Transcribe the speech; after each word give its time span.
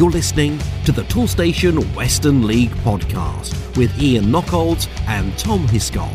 You're 0.00 0.10
listening 0.10 0.58
to 0.86 0.92
the 0.92 1.02
Toolstation 1.02 1.82
Western 1.94 2.46
League 2.46 2.70
podcast 2.76 3.76
with 3.76 3.94
Ian 4.00 4.24
Knockolds 4.32 4.88
and 5.06 5.36
Tom 5.36 5.68
Hiscott. 5.68 6.08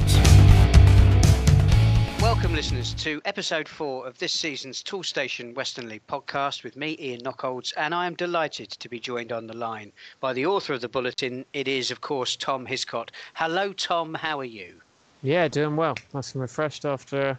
Welcome, 2.20 2.56
listeners, 2.56 2.96
to 2.96 3.22
episode 3.26 3.68
four 3.68 4.08
of 4.08 4.18
this 4.18 4.34
season's 4.34 4.82
Toolstation 4.82 5.54
Western 5.54 5.88
League 5.88 6.02
podcast 6.08 6.64
with 6.64 6.76
me, 6.76 6.98
Ian 7.00 7.22
Knockolds, 7.22 7.74
and 7.78 7.94
I 7.94 8.08
am 8.08 8.16
delighted 8.16 8.72
to 8.72 8.90
be 8.90 9.00
joined 9.00 9.32
on 9.32 9.46
the 9.46 9.56
line 9.56 9.92
by 10.20 10.34
the 10.34 10.48
author 10.48 10.74
of 10.74 10.82
the 10.82 10.90
bulletin. 10.90 11.46
It 11.54 11.68
is, 11.68 11.92
of 11.92 12.02
course, 12.02 12.36
Tom 12.36 12.66
Hiscott. 12.66 13.10
Hello, 13.36 13.72
Tom. 13.72 14.16
How 14.16 14.40
are 14.40 14.46
you? 14.46 14.82
Yeah, 15.22 15.48
doing 15.48 15.76
well. 15.76 15.96
Nice 16.12 16.34
and 16.34 16.42
refreshed 16.42 16.86
after 16.86 17.38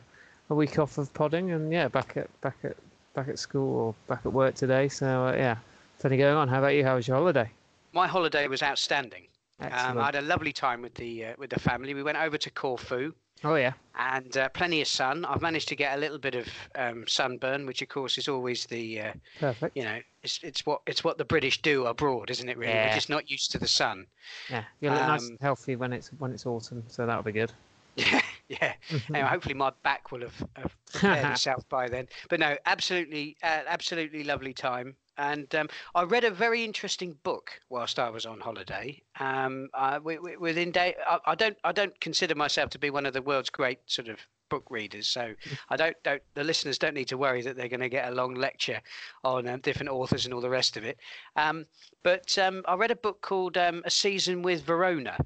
a 0.49 0.55
week 0.55 0.79
off 0.79 0.97
of 0.97 1.13
podding, 1.13 1.51
and 1.51 1.73
yeah, 1.73 1.89
back 1.89 2.17
at 2.17 2.41
back 2.41 2.59
at 2.63 2.77
back 3.15 3.27
at 3.27 3.41
school 3.41 3.77
or 3.77 3.95
back 4.06 4.20
at 4.24 4.33
work 4.33 4.55
today. 4.55 4.87
So 4.87 5.27
uh, 5.27 5.33
yeah, 5.33 5.56
plenty 5.98 6.16
going 6.16 6.36
on. 6.36 6.48
How 6.48 6.59
about 6.59 6.74
you? 6.74 6.84
How 6.84 6.96
was 6.96 7.06
your 7.09 7.16
holiday? 7.16 7.50
My 7.92 8.06
holiday 8.06 8.46
was 8.48 8.62
outstanding. 8.62 9.24
Um, 9.60 9.98
I 9.98 10.06
had 10.06 10.16
a 10.16 10.22
lovely 10.22 10.52
time 10.52 10.82
with 10.82 10.95
the 10.95 11.27
uh, 11.27 11.32
with 11.38 11.50
the 11.50 11.59
family. 11.60 11.95
We 11.95 12.02
went 12.02 12.19
over 12.19 12.36
to 12.36 12.50
Corfu 12.50 13.14
oh 13.42 13.55
yeah, 13.55 13.72
and 13.98 14.36
uh, 14.36 14.50
plenty 14.50 14.82
of 14.82 14.88
sun. 14.88 15.24
I've 15.24 15.41
managed 15.41 15.69
to 15.69 15.77
get 15.77 15.96
a 15.96 16.00
little 16.00 16.19
bit 16.19 16.34
of 16.34 16.46
um, 16.74 17.05
sunburn, 17.09 17.64
which 17.64 17.80
of 17.80 17.88
course 17.88 18.19
is 18.19 18.28
always 18.28 18.66
the 18.66 19.00
uh, 19.00 19.12
perfect. 19.41 19.74
you 19.74 19.84
know 19.84 19.98
it's 20.22 20.41
it's 20.42 20.66
what 20.66 20.82
it's 20.86 21.02
what 21.02 21.16
the 21.16 21.24
British 21.24 21.62
do 21.62 21.86
abroad, 21.86 22.28
isn't 22.30 22.48
it? 22.50 22.58
Really, 22.58 22.72
Yeah. 22.74 22.88
we're 22.88 22.94
just 22.94 23.08
not 23.08 23.30
used 23.30 23.50
to 23.52 23.58
the 23.58 23.69
sun. 23.69 24.06
Yeah, 24.50 24.64
you 24.80 24.91
look 24.91 25.00
nice 25.00 25.22
Um, 25.22 25.28
and 25.30 25.38
healthy 25.41 25.74
when 25.77 25.94
it's 25.94 26.08
when 26.19 26.33
it's 26.33 26.44
autumn, 26.44 26.84
so 26.88 27.06
that'll 27.06 27.22
be 27.22 27.33
good. 27.33 27.52
Yeah, 27.97 28.20
yeah. 28.48 28.72
Mm-hmm. 28.91 29.14
Anyway, 29.14 29.30
hopefully 29.30 29.55
my 29.55 29.72
back 29.83 30.12
will 30.12 30.20
have, 30.20 30.47
have 30.55 30.77
prepared 30.92 31.27
itself 31.33 31.66
by 31.70 31.88
then. 31.88 32.06
But 32.28 32.41
no, 32.41 32.56
absolutely, 32.66 33.38
uh, 33.42 33.62
absolutely 33.66 34.22
lovely 34.22 34.52
time. 34.52 34.94
And 35.19 35.53
um, 35.55 35.69
I 35.95 36.03
read 36.03 36.25
a 36.25 36.31
very 36.31 36.64
interesting 36.64 37.17
book 37.22 37.61
whilst 37.69 37.98
I 37.98 38.11
was 38.11 38.27
on 38.27 38.41
holiday. 38.41 39.03
Um, 39.19 39.69
uh, 39.75 39.95
wi- 39.95 40.17
wi- 40.17 40.36
within 40.39 40.70
day, 40.70 40.95
I, 41.06 41.19
I 41.27 41.34
don't, 41.34 41.56
I 41.64 41.72
don't 41.72 41.98
consider 42.00 42.34
myself 42.34 42.70
to 42.70 42.78
be 42.78 42.91
one 42.91 43.06
of 43.06 43.12
the 43.12 43.22
world's 43.22 43.50
great 43.50 43.78
sort 43.87 44.09
of 44.09 44.19
book 44.48 44.67
readers. 44.70 45.09
So 45.09 45.34
I 45.70 45.77
don't, 45.77 45.97
don't. 46.03 46.22
The 46.34 46.44
listeners 46.44 46.78
don't 46.78 46.94
need 46.94 47.09
to 47.09 47.19
worry 47.19 47.42
that 47.42 47.56
they're 47.56 47.69
going 47.69 47.81
to 47.81 47.89
get 47.89 48.09
a 48.09 48.14
long 48.14 48.34
lecture 48.34 48.81
on 49.25 49.48
um, 49.48 49.61
different 49.61 49.91
authors 49.91 50.25
and 50.25 50.34
all 50.34 50.41
the 50.41 50.50
rest 50.50 50.77
of 50.77 50.84
it. 50.84 50.98
Um, 51.37 51.67
but 52.03 52.37
um, 52.39 52.62
I 52.67 52.75
read 52.75 52.91
a 52.91 52.97
book 52.97 53.22
called 53.22 53.56
um, 53.56 53.83
A 53.84 53.91
Season 53.91 54.42
with 54.42 54.62
Verona 54.62 55.17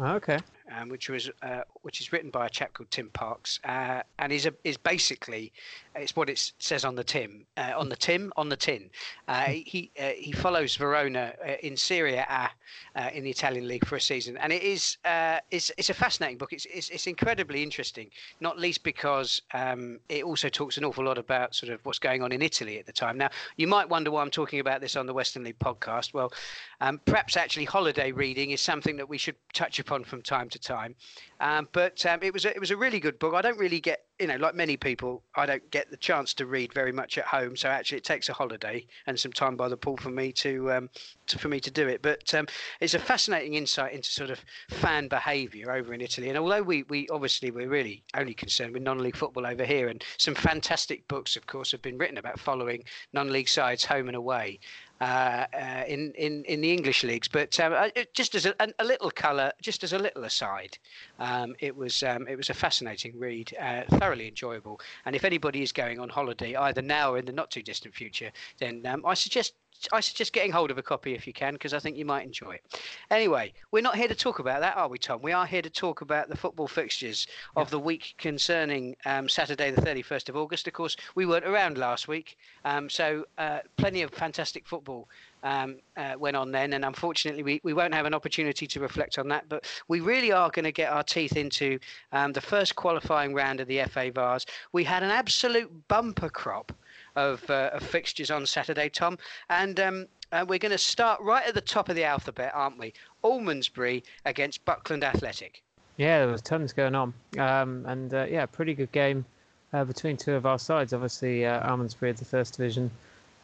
Oh, 0.00 0.14
okay. 0.14 0.38
Um, 0.76 0.88
which 0.88 1.08
was 1.08 1.30
uh, 1.42 1.62
which 1.82 2.00
is 2.00 2.12
written 2.12 2.30
by 2.30 2.46
a 2.46 2.50
chap 2.50 2.72
called 2.72 2.90
Tim 2.90 3.10
Parks, 3.10 3.60
uh, 3.64 4.02
and 4.18 4.32
is 4.32 4.46
a, 4.46 4.54
is 4.64 4.76
basically 4.76 5.52
it's 5.94 6.14
what 6.14 6.30
it 6.30 6.52
says 6.58 6.84
on 6.84 6.94
the 6.94 7.04
Tim 7.04 7.44
uh, 7.56 7.72
on 7.76 7.88
the 7.88 7.96
Tim 7.96 8.32
on 8.36 8.48
the 8.48 8.56
tin. 8.56 8.90
Uh, 9.26 9.44
he 9.44 9.90
uh, 9.98 10.10
he 10.16 10.32
follows 10.32 10.76
Verona 10.76 11.32
uh, 11.46 11.52
in 11.62 11.76
Serie 11.76 12.14
A 12.14 12.50
uh, 12.96 13.10
in 13.12 13.24
the 13.24 13.30
Italian 13.30 13.66
league 13.66 13.86
for 13.86 13.96
a 13.96 14.00
season, 14.00 14.36
and 14.38 14.52
it 14.52 14.62
is 14.62 14.98
uh, 15.04 15.38
it's 15.50 15.70
it's 15.76 15.90
a 15.90 15.94
fascinating 15.94 16.38
book. 16.38 16.52
It's, 16.52 16.66
it's 16.66 16.88
it's 16.90 17.06
incredibly 17.06 17.62
interesting, 17.62 18.10
not 18.40 18.58
least 18.58 18.82
because 18.82 19.42
um, 19.54 19.98
it 20.08 20.24
also 20.24 20.48
talks 20.48 20.76
an 20.76 20.84
awful 20.84 21.04
lot 21.04 21.18
about 21.18 21.54
sort 21.54 21.72
of 21.72 21.84
what's 21.84 21.98
going 21.98 22.22
on 22.22 22.32
in 22.32 22.42
Italy 22.42 22.78
at 22.78 22.86
the 22.86 22.92
time. 22.92 23.18
Now 23.18 23.30
you 23.56 23.66
might 23.66 23.88
wonder 23.88 24.10
why 24.10 24.22
I'm 24.22 24.30
talking 24.30 24.60
about 24.60 24.80
this 24.80 24.96
on 24.96 25.06
the 25.06 25.14
Western 25.14 25.44
League 25.44 25.58
podcast. 25.58 26.14
Well, 26.14 26.32
um, 26.80 27.00
perhaps 27.04 27.36
actually 27.36 27.64
holiday 27.64 28.12
reading 28.12 28.50
is 28.50 28.60
something 28.60 28.96
that 28.96 29.08
we 29.08 29.18
should 29.18 29.36
touch 29.52 29.78
upon 29.78 30.04
from 30.04 30.22
time 30.22 30.48
to 30.50 30.57
time. 30.58 30.94
Um, 31.40 31.68
but 31.72 32.04
um, 32.06 32.20
it 32.22 32.32
was 32.32 32.44
a, 32.44 32.54
it 32.54 32.60
was 32.60 32.70
a 32.70 32.76
really 32.76 33.00
good 33.00 33.18
book. 33.18 33.34
I 33.34 33.42
don't 33.42 33.58
really 33.58 33.80
get 33.80 34.04
you 34.18 34.26
know 34.26 34.36
like 34.36 34.54
many 34.54 34.76
people, 34.76 35.22
I 35.36 35.46
don't 35.46 35.70
get 35.70 35.90
the 35.90 35.96
chance 35.96 36.34
to 36.34 36.46
read 36.46 36.72
very 36.72 36.92
much 36.92 37.18
at 37.18 37.24
home. 37.24 37.56
So 37.56 37.68
actually, 37.68 37.98
it 37.98 38.04
takes 38.04 38.28
a 38.28 38.32
holiday 38.32 38.86
and 39.06 39.18
some 39.18 39.32
time 39.32 39.56
by 39.56 39.68
the 39.68 39.76
pool 39.76 39.96
for 39.96 40.10
me 40.10 40.32
to, 40.32 40.72
um, 40.72 40.90
to 41.26 41.38
for 41.38 41.48
me 41.48 41.60
to 41.60 41.70
do 41.70 41.86
it. 41.88 42.02
But 42.02 42.34
um, 42.34 42.46
it's 42.80 42.94
a 42.94 42.98
fascinating 42.98 43.54
insight 43.54 43.92
into 43.92 44.10
sort 44.10 44.30
of 44.30 44.44
fan 44.70 45.08
behaviour 45.08 45.72
over 45.72 45.94
in 45.94 46.00
Italy. 46.00 46.28
And 46.28 46.38
although 46.38 46.62
we 46.62 46.82
we 46.84 47.08
obviously 47.08 47.50
we're 47.50 47.68
really 47.68 48.02
only 48.14 48.34
concerned 48.34 48.74
with 48.74 48.82
non-league 48.82 49.16
football 49.16 49.46
over 49.46 49.64
here, 49.64 49.88
and 49.88 50.02
some 50.16 50.34
fantastic 50.34 51.06
books, 51.08 51.36
of 51.36 51.46
course, 51.46 51.70
have 51.72 51.82
been 51.82 51.98
written 51.98 52.18
about 52.18 52.40
following 52.40 52.84
non-league 53.12 53.48
sides 53.48 53.84
home 53.84 54.08
and 54.08 54.16
away 54.16 54.58
uh, 55.00 55.46
uh, 55.54 55.84
in, 55.86 56.12
in 56.14 56.44
in 56.44 56.60
the 56.60 56.72
English 56.72 57.04
leagues. 57.04 57.28
But 57.28 57.58
um, 57.60 57.90
just 58.14 58.34
as 58.34 58.46
a, 58.46 58.54
a 58.78 58.84
little 58.84 59.10
colour, 59.10 59.52
just 59.62 59.84
as 59.84 59.92
a 59.92 59.98
little 59.98 60.24
aside, 60.24 60.78
um, 61.18 61.54
it 61.60 61.76
was 61.76 62.02
um, 62.02 62.26
it 62.28 62.36
was 62.36 62.50
a 62.50 62.54
fascinating 62.54 63.18
read, 63.18 63.54
uh, 63.60 63.82
thoroughly 63.98 64.28
enjoyable. 64.28 64.80
And 65.04 65.14
if 65.14 65.24
anybody 65.24 65.62
is 65.62 65.72
going 65.72 66.00
on 66.00 66.08
holiday, 66.08 66.56
either 66.56 66.82
now 66.82 67.12
or 67.12 67.18
in 67.18 67.26
the 67.26 67.32
not 67.32 67.50
too 67.50 67.62
distant 67.62 67.94
future, 67.94 68.30
then 68.58 68.84
um, 68.86 69.04
I 69.06 69.14
suggest. 69.14 69.54
I 69.92 70.00
suggest 70.00 70.32
getting 70.32 70.50
hold 70.50 70.70
of 70.70 70.78
a 70.78 70.82
copy 70.82 71.14
if 71.14 71.26
you 71.26 71.32
can, 71.32 71.52
because 71.52 71.72
I 71.72 71.78
think 71.78 71.96
you 71.96 72.04
might 72.04 72.24
enjoy 72.24 72.52
it. 72.52 72.80
Anyway, 73.10 73.52
we're 73.70 73.82
not 73.82 73.96
here 73.96 74.08
to 74.08 74.14
talk 74.14 74.40
about 74.40 74.60
that, 74.60 74.76
are 74.76 74.88
we, 74.88 74.98
Tom? 74.98 75.22
We 75.22 75.32
are 75.32 75.46
here 75.46 75.62
to 75.62 75.70
talk 75.70 76.00
about 76.00 76.28
the 76.28 76.36
football 76.36 76.66
fixtures 76.66 77.28
of 77.54 77.70
the 77.70 77.78
week 77.78 78.14
concerning 78.18 78.96
um, 79.06 79.28
Saturday, 79.28 79.70
the 79.70 79.80
31st 79.80 80.30
of 80.30 80.36
August. 80.36 80.66
Of 80.66 80.72
course, 80.72 80.96
we 81.14 81.26
weren't 81.26 81.46
around 81.46 81.78
last 81.78 82.08
week, 82.08 82.36
um, 82.64 82.90
so 82.90 83.24
uh, 83.38 83.60
plenty 83.76 84.02
of 84.02 84.10
fantastic 84.10 84.66
football 84.66 85.08
um, 85.44 85.76
uh, 85.96 86.14
went 86.18 86.36
on 86.36 86.50
then, 86.50 86.72
and 86.72 86.84
unfortunately, 86.84 87.44
we, 87.44 87.60
we 87.62 87.72
won't 87.72 87.94
have 87.94 88.06
an 88.06 88.14
opportunity 88.14 88.66
to 88.66 88.80
reflect 88.80 89.18
on 89.18 89.28
that. 89.28 89.48
But 89.48 89.64
we 89.86 90.00
really 90.00 90.32
are 90.32 90.50
going 90.50 90.64
to 90.64 90.72
get 90.72 90.92
our 90.92 91.04
teeth 91.04 91.36
into 91.36 91.78
um, 92.12 92.32
the 92.32 92.40
first 92.40 92.74
qualifying 92.74 93.32
round 93.32 93.60
of 93.60 93.68
the 93.68 93.82
FA 93.84 94.10
Vase. 94.10 94.44
We 94.72 94.82
had 94.82 95.04
an 95.04 95.10
absolute 95.10 95.70
bumper 95.86 96.30
crop 96.30 96.72
of, 97.18 97.48
uh, 97.50 97.70
of 97.72 97.82
fixtures 97.82 98.30
on 98.30 98.46
Saturday, 98.46 98.88
Tom, 98.88 99.18
and 99.50 99.80
um, 99.80 100.06
uh, 100.30 100.44
we're 100.46 100.58
going 100.58 100.72
to 100.72 100.78
start 100.78 101.20
right 101.20 101.46
at 101.46 101.54
the 101.54 101.60
top 101.60 101.88
of 101.88 101.96
the 101.96 102.04
alphabet, 102.04 102.52
aren't 102.54 102.78
we? 102.78 102.92
Almondsbury 103.24 104.04
against 104.24 104.64
Buckland 104.64 105.02
Athletic. 105.02 105.62
Yeah, 105.96 106.20
there 106.20 106.28
was 106.28 106.42
tons 106.42 106.72
going 106.72 106.94
on, 106.94 107.12
um, 107.38 107.84
and 107.86 108.14
uh, 108.14 108.26
yeah, 108.30 108.46
pretty 108.46 108.74
good 108.74 108.92
game 108.92 109.24
uh, 109.72 109.84
between 109.84 110.16
two 110.16 110.34
of 110.34 110.46
our 110.46 110.58
sides. 110.58 110.92
Obviously, 110.92 111.44
uh, 111.44 111.68
Almondsbury 111.68 112.10
of 112.10 112.18
the 112.18 112.24
First 112.24 112.56
Division 112.56 112.88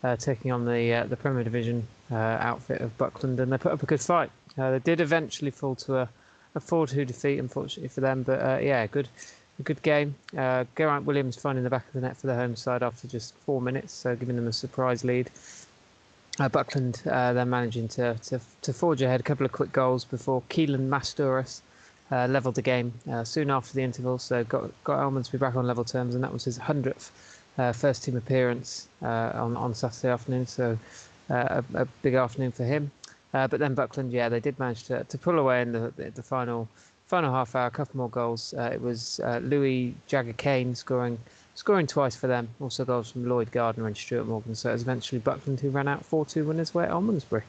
uh, 0.05 0.15
taking 0.15 0.53
on 0.53 0.65
the 0.65 1.05
the 1.09 1.17
Premier 1.17 1.43
Division 1.43 1.87
outfit 2.12 2.81
of 2.81 2.97
Buckland, 2.97 3.41
and 3.41 3.53
they 3.53 3.59
put 3.59 3.73
up 3.73 3.83
a 3.83 3.87
good 3.87 4.01
fight. 4.01 4.31
They 4.56 4.79
did 4.85 5.01
eventually 5.01 5.51
fall 5.51 5.75
to 5.77 5.97
a, 5.97 6.09
a 6.55 6.61
4-2 6.61 7.05
defeat, 7.09 7.41
unfortunately 7.41 7.89
for 7.89 8.03
them, 8.03 8.23
but 8.23 8.62
yeah, 8.62 8.87
good 8.87 9.09
a 9.59 9.62
good 9.62 9.82
game. 9.82 10.15
Uh, 10.37 10.65
Geraint 10.76 11.04
Williams 11.04 11.37
finding 11.37 11.65
the 11.65 11.70
back 11.70 11.87
of 11.87 11.92
the 11.92 12.00
net 12.00 12.16
for 12.16 12.26
the 12.26 12.34
home 12.34 12.56
side 12.56 12.82
after 12.82 13.06
just 13.06 13.34
four 13.47 13.60
minutes, 13.60 13.92
so 13.92 14.16
giving 14.16 14.37
them 14.37 14.48
a 14.48 14.53
surprise 14.53 15.04
lead. 15.04 15.31
Uh, 16.41 16.48
Buckland 16.48 17.00
uh, 17.09 17.32
then 17.32 17.48
managing 17.48 17.87
to, 17.87 18.14
to 18.25 18.41
to 18.62 18.72
forge 18.72 19.00
ahead, 19.03 19.20
a 19.20 19.22
couple 19.22 19.47
of 19.47 19.53
quick 19.53 19.70
goals 19.70 20.04
before 20.04 20.43
Keelan 20.50 20.88
Masturis 20.88 21.60
uh, 22.10 22.26
levelled 22.26 22.56
the 22.56 22.62
game 22.62 22.93
uh, 23.10 23.22
soon 23.22 23.50
after 23.50 23.72
the 23.72 23.82
interval. 23.82 24.19
So 24.19 24.43
got 24.43 24.70
got 24.82 24.98
Almondsbury 24.98 25.38
back 25.38 25.54
on 25.54 25.66
level 25.66 25.84
terms, 25.84 26.16
and 26.16 26.25
that 26.25 26.32
was 26.32 26.44
his 26.44 26.56
hundredth 26.56 27.12
uh, 27.56 27.72
first 27.72 28.03
team 28.03 28.16
appearance 28.16 28.88
uh, 29.03 29.31
on 29.34 29.56
on 29.56 29.75
Saturday 29.75 30.09
afternoon. 30.09 30.47
So 30.47 30.76
a, 31.31 31.62
a 31.75 31.84
big 32.03 32.14
afternoon 32.14 32.50
for 32.50 32.64
him. 32.64 32.91
But 33.31 33.59
then 33.59 33.75
Buckland, 33.75 34.12
yeah, 34.12 34.28
they 34.28 34.38
did 34.38 34.59
manage 34.60 34.84
to, 34.84 35.03
to 35.04 35.19
pull 35.19 35.41
away 35.41 35.62
in 35.62 35.72
the, 35.72 35.93
the 36.14 36.22
final 36.22 36.69
final 37.14 37.32
half 37.32 37.54
hour. 37.54 37.66
A 37.66 37.70
couple 37.70 37.97
more 37.97 38.10
goals. 38.10 38.54
Uh, 38.58 38.70
it 38.72 38.80
was 38.80 39.20
uh, 39.20 39.38
Louis 39.44 39.94
Jagger 40.08 40.32
Kane 40.32 40.75
scoring 40.75 41.16
scoring 41.54 41.86
twice 41.86 42.16
for 42.16 42.26
them. 42.26 42.48
Also 42.60 42.84
goals 42.84 43.12
from 43.12 43.28
Lloyd 43.28 43.52
Gardner 43.52 43.86
and 43.86 43.97
Stuart 43.97 44.26
Morgan. 44.26 44.56
So 44.56 44.70
it 44.70 44.72
was 44.72 44.82
eventually 44.82 45.20
Buckland 45.20 45.60
who 45.60 45.70
ran 45.70 45.86
out 45.86 46.02
4-2 46.02 46.44
winners 46.44 46.75
way 46.75 46.82
at 46.82 46.91
Almondsbury. 46.91 47.44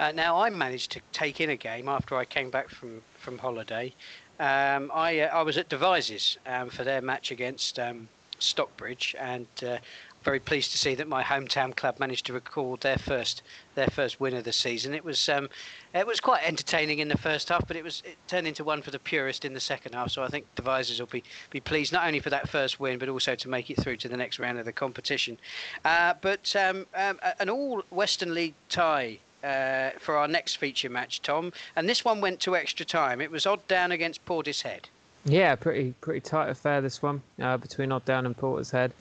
Uh, 0.00 0.10
now 0.10 0.40
I 0.40 0.50
managed 0.50 0.90
to 0.92 1.00
take 1.12 1.40
in 1.40 1.50
a 1.50 1.56
game 1.56 1.88
after 1.88 2.16
I 2.16 2.24
came 2.24 2.50
back 2.50 2.68
from 2.68 3.02
from 3.16 3.38
holiday. 3.38 3.94
Um, 4.40 4.90
I 4.92 5.20
uh, 5.20 5.38
I 5.38 5.42
was 5.42 5.56
at 5.58 5.68
Devizes 5.68 6.36
um, 6.46 6.68
for 6.68 6.82
their 6.82 7.00
match 7.00 7.30
against 7.30 7.78
um, 7.78 8.08
Stockbridge, 8.40 9.14
and 9.20 9.46
uh, 9.64 9.78
very 10.24 10.40
pleased 10.40 10.72
to 10.72 10.78
see 10.78 10.94
that 10.94 11.06
my 11.06 11.22
hometown 11.22 11.76
club 11.76 12.00
managed 12.00 12.26
to 12.26 12.32
record 12.32 12.80
their 12.80 12.96
first 12.98 13.42
their 13.74 13.88
first 13.88 14.20
win 14.20 14.34
of 14.34 14.44
the 14.44 14.52
season. 14.52 14.94
It 14.94 15.04
was 15.04 15.28
um, 15.28 15.48
it 15.94 16.06
was 16.06 16.20
quite 16.20 16.42
entertaining 16.44 17.00
in 17.00 17.08
the 17.08 17.18
first 17.18 17.50
half, 17.50 17.66
but 17.66 17.76
it 17.76 17.84
was 17.84 18.02
it 18.04 18.16
turned 18.26 18.46
into 18.46 18.64
one 18.64 18.82
for 18.82 18.90
the 18.90 18.98
purist 18.98 19.44
in 19.44 19.52
the 19.52 19.60
second 19.60 19.94
half. 19.94 20.10
So 20.10 20.22
I 20.22 20.28
think 20.28 20.46
Devizes 20.54 20.98
will 20.98 21.06
be 21.06 21.22
be 21.50 21.60
pleased 21.60 21.92
not 21.92 22.06
only 22.06 22.20
for 22.20 22.30
that 22.30 22.48
first 22.48 22.80
win, 22.80 22.98
but 22.98 23.08
also 23.08 23.34
to 23.34 23.48
make 23.48 23.70
it 23.70 23.80
through 23.80 23.98
to 23.98 24.08
the 24.08 24.16
next 24.16 24.38
round 24.38 24.58
of 24.58 24.64
the 24.64 24.72
competition. 24.72 25.38
Uh, 25.84 26.14
but 26.20 26.54
um, 26.56 26.86
um, 26.94 27.20
an 27.38 27.50
all 27.50 27.82
Western 27.90 28.34
League 28.34 28.54
tie 28.68 29.18
uh, 29.44 29.90
for 29.98 30.16
our 30.16 30.26
next 30.26 30.56
feature 30.56 30.88
match, 30.88 31.20
Tom. 31.20 31.52
And 31.76 31.88
this 31.88 32.04
one 32.04 32.20
went 32.20 32.40
to 32.40 32.56
extra 32.56 32.86
time. 32.86 33.20
It 33.20 33.30
was 33.30 33.46
Odd 33.46 33.66
Down 33.68 33.92
against 33.92 34.24
Portishead. 34.24 34.86
Yeah, 35.26 35.54
pretty 35.54 35.94
pretty 36.00 36.20
tight 36.20 36.50
affair 36.50 36.80
this 36.80 37.02
one 37.02 37.22
uh, 37.40 37.56
between 37.56 37.92
Odd 37.92 38.04
Down 38.04 38.26
and 38.26 38.36
Portishead. 38.36 38.92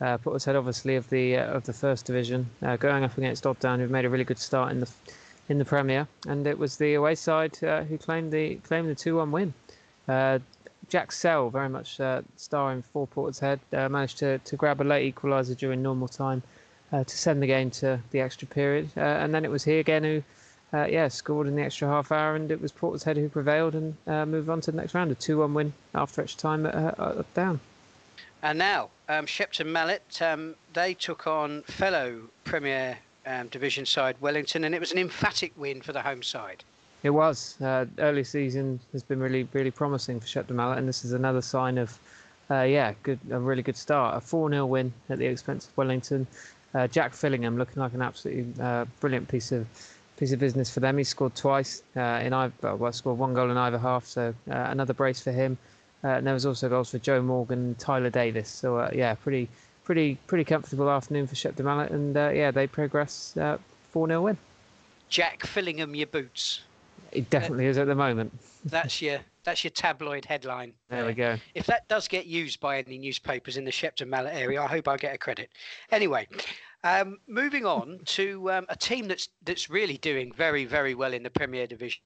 Uh, 0.00 0.16
Portishead, 0.16 0.56
obviously 0.56 0.96
of 0.96 1.08
the 1.10 1.36
uh, 1.36 1.52
of 1.52 1.64
the 1.64 1.74
first 1.74 2.06
division, 2.06 2.48
uh, 2.62 2.76
going 2.76 3.04
up 3.04 3.18
against 3.18 3.46
Odd 3.46 3.58
Down, 3.58 3.80
who've 3.80 3.90
made 3.90 4.06
a 4.06 4.08
really 4.08 4.24
good 4.24 4.38
start 4.38 4.72
in 4.72 4.80
the 4.80 4.90
in 5.50 5.58
the 5.58 5.64
Premier, 5.64 6.08
and 6.26 6.46
it 6.46 6.58
was 6.58 6.76
the 6.78 6.94
away 6.94 7.14
side 7.14 7.62
uh, 7.62 7.82
who 7.82 7.98
claimed 7.98 8.32
the 8.32 8.54
claimed 8.56 8.88
the 8.88 8.94
two 8.94 9.16
one 9.16 9.30
win. 9.30 9.52
Uh, 10.08 10.38
Jack 10.88 11.12
Sell, 11.12 11.50
very 11.50 11.68
much 11.68 12.00
uh, 12.00 12.22
starring 12.36 12.82
for 12.82 13.06
Portishead, 13.06 13.60
uh, 13.74 13.88
managed 13.88 14.18
to, 14.18 14.38
to 14.38 14.56
grab 14.56 14.80
a 14.80 14.84
late 14.84 15.14
equaliser 15.14 15.56
during 15.56 15.82
normal 15.82 16.08
time 16.08 16.42
to 16.90 17.16
send 17.16 17.40
the 17.40 17.46
game 17.46 17.70
to 17.70 18.00
the 18.10 18.20
extra 18.20 18.48
period. 18.48 18.90
And 18.96 19.32
then 19.32 19.44
it 19.44 19.50
was 19.52 19.62
he 19.62 19.78
again 19.78 20.02
who, 20.02 20.22
yeah, 20.72 21.06
scored 21.06 21.46
in 21.46 21.54
the 21.54 21.62
extra 21.62 21.86
half 21.86 22.10
hour, 22.10 22.34
and 22.34 22.50
it 22.50 22.60
was 22.60 22.72
Portishead 22.72 23.16
who 23.16 23.28
prevailed 23.28 23.76
and 23.76 23.96
moved 24.28 24.48
on 24.48 24.60
to 24.62 24.72
the 24.72 24.76
next 24.76 24.94
round. 24.94 25.12
A 25.12 25.14
2 25.14 25.38
1 25.38 25.54
win 25.54 25.72
after 25.94 26.22
extra 26.22 26.40
time 26.40 26.66
at, 26.66 26.98
uh, 26.98 27.22
down. 27.34 27.60
And 28.42 28.58
now, 28.58 28.88
um, 29.10 29.26
Shepton 29.26 29.70
Mallet, 29.72 30.22
um, 30.22 30.54
they 30.72 30.94
took 30.94 31.26
on 31.26 31.62
fellow 31.62 32.22
Premier 32.44 32.96
um, 33.26 33.48
Division 33.48 33.84
side 33.84 34.16
Wellington, 34.20 34.64
and 34.64 34.74
it 34.74 34.80
was 34.80 34.92
an 34.92 34.98
emphatic 34.98 35.52
win 35.56 35.82
for 35.82 35.92
the 35.92 36.00
home 36.00 36.22
side. 36.22 36.62
It 37.02 37.10
was. 37.10 37.60
Uh, 37.60 37.86
early 37.98 38.24
season 38.24 38.78
has 38.92 39.02
been 39.02 39.18
really, 39.18 39.48
really 39.52 39.70
promising 39.70 40.20
for 40.20 40.26
Shepton 40.26 40.54
Mallet, 40.56 40.78
and 40.78 40.88
this 40.88 41.04
is 41.04 41.12
another 41.12 41.42
sign 41.42 41.76
of, 41.76 41.98
uh, 42.50 42.62
yeah, 42.62 42.94
good, 43.02 43.18
a 43.30 43.38
really 43.38 43.62
good 43.62 43.76
start. 43.76 44.16
A 44.16 44.20
4 44.20 44.50
0 44.50 44.66
win 44.66 44.92
at 45.08 45.18
the 45.18 45.26
expense 45.26 45.66
of 45.66 45.76
Wellington. 45.76 46.26
Uh, 46.72 46.86
Jack 46.86 47.12
Fillingham 47.12 47.58
looking 47.58 47.82
like 47.82 47.94
an 47.94 48.02
absolutely 48.02 48.62
uh, 48.62 48.84
brilliant 49.00 49.26
piece 49.26 49.50
of 49.50 49.66
piece 50.18 50.32
of 50.32 50.38
business 50.38 50.70
for 50.70 50.80
them. 50.80 50.98
He 50.98 51.04
scored 51.04 51.34
twice 51.34 51.82
uh, 51.96 52.20
in 52.22 52.34
either, 52.34 52.76
well, 52.76 52.92
scored 52.92 53.18
one 53.18 53.32
goal 53.32 53.50
in 53.50 53.56
either 53.56 53.78
half, 53.78 54.04
so 54.04 54.34
uh, 54.50 54.54
another 54.54 54.92
brace 54.92 55.20
for 55.20 55.32
him. 55.32 55.56
And 56.02 56.26
there 56.26 56.34
was 56.34 56.46
also 56.46 56.68
goals 56.68 56.90
for 56.90 56.98
Joe 56.98 57.22
Morgan, 57.22 57.58
and 57.58 57.78
Tyler 57.78 58.10
Davis. 58.10 58.48
So 58.48 58.90
yeah, 58.92 59.14
pretty, 59.14 59.48
pretty, 59.84 60.16
pretty 60.26 60.44
comfortable 60.44 60.90
afternoon 60.90 61.26
for 61.26 61.34
Shepton 61.34 61.64
Mallet, 61.64 61.90
and 61.90 62.14
yeah, 62.14 62.50
they 62.50 62.66
progress 62.66 63.32
4 63.34 63.58
0 64.08 64.22
win. 64.22 64.38
Jack 65.08 65.40
Fillingham, 65.40 65.96
your 65.96 66.06
boots. 66.06 66.62
It 67.12 67.28
definitely 67.30 67.66
is 67.66 67.76
at 67.76 67.88
the 67.88 67.94
moment. 67.94 68.32
That's 68.64 69.02
your 69.02 69.18
that's 69.42 69.64
your 69.64 69.70
tabloid 69.70 70.24
headline. 70.24 70.74
There 70.88 71.06
we 71.06 71.14
go. 71.14 71.36
If 71.54 71.66
that 71.66 71.88
does 71.88 72.06
get 72.06 72.26
used 72.26 72.60
by 72.60 72.78
any 72.78 72.98
newspapers 72.98 73.56
in 73.56 73.64
the 73.64 73.72
Shepton 73.72 74.08
Mallet 74.08 74.34
area, 74.34 74.62
I 74.62 74.66
hope 74.66 74.86
I 74.86 74.96
get 74.96 75.14
a 75.14 75.18
credit. 75.18 75.50
Anyway, 75.90 76.28
um, 76.84 77.18
moving 77.26 77.66
on 77.66 78.00
to 78.06 78.50
um, 78.52 78.66
a 78.68 78.76
team 78.76 79.08
that's 79.08 79.28
that's 79.44 79.68
really 79.68 79.96
doing 79.98 80.32
very 80.32 80.64
very 80.64 80.94
well 80.94 81.12
in 81.12 81.22
the 81.22 81.30
Premier 81.30 81.66
Division. 81.66 82.00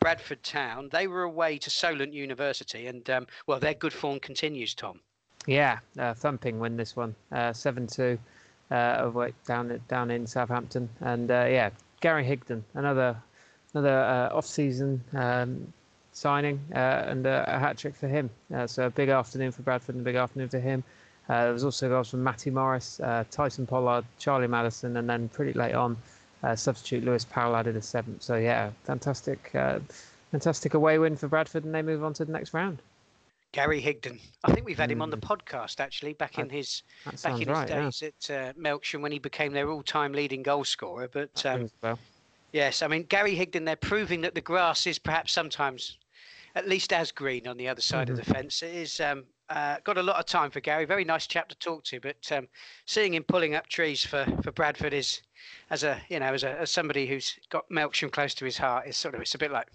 Bradford 0.00 0.42
Town. 0.42 0.88
They 0.90 1.06
were 1.06 1.22
away 1.22 1.58
to 1.58 1.70
Solent 1.70 2.12
University, 2.12 2.86
and 2.86 3.08
um, 3.10 3.26
well, 3.46 3.58
their 3.60 3.74
good 3.74 3.92
form 3.92 4.20
continues. 4.20 4.74
Tom. 4.74 5.00
Yeah, 5.46 5.78
uh, 5.98 6.14
thumping 6.14 6.58
win 6.58 6.76
this 6.76 6.96
one, 6.96 7.14
uh, 7.32 7.52
seven 7.52 7.86
two, 7.86 8.18
uh, 8.70 9.10
down 9.46 9.80
down 9.88 10.10
in 10.10 10.26
Southampton, 10.26 10.88
and 11.00 11.30
uh, 11.30 11.46
yeah, 11.48 11.70
Gary 12.00 12.24
Higdon, 12.24 12.62
another 12.74 13.16
another 13.74 14.30
off-season 14.32 15.02
um, 15.14 15.72
signing 16.12 16.60
and 16.70 17.26
a, 17.26 17.58
hat 17.58 17.76
trick 17.76 17.94
for 17.94 18.08
him. 18.08 18.30
So 18.66 18.86
a 18.86 18.90
big 18.90 19.08
afternoon 19.08 19.50
for 19.50 19.62
Bradford 19.62 19.96
and 19.96 20.02
a 20.02 20.04
big 20.04 20.16
afternoon 20.16 20.48
for 20.48 20.60
him. 20.60 20.84
Uh, 21.28 21.44
there 21.44 21.52
was 21.52 21.64
also 21.64 21.88
goals 21.88 22.10
from 22.10 22.22
Matty 22.22 22.50
Morris, 22.50 23.00
uh, 23.00 23.24
Tyson 23.30 23.66
Pollard, 23.66 24.04
Charlie 24.18 24.46
Madison, 24.46 24.96
and 24.98 25.08
then 25.08 25.28
pretty 25.28 25.54
late 25.54 25.74
on, 25.74 25.96
uh, 26.44 26.54
substitute 26.54 27.04
Lewis 27.04 27.24
Powell 27.24 27.56
added 27.56 27.76
a 27.76 27.82
seventh. 27.82 28.22
So 28.22 28.36
yeah, 28.36 28.70
fantastic, 28.84 29.50
uh, 29.54 29.80
fantastic 30.30 30.74
away 30.74 30.98
win 30.98 31.16
for 31.16 31.28
Bradford, 31.28 31.64
and 31.64 31.74
they 31.74 31.82
move 31.82 32.04
on 32.04 32.12
to 32.14 32.24
the 32.24 32.32
next 32.32 32.54
round. 32.54 32.82
Gary 33.52 33.80
Higdon. 33.80 34.18
I 34.42 34.52
think 34.52 34.66
we've 34.66 34.78
had 34.78 34.90
him 34.90 35.00
on 35.00 35.10
the 35.10 35.16
hmm. 35.16 35.32
podcast 35.32 35.78
actually 35.78 36.12
back 36.14 36.38
in 36.38 36.50
his 36.50 36.82
back 37.22 37.40
in 37.40 37.48
his 37.48 37.48
right, 37.48 37.68
days 37.68 38.02
yeah. 38.02 38.08
at 38.08 38.30
uh, 38.30 38.52
Melksham 38.60 39.00
when 39.00 39.12
he 39.12 39.20
became 39.20 39.52
their 39.52 39.70
all-time 39.70 40.12
leading 40.12 40.42
goal 40.42 40.64
scorer. 40.64 41.08
But 41.08 41.46
um, 41.46 41.70
well. 41.80 41.98
Yes, 42.52 42.82
I 42.82 42.88
mean 42.88 43.04
Gary 43.04 43.36
Higdon. 43.36 43.64
They're 43.64 43.76
proving 43.76 44.20
that 44.22 44.34
the 44.34 44.40
grass 44.40 44.86
is 44.86 44.98
perhaps 44.98 45.32
sometimes 45.32 45.98
at 46.56 46.68
least 46.68 46.92
as 46.92 47.10
green 47.12 47.46
on 47.46 47.56
the 47.56 47.68
other 47.68 47.80
side 47.80 48.08
mm-hmm. 48.08 48.18
of 48.18 48.26
the 48.26 48.34
fence. 48.34 48.62
It 48.62 48.74
is 48.74 49.00
um, 49.00 49.24
uh, 49.48 49.76
got 49.84 49.98
a 49.98 50.02
lot 50.02 50.18
of 50.18 50.26
time 50.26 50.50
for 50.50 50.60
Gary. 50.60 50.84
Very 50.84 51.04
nice 51.04 51.26
chap 51.26 51.48
to 51.48 51.54
talk 51.56 51.84
to, 51.84 52.00
but 52.00 52.16
um, 52.32 52.48
seeing 52.86 53.14
him 53.14 53.24
pulling 53.24 53.54
up 53.54 53.66
trees 53.68 54.04
for, 54.04 54.26
for 54.42 54.52
Bradford 54.52 54.92
is, 54.92 55.20
as 55.70 55.84
a 55.84 56.00
you 56.08 56.18
know, 56.18 56.32
as 56.32 56.44
a 56.44 56.60
as 56.60 56.70
somebody 56.70 57.06
who's 57.06 57.38
got 57.50 57.68
Melksham 57.70 58.10
close 58.10 58.34
to 58.34 58.44
his 58.44 58.56
heart, 58.56 58.86
is 58.86 58.96
sort 58.96 59.14
of 59.14 59.20
it's 59.20 59.34
a 59.34 59.38
bit 59.38 59.50
like 59.50 59.68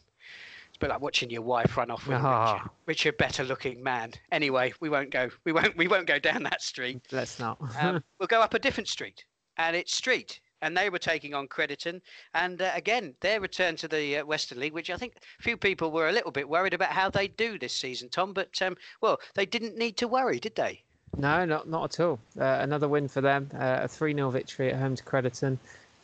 it's 0.70 0.78
a 0.78 0.80
bit 0.80 0.90
like 0.90 1.02
watching 1.02 1.30
your 1.30 1.42
wife 1.42 1.78
run 1.78 1.92
off 1.92 2.08
with 2.08 2.18
oh. 2.18 2.26
a 2.26 2.54
richer, 2.54 2.70
richer, 2.86 3.12
better 3.14 3.44
looking 3.44 3.84
man. 3.84 4.14
Anyway, 4.32 4.74
we 4.80 4.90
won't 4.90 5.12
go 5.12 5.30
we 5.44 5.52
won't 5.52 5.78
we 5.78 5.88
won't 5.88 6.08
go 6.08 6.20
down 6.20 6.44
that 6.44 6.62
street. 6.62 7.02
Let's 7.12 7.40
not. 7.40 7.60
um, 7.80 8.04
we'll 8.20 8.28
go 8.28 8.42
up 8.42 8.54
a 8.54 8.60
different 8.60 8.88
street, 8.88 9.24
and 9.58 9.76
it's 9.76 9.94
Street 9.96 10.40
and 10.62 10.76
they 10.76 10.90
were 10.90 11.00
taking 11.00 11.34
on 11.34 11.48
Crediton. 11.48 12.02
And 12.34 12.62
uh, 12.62 12.72
again, 12.74 13.16
their 13.22 13.42
return 13.42 13.76
to 13.78 13.88
the 13.88 14.18
uh, 14.18 14.26
Western 14.26 14.60
League, 14.60 14.74
which 14.74 14.90
I 14.90 14.98
think 14.98 15.14
few 15.40 15.58
people 15.58 15.92
were 15.92 16.10
a 16.10 16.12
little 16.12 16.32
bit 16.32 16.48
worried 16.48 16.74
about 16.74 16.90
how 16.90 17.10
they 17.10 17.28
do 17.28 17.58
this 17.58 17.74
season, 17.74 18.10
Tom. 18.10 18.34
But 18.34 18.62
um, 18.62 18.76
well, 19.02 19.20
they 19.36 19.46
didn't 19.46 19.78
need 19.78 19.98
to 19.98 20.08
worry, 20.08 20.40
did 20.40 20.56
they? 20.56 20.82
No, 21.18 21.44
not 21.46 21.68
not 21.68 21.94
at 21.94 22.00
all. 22.04 22.20
Uh, 22.40 22.60
another 22.62 22.88
win 22.88 23.08
for 23.08 23.22
them, 23.22 23.50
uh, 23.54 23.80
a 23.82 23.88
3 23.88 24.14
0 24.14 24.30
victory 24.30 24.72
at 24.72 24.80
home 24.80 24.96
to 24.96 25.04
Crediton. 25.04 25.58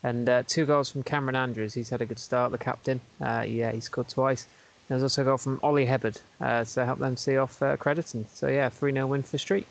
And 0.03 0.29
uh, 0.29 0.43
two 0.45 0.65
goals 0.65 0.91
from 0.91 1.01
Cameron 1.01 1.35
Andrews. 1.35 1.73
He's 1.73 1.89
had 1.89 2.01
a 2.01 2.05
good 2.05 2.19
start, 2.19 2.51
the 2.51 2.59
captain. 2.59 3.01
Uh, 3.19 3.43
yeah, 3.47 3.71
he 3.71 3.79
scored 3.79 4.07
twice. 4.07 4.45
There's 4.87 5.01
also 5.01 5.23
a 5.23 5.25
goal 5.25 5.37
from 5.37 5.59
Ollie 5.63 5.87
Hebbard 5.87 6.21
to 6.39 6.85
help 6.85 6.99
them 6.99 7.17
see 7.17 7.37
off 7.37 7.59
Crediton. 7.59 8.25
So, 8.31 8.47
yeah, 8.47 8.69
3 8.69 8.93
0 8.93 9.07
win 9.07 9.23
for 9.23 9.39
Street. 9.39 9.65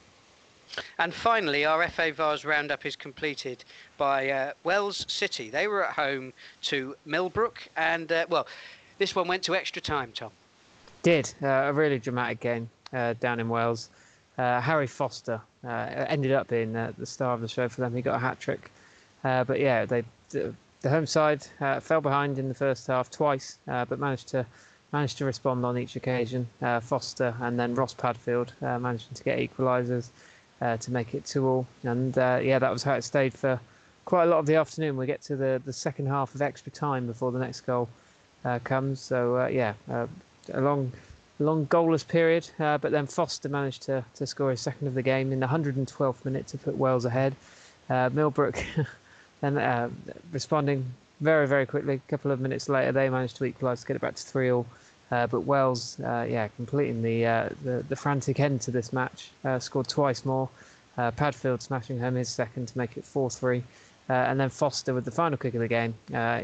And 0.99 1.12
finally, 1.12 1.65
our 1.65 1.87
FA 1.88 2.12
Vase 2.12 2.44
roundup 2.44 2.87
is 2.87 2.97
completed 2.97 3.65
by 3.97 4.31
uh, 4.31 4.53
Wells 4.65 5.05
City. 5.09 5.50
They 5.50 5.69
were 5.69 5.85
at 5.85 5.94
home 5.94 6.32
to 6.62 6.97
Millbrook, 7.06 7.69
and 7.76 8.11
uh, 8.11 8.26
well, 8.29 8.47
this 8.99 9.15
one 9.15 9.29
went 9.29 9.43
to 9.44 9.55
extra 9.55 9.82
time, 9.82 10.12
Tom. 10.12 10.31
Did 11.03 11.32
uh, 11.43 11.47
a 11.47 11.73
really 11.73 11.99
dramatic 11.99 12.41
game 12.41 12.71
uh, 12.93 13.15
down 13.15 13.41
in 13.41 13.49
Wells. 13.49 13.91
Uh, 14.38 14.61
Harry 14.61 14.87
Foster 14.87 15.41
uh, 15.65 15.69
ended 15.69 16.32
up 16.32 16.49
being 16.49 16.73
the 16.73 17.06
star 17.06 17.35
of 17.35 17.41
the 17.41 17.49
show 17.49 17.69
for 17.69 17.81
them. 17.81 17.94
He 17.94 18.03
got 18.03 18.17
a 18.17 18.19
hat 18.19 18.41
trick, 18.41 18.71
but 19.23 19.61
yeah, 19.61 19.85
they 19.85 20.03
the 20.31 20.91
home 20.91 21.06
side 21.06 21.43
fell 21.81 22.00
behind 22.00 22.38
in 22.38 22.49
the 22.49 22.55
first 22.55 22.87
half 22.88 23.11
twice, 23.11 23.59
but 23.67 23.99
managed 23.99 24.29
to 24.29 24.44
managed 24.93 25.19
to 25.19 25.25
respond 25.25 25.65
on 25.65 25.79
each 25.79 25.94
occasion. 25.94 26.49
Foster 26.82 27.35
and 27.41 27.59
then 27.59 27.76
Ross 27.76 27.94
Padfield 27.94 28.53
managing 28.61 29.15
to 29.15 29.23
get 29.23 29.38
equalisers 29.38 30.11
uh, 30.64 30.78
to 30.78 30.90
make 30.90 31.14
it 31.14 31.25
two 31.26 31.46
all. 31.46 31.66
And 31.82 32.16
uh, 32.16 32.40
yeah, 32.43 32.58
that 32.58 32.72
was 32.72 32.82
how 32.82 32.94
it 32.94 33.05
stayed 33.05 33.34
for 33.34 33.61
quite 34.06 34.25
a 34.25 34.26
lot 34.26 34.38
of 34.38 34.46
the 34.46 34.56
afternoon. 34.56 34.96
We 34.96 35.06
get 35.06 35.20
to 35.22 35.37
the, 35.37 35.62
the 35.64 35.72
second 35.72 36.06
half 36.06 36.34
of 36.34 36.40
extra 36.43 36.72
time 36.72 37.06
before 37.06 37.31
the 37.31 37.38
next 37.38 37.61
goal 37.61 37.88
uh, 38.44 38.58
comes. 38.64 39.00
So 39.00 39.37
uh, 39.37 39.46
yeah, 39.49 39.75
uh, 39.90 40.06
a 40.52 40.61
long 40.61 40.90
long 41.38 41.66
goalless 41.66 42.06
period. 42.06 42.49
Uh, 42.58 42.78
but 42.78 42.93
then 42.93 43.06
Foster 43.06 43.49
managed 43.49 43.82
to, 43.82 44.05
to 44.14 44.26
score 44.26 44.50
his 44.50 44.61
second 44.61 44.87
of 44.87 44.94
the 44.94 45.02
game 45.02 45.32
in 45.32 45.40
the 45.40 45.46
112th 45.46 46.25
minute 46.25 46.46
to 46.49 46.58
put 46.58 46.76
Wells 46.76 47.05
ahead. 47.05 47.34
Millbrook 47.90 48.64
then 49.42 49.92
responding 50.33 50.87
very 51.21 51.47
very 51.47 51.66
quickly. 51.66 51.94
A 51.94 52.11
couple 52.11 52.30
of 52.30 52.40
minutes 52.40 52.71
later, 52.71 52.92
they 52.92 53.11
managed 53.11 53.37
to 53.37 53.44
equalise 53.44 53.83
to 53.83 53.87
get 53.87 53.97
it 53.97 54.02
back 54.02 54.14
to 54.14 54.23
three 54.23 54.50
all. 54.50 54.66
Uh, 55.14 55.28
but 55.28 55.42
Wells, 55.42 56.00
uh, 56.00 56.26
yeah, 56.28 56.49
completing 56.56 57.00
the, 57.00 57.25
uh, 57.25 57.49
the, 57.62 57.85
the 57.88 57.94
frantic 57.94 58.40
end 58.40 58.61
to 58.62 58.73
this 58.73 58.92
match, 58.92 59.30
uh, 59.44 59.61
scored 59.61 59.87
twice 59.87 60.25
more. 60.25 60.49
Uh, 60.99 61.12
Padfield 61.12 61.62
smashing 61.62 62.00
home 62.00 62.16
his 62.16 62.28
second 62.28 62.66
to 62.66 62.76
make 62.76 62.97
it 62.97 63.04
4-3, 63.04 63.62
uh, 64.11 64.12
and 64.12 64.40
then 64.40 64.50
Foster 64.50 64.92
with 64.92 65.04
the 65.04 65.12
final 65.12 65.38
kick 65.38 65.54
of 65.54 65.61
the 65.61 65.68
game. 65.68 65.94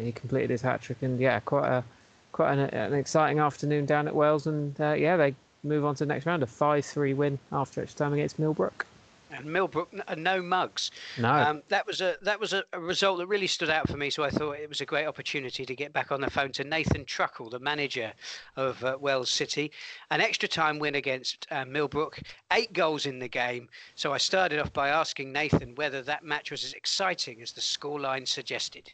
he 0.01 0.13
completed 0.13 0.51
his 0.51 0.63
hat 0.63 0.83
trick, 0.83 0.99
and 1.03 1.19
yeah, 1.19 1.41
quite 1.41 1.67
a 1.69 1.83
quite 2.31 2.53
an, 2.53 2.61
an 2.61 2.95
exciting 2.95 3.41
afternoon 3.41 3.87
down 3.87 4.07
at 4.07 4.15
Wells, 4.15 4.47
and 4.47 4.77
yeah, 4.79 5.17
they 5.17 5.35
move 5.65 5.85
on 5.85 5.97
to 5.97 6.05
the 6.05 6.09
next 6.15 6.27
round, 6.27 6.45
a 6.45 6.47
5-3 6.47 7.17
win 7.17 7.41
after 7.51 7.83
extra 7.83 7.99
time 7.99 8.13
against 8.13 8.39
Millbrook 8.39 8.87
and 9.31 9.47
Millbrook 9.47 9.93
and 10.09 10.23
no 10.25 10.43
mugs. 10.43 10.91
No, 11.19 11.31
um, 11.31 11.63
that 11.69 11.87
was 11.87 12.01
a 12.01 12.17
that 12.23 12.41
was 12.41 12.53
a, 12.53 12.65
a, 12.73 12.81
result 12.81 13.19
that 13.19 13.27
really 13.27 13.47
stood 13.47 13.71
out 13.71 13.89
for 13.89 13.97
me. 13.97 14.11
So 14.11 14.25
I 14.25 14.31
thought 14.31 14.59
it 14.59 14.69
was 14.69 14.81
a 14.81 14.87
great 14.87 15.07
opportunity 15.07 15.65
to 15.65 15.75
get 15.75 15.93
back 15.93 16.13
on 16.13 16.21
the 16.21 16.31
phone 16.31 16.53
to 16.53 16.65
Nathan 16.65 17.05
Truckle, 17.05 17.51
the 17.51 17.59
manager 17.59 18.13
of 18.57 18.83
uh, 18.85 18.97
Wells 19.01 19.31
City. 19.31 19.71
An 20.11 20.21
extra 20.21 20.49
time 20.49 20.79
win 20.79 20.95
against 20.95 21.47
uh, 21.51 21.65
Millbrook, 21.65 22.21
eight 22.53 22.73
goals 22.73 23.07
in 23.07 23.19
the 23.19 23.29
game. 23.29 23.69
So 23.95 24.13
I 24.13 24.19
started 24.19 24.59
off 24.59 24.73
by 24.73 24.89
asking 24.89 25.33
Nathan 25.33 25.75
whether 25.75 26.03
that 26.03 26.25
match 26.25 26.51
was 26.51 26.65
as 26.65 26.73
exciting 26.73 27.43
as 27.43 27.53
the 27.53 27.61
scoreline 27.61 28.27
suggested. 28.27 28.93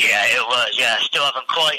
Yeah, 0.00 0.24
it 0.32 0.40
was. 0.48 0.72
Yeah, 0.80 0.96
still 1.04 1.28
haven't 1.28 1.46
quite 1.48 1.76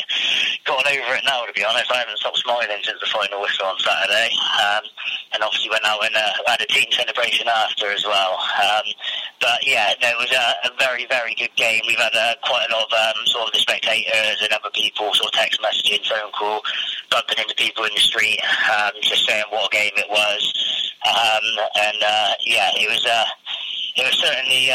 gotten 0.70 0.86
over 0.94 1.18
it 1.18 1.25
now. 1.25 1.42
To 1.42 1.54
be 1.58 1.66
honest, 1.66 1.90
I 1.90 2.06
haven't 2.06 2.22
stopped 2.22 2.38
smiling 2.38 2.78
since 2.86 3.01
the 3.01 3.10
final 3.10 3.42
whistle 3.42 3.66
on 3.66 3.82
Saturday, 3.82 4.30
um, 4.62 4.86
and 5.34 5.42
obviously 5.42 5.74
went 5.74 5.90
out 5.90 6.06
and 6.06 6.13
uh, 6.13 6.30
had 6.46 6.62
a 6.62 6.70
team 6.70 6.86
celebration 6.94 7.50
after 7.50 7.90
as 7.90 8.06
well. 8.06 8.38
Um, 8.62 8.86
but 9.42 9.66
yeah, 9.66 9.98
no, 10.06 10.13
it 10.13 10.30
was 10.30 10.32
a, 10.38 10.70
a, 10.70 10.72
very, 10.78 11.10
very 11.10 11.34
good 11.34 11.50
game. 11.58 11.82
We've 11.90 11.98
had 11.98 12.13
uh, 12.13 12.38
quite 12.46 12.70
a 12.70 12.74
lot 12.78 12.86
of 12.86 12.94
um, 12.94 13.25
sort 13.25 13.48
of 13.50 13.54
the 13.54 13.60
spectators 13.66 14.38
and 14.38 14.54
other 14.54 14.70
people 14.70 15.10
sort 15.18 15.34
of 15.34 15.40
text 15.42 15.58
messaging, 15.58 16.06
phone 16.06 16.30
call, 16.38 16.62
bumping 17.10 17.42
into 17.42 17.56
people 17.58 17.86
in 17.86 17.94
the 17.96 18.06
street, 18.06 18.38
um, 18.70 18.94
just 19.01 19.25
saying 19.25 19.50
what 19.50 19.66
a 19.66 19.75
game 19.75 19.98
it 19.98 20.10
was. 20.13 20.94
Um, 21.10 21.46
and 21.90 21.98
uh, 22.06 22.34
yeah, 22.46 22.70
it 22.78 22.86
was. 22.86 23.01
Uh, 23.01 23.25
it 23.96 24.08
was 24.08 24.18
certainly 24.24 24.72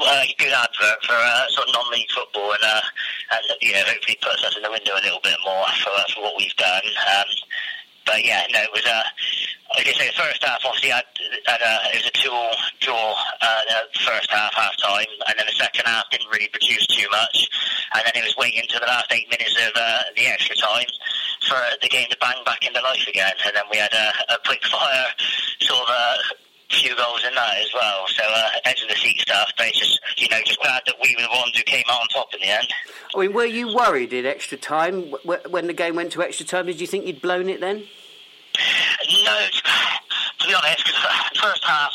uh, 0.00 0.24
a 0.24 0.34
good 0.38 0.52
advert 0.52 0.98
for 1.04 1.14
uh, 1.14 1.46
sort 1.48 1.68
of 1.68 1.74
non-league 1.74 2.10
football, 2.10 2.52
and, 2.52 2.64
uh, 2.64 2.80
and 3.32 3.42
you 3.60 3.72
know, 3.72 3.82
hopefully 3.86 4.18
puts 4.20 4.44
us 4.44 4.56
in 4.56 4.62
the 4.62 4.70
window 4.70 4.92
a 4.94 5.04
little 5.04 5.20
bit 5.22 5.36
more 5.44 5.66
for, 5.82 5.92
for 6.14 6.22
what 6.22 6.34
we've 6.38 6.56
done. 6.56 6.86
Um, 7.16 7.28
but 8.04 8.24
yeah, 8.24 8.42
no, 8.52 8.60
it 8.62 8.72
was 8.72 8.84
a, 8.84 8.98
like 9.78 9.86
I 9.86 9.92
say, 9.92 10.06
the 10.08 10.18
first 10.18 10.42
half 10.42 10.60
obviously 10.64 10.90
had, 10.90 11.04
it 11.16 12.02
was 12.02 12.06
a 12.06 12.16
two-all 12.18 12.56
draw 12.80 13.14
uh, 13.40 13.62
the 13.92 13.98
first 14.00 14.30
half, 14.30 14.52
half 14.54 14.76
time, 14.78 15.06
and 15.28 15.38
then 15.38 15.46
the 15.46 15.54
second 15.54 15.86
half 15.86 16.10
didn't 16.10 16.28
really 16.28 16.48
produce 16.48 16.86
too 16.86 17.06
much, 17.10 17.48
and 17.94 18.02
then 18.04 18.12
it 18.16 18.24
was 18.24 18.36
waiting 18.36 18.64
to 18.68 18.78
the 18.78 18.86
last 18.86 19.12
eight 19.12 19.30
minutes 19.30 19.56
of 19.66 19.72
uh, 19.76 20.02
the 20.16 20.26
extra 20.26 20.56
time 20.56 20.86
for 21.48 21.58
the 21.80 21.88
game 21.88 22.08
to 22.10 22.16
bang 22.20 22.36
back 22.44 22.66
into 22.66 22.80
life 22.82 23.06
again, 23.08 23.32
and 23.46 23.54
then 23.54 23.64
we 23.70 23.78
had 23.78 23.92
a, 23.92 24.34
a 24.34 24.38
quick 24.44 24.64
fire 24.66 25.06
sort 25.60 25.82
of. 25.82 25.88
Uh, 25.88 26.16
few 26.72 26.96
goals 26.96 27.24
in 27.26 27.34
that 27.34 27.58
as 27.58 27.70
well. 27.74 28.04
So 28.08 28.22
uh, 28.24 28.50
edge 28.64 28.82
of 28.82 28.88
the 28.88 28.94
seat 28.96 29.20
stuff, 29.20 29.52
but 29.56 29.66
it's 29.68 29.78
just 29.78 30.00
you 30.16 30.28
know 30.28 30.38
just 30.44 30.60
glad 30.60 30.82
that 30.86 30.94
we 31.02 31.14
were 31.16 31.22
the 31.22 31.28
ones 31.28 31.56
who 31.56 31.62
came 31.62 31.84
out 31.90 32.00
on 32.00 32.08
top 32.08 32.28
in 32.34 32.40
the 32.40 32.48
end. 32.48 32.68
I 33.14 33.20
mean, 33.20 33.32
were 33.32 33.46
you 33.46 33.74
worried 33.74 34.12
in 34.12 34.26
extra 34.26 34.58
time 34.58 35.12
when 35.22 35.66
the 35.66 35.72
game 35.72 35.96
went 35.96 36.12
to 36.12 36.22
extra 36.22 36.46
time? 36.46 36.66
Did 36.66 36.80
you 36.80 36.86
think 36.86 37.06
you'd 37.06 37.22
blown 37.22 37.48
it 37.48 37.60
then? 37.60 37.84
No, 39.24 39.38
to 40.38 40.46
be 40.46 40.54
honest, 40.54 40.84
because 40.84 41.40
first 41.40 41.64
half 41.64 41.92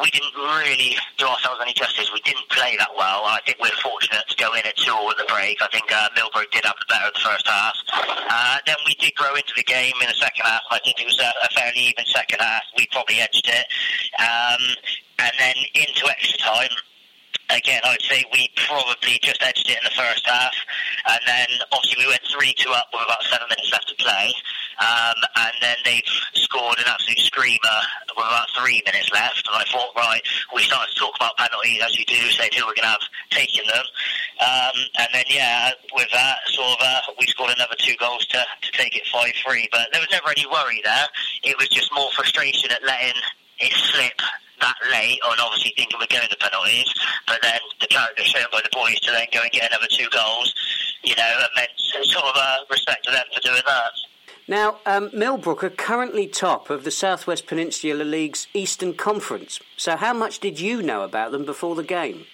we 0.00 0.10
didn't 0.10 0.34
really 0.34 0.96
do 1.16 1.26
ourselves 1.26 1.60
any 1.62 1.72
justice. 1.72 2.10
We 2.12 2.20
didn't 2.20 2.48
play 2.50 2.76
that 2.78 2.90
well. 2.96 3.24
I 3.24 3.40
think 3.44 3.58
we're 3.60 3.74
fortunate 3.82 4.24
to 4.28 4.36
go 4.36 4.54
in 4.54 4.66
at 4.66 4.76
two 4.76 4.92
all 4.92 5.10
at 5.10 5.16
the 5.16 5.26
break. 5.28 5.60
I 5.62 5.68
think 5.68 5.90
uh, 5.90 6.08
Millbrook 6.16 6.50
did 6.50 6.64
have 6.64 6.76
the 6.78 6.86
better 6.88 7.06
of 7.06 7.14
the 7.14 7.20
first 7.20 7.46
half. 7.46 7.74
Uh, 7.92 8.58
then 8.66 8.76
we 8.86 8.94
did 8.94 9.14
grow 9.14 9.34
into 9.34 9.52
the 9.56 9.64
game 9.64 9.94
in 10.00 10.08
the 10.08 10.18
second 10.18 10.44
half. 10.44 10.62
I 10.70 10.78
think 10.80 11.00
it 11.00 11.06
was 11.06 11.18
a, 11.18 11.30
a 11.44 11.48
fairly 11.54 11.92
even 11.92 12.04
second 12.06 12.40
half. 12.40 12.62
We 12.76 12.86
probably 12.90 13.20
edged 13.20 13.46
it, 13.46 13.66
um, 14.18 14.62
and 15.18 15.32
then 15.38 15.56
into 15.74 16.08
extra 16.08 16.38
time 16.38 16.70
again, 17.50 17.80
I'd 17.84 18.02
say 18.02 18.24
we 18.32 18.50
probably 18.56 19.18
just 19.22 19.42
edged 19.42 19.68
it 19.68 19.76
in 19.76 19.84
the 19.84 19.96
first 19.96 20.26
half, 20.26 20.54
and 21.08 21.20
then 21.26 21.46
obviously 21.72 22.04
we 22.04 22.08
went 22.08 22.22
three 22.30 22.52
two 22.56 22.70
up 22.70 22.88
with 22.92 23.02
about 23.04 23.22
seven 23.24 23.46
minutes 23.48 23.72
left 23.72 23.88
to 23.88 23.96
play, 23.96 24.32
um, 24.80 25.18
and 25.36 25.54
then 25.60 25.76
they 25.84 26.02
scored 26.34 26.78
an 26.78 26.84
absolute 26.86 27.18
screamer 27.18 27.78
with 28.16 28.26
about 28.26 28.48
three 28.56 28.82
minutes 28.84 29.10
left, 29.12 29.46
and 29.48 29.56
I 29.56 29.64
thought, 29.72 29.92
right, 29.96 30.22
we 30.54 30.62
started 30.62 30.92
to 30.92 30.98
talk 30.98 31.16
about 31.16 31.36
penalties 31.36 31.80
as 31.84 31.98
you 31.98 32.04
do, 32.04 32.20
saying 32.36 32.50
who 32.56 32.66
we're 32.66 32.76
going 32.76 32.88
to 32.88 32.96
have 32.96 33.06
taking 33.30 33.66
them, 33.66 33.84
um, 34.40 34.76
and 34.98 35.08
then 35.12 35.24
yeah, 35.28 35.72
with 35.94 36.08
that 36.12 36.38
sort 36.46 36.68
of 36.72 36.78
uh, 36.80 37.00
we 37.18 37.26
scored 37.26 37.50
another 37.54 37.76
two 37.78 37.94
goals 37.98 38.26
to 38.26 38.38
to 38.62 38.70
take 38.72 38.96
it 38.96 39.06
five 39.12 39.32
three, 39.44 39.68
but 39.72 39.88
there 39.92 40.00
was 40.00 40.10
never 40.10 40.28
any 40.30 40.46
worry 40.46 40.80
there. 40.84 41.06
It 41.44 41.56
was 41.58 41.68
just 41.68 41.92
more 41.94 42.10
frustration 42.12 42.70
at 42.70 42.84
letting 42.84 43.16
it 43.58 43.72
slip 43.72 44.20
that 44.60 44.76
late 44.90 45.18
on 45.24 45.38
obviously 45.40 45.72
thinking 45.76 45.98
we're 46.00 46.06
going 46.06 46.28
to 46.28 46.36
penalties, 46.36 46.92
but 47.26 47.38
then 47.42 47.58
the 47.80 47.86
character 47.86 48.24
shown 48.24 48.44
by 48.52 48.60
the 48.62 48.70
boys 48.72 48.98
to 49.00 49.10
then 49.10 49.26
go 49.32 49.42
and 49.42 49.50
get 49.52 49.70
another 49.70 49.86
two 49.90 50.08
goals, 50.10 50.54
you 51.02 51.14
know, 51.16 51.40
it 51.40 51.50
meant 51.56 51.70
sort 51.76 52.24
of 52.24 52.36
uh, 52.36 52.58
respect 52.70 53.04
to 53.04 53.10
them 53.10 53.24
for 53.34 53.40
doing 53.40 53.62
that. 53.66 53.92
Now, 54.50 54.78
um, 54.86 55.10
Millbrook 55.12 55.62
are 55.62 55.70
currently 55.70 56.26
top 56.26 56.70
of 56.70 56.84
the 56.84 56.90
Southwest 56.90 57.46
Peninsula 57.46 58.02
League's 58.02 58.46
Eastern 58.54 58.94
Conference. 58.94 59.60
So, 59.76 59.96
how 59.96 60.14
much 60.14 60.38
did 60.38 60.58
you 60.58 60.82
know 60.82 61.02
about 61.02 61.32
them 61.32 61.44
before 61.44 61.74
the 61.74 61.82
game? 61.82 62.24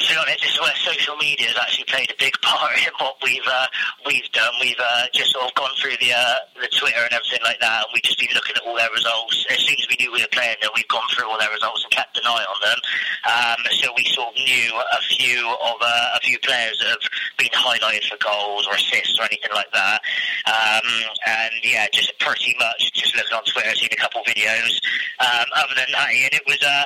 To 0.00 0.08
be 0.08 0.16
honest, 0.16 0.40
this 0.40 0.52
is 0.56 0.60
where 0.60 0.74
social 0.80 1.16
media 1.16 1.52
has 1.52 1.58
actually 1.60 1.84
played 1.84 2.08
a 2.08 2.16
big 2.16 2.32
part 2.42 2.72
in 2.80 2.92
what 2.96 3.16
we've 3.22 3.44
uh, 3.44 3.66
we've 4.06 4.28
done. 4.32 4.52
We've 4.60 4.80
uh, 4.80 5.12
just 5.12 5.32
sort 5.32 5.44
of 5.44 5.52
gone 5.54 5.70
through 5.76 6.00
the 6.00 6.16
uh, 6.16 6.40
the 6.56 6.68
Twitter 6.72 7.04
and 7.04 7.12
everything 7.12 7.44
like 7.44 7.60
that, 7.60 7.84
and 7.84 7.90
we've 7.92 8.02
just 8.02 8.18
been 8.18 8.32
looking 8.32 8.56
at 8.56 8.64
all 8.64 8.76
their 8.76 8.90
results. 8.90 9.44
As 9.52 9.60
soon 9.60 9.76
as 9.76 9.86
we 9.88 10.00
knew 10.00 10.12
we 10.12 10.24
were 10.24 10.32
playing 10.32 10.56
them, 10.64 10.72
we've 10.74 10.88
gone 10.88 11.04
through 11.12 11.28
all 11.28 11.38
their 11.38 11.52
results 11.52 11.84
and 11.84 11.92
kept 11.92 12.16
an 12.16 12.24
eye 12.24 12.46
on 12.48 12.58
them. 12.64 12.80
Um, 13.28 13.60
so 13.76 13.92
we 13.96 14.04
sort 14.08 14.32
of 14.32 14.40
knew 14.40 14.72
a 14.72 15.00
few 15.12 15.44
of 15.44 15.76
uh, 15.80 16.16
a 16.16 16.20
few 16.24 16.38
players 16.40 16.80
that 16.80 16.88
have 16.96 17.04
been 17.36 17.52
highlighted 17.52 18.08
for 18.08 18.16
goals 18.24 18.64
or 18.66 18.74
assists 18.74 19.20
or 19.20 19.28
anything 19.28 19.52
like 19.52 19.70
that. 19.76 20.00
Um, 20.48 20.88
and 21.28 21.52
yeah, 21.62 21.86
just 21.92 22.16
pretty 22.18 22.56
much 22.58 22.92
just 22.96 23.14
looking 23.16 23.36
on 23.36 23.44
Twitter, 23.44 23.74
seen 23.76 23.92
a 23.92 24.00
couple 24.00 24.20
of 24.22 24.26
videos. 24.26 24.80
Um, 25.20 25.46
other 25.54 25.76
than 25.76 25.92
that, 25.92 26.08
Ian, 26.16 26.32
it 26.32 26.46
was. 26.48 26.62
Uh, 26.64 26.84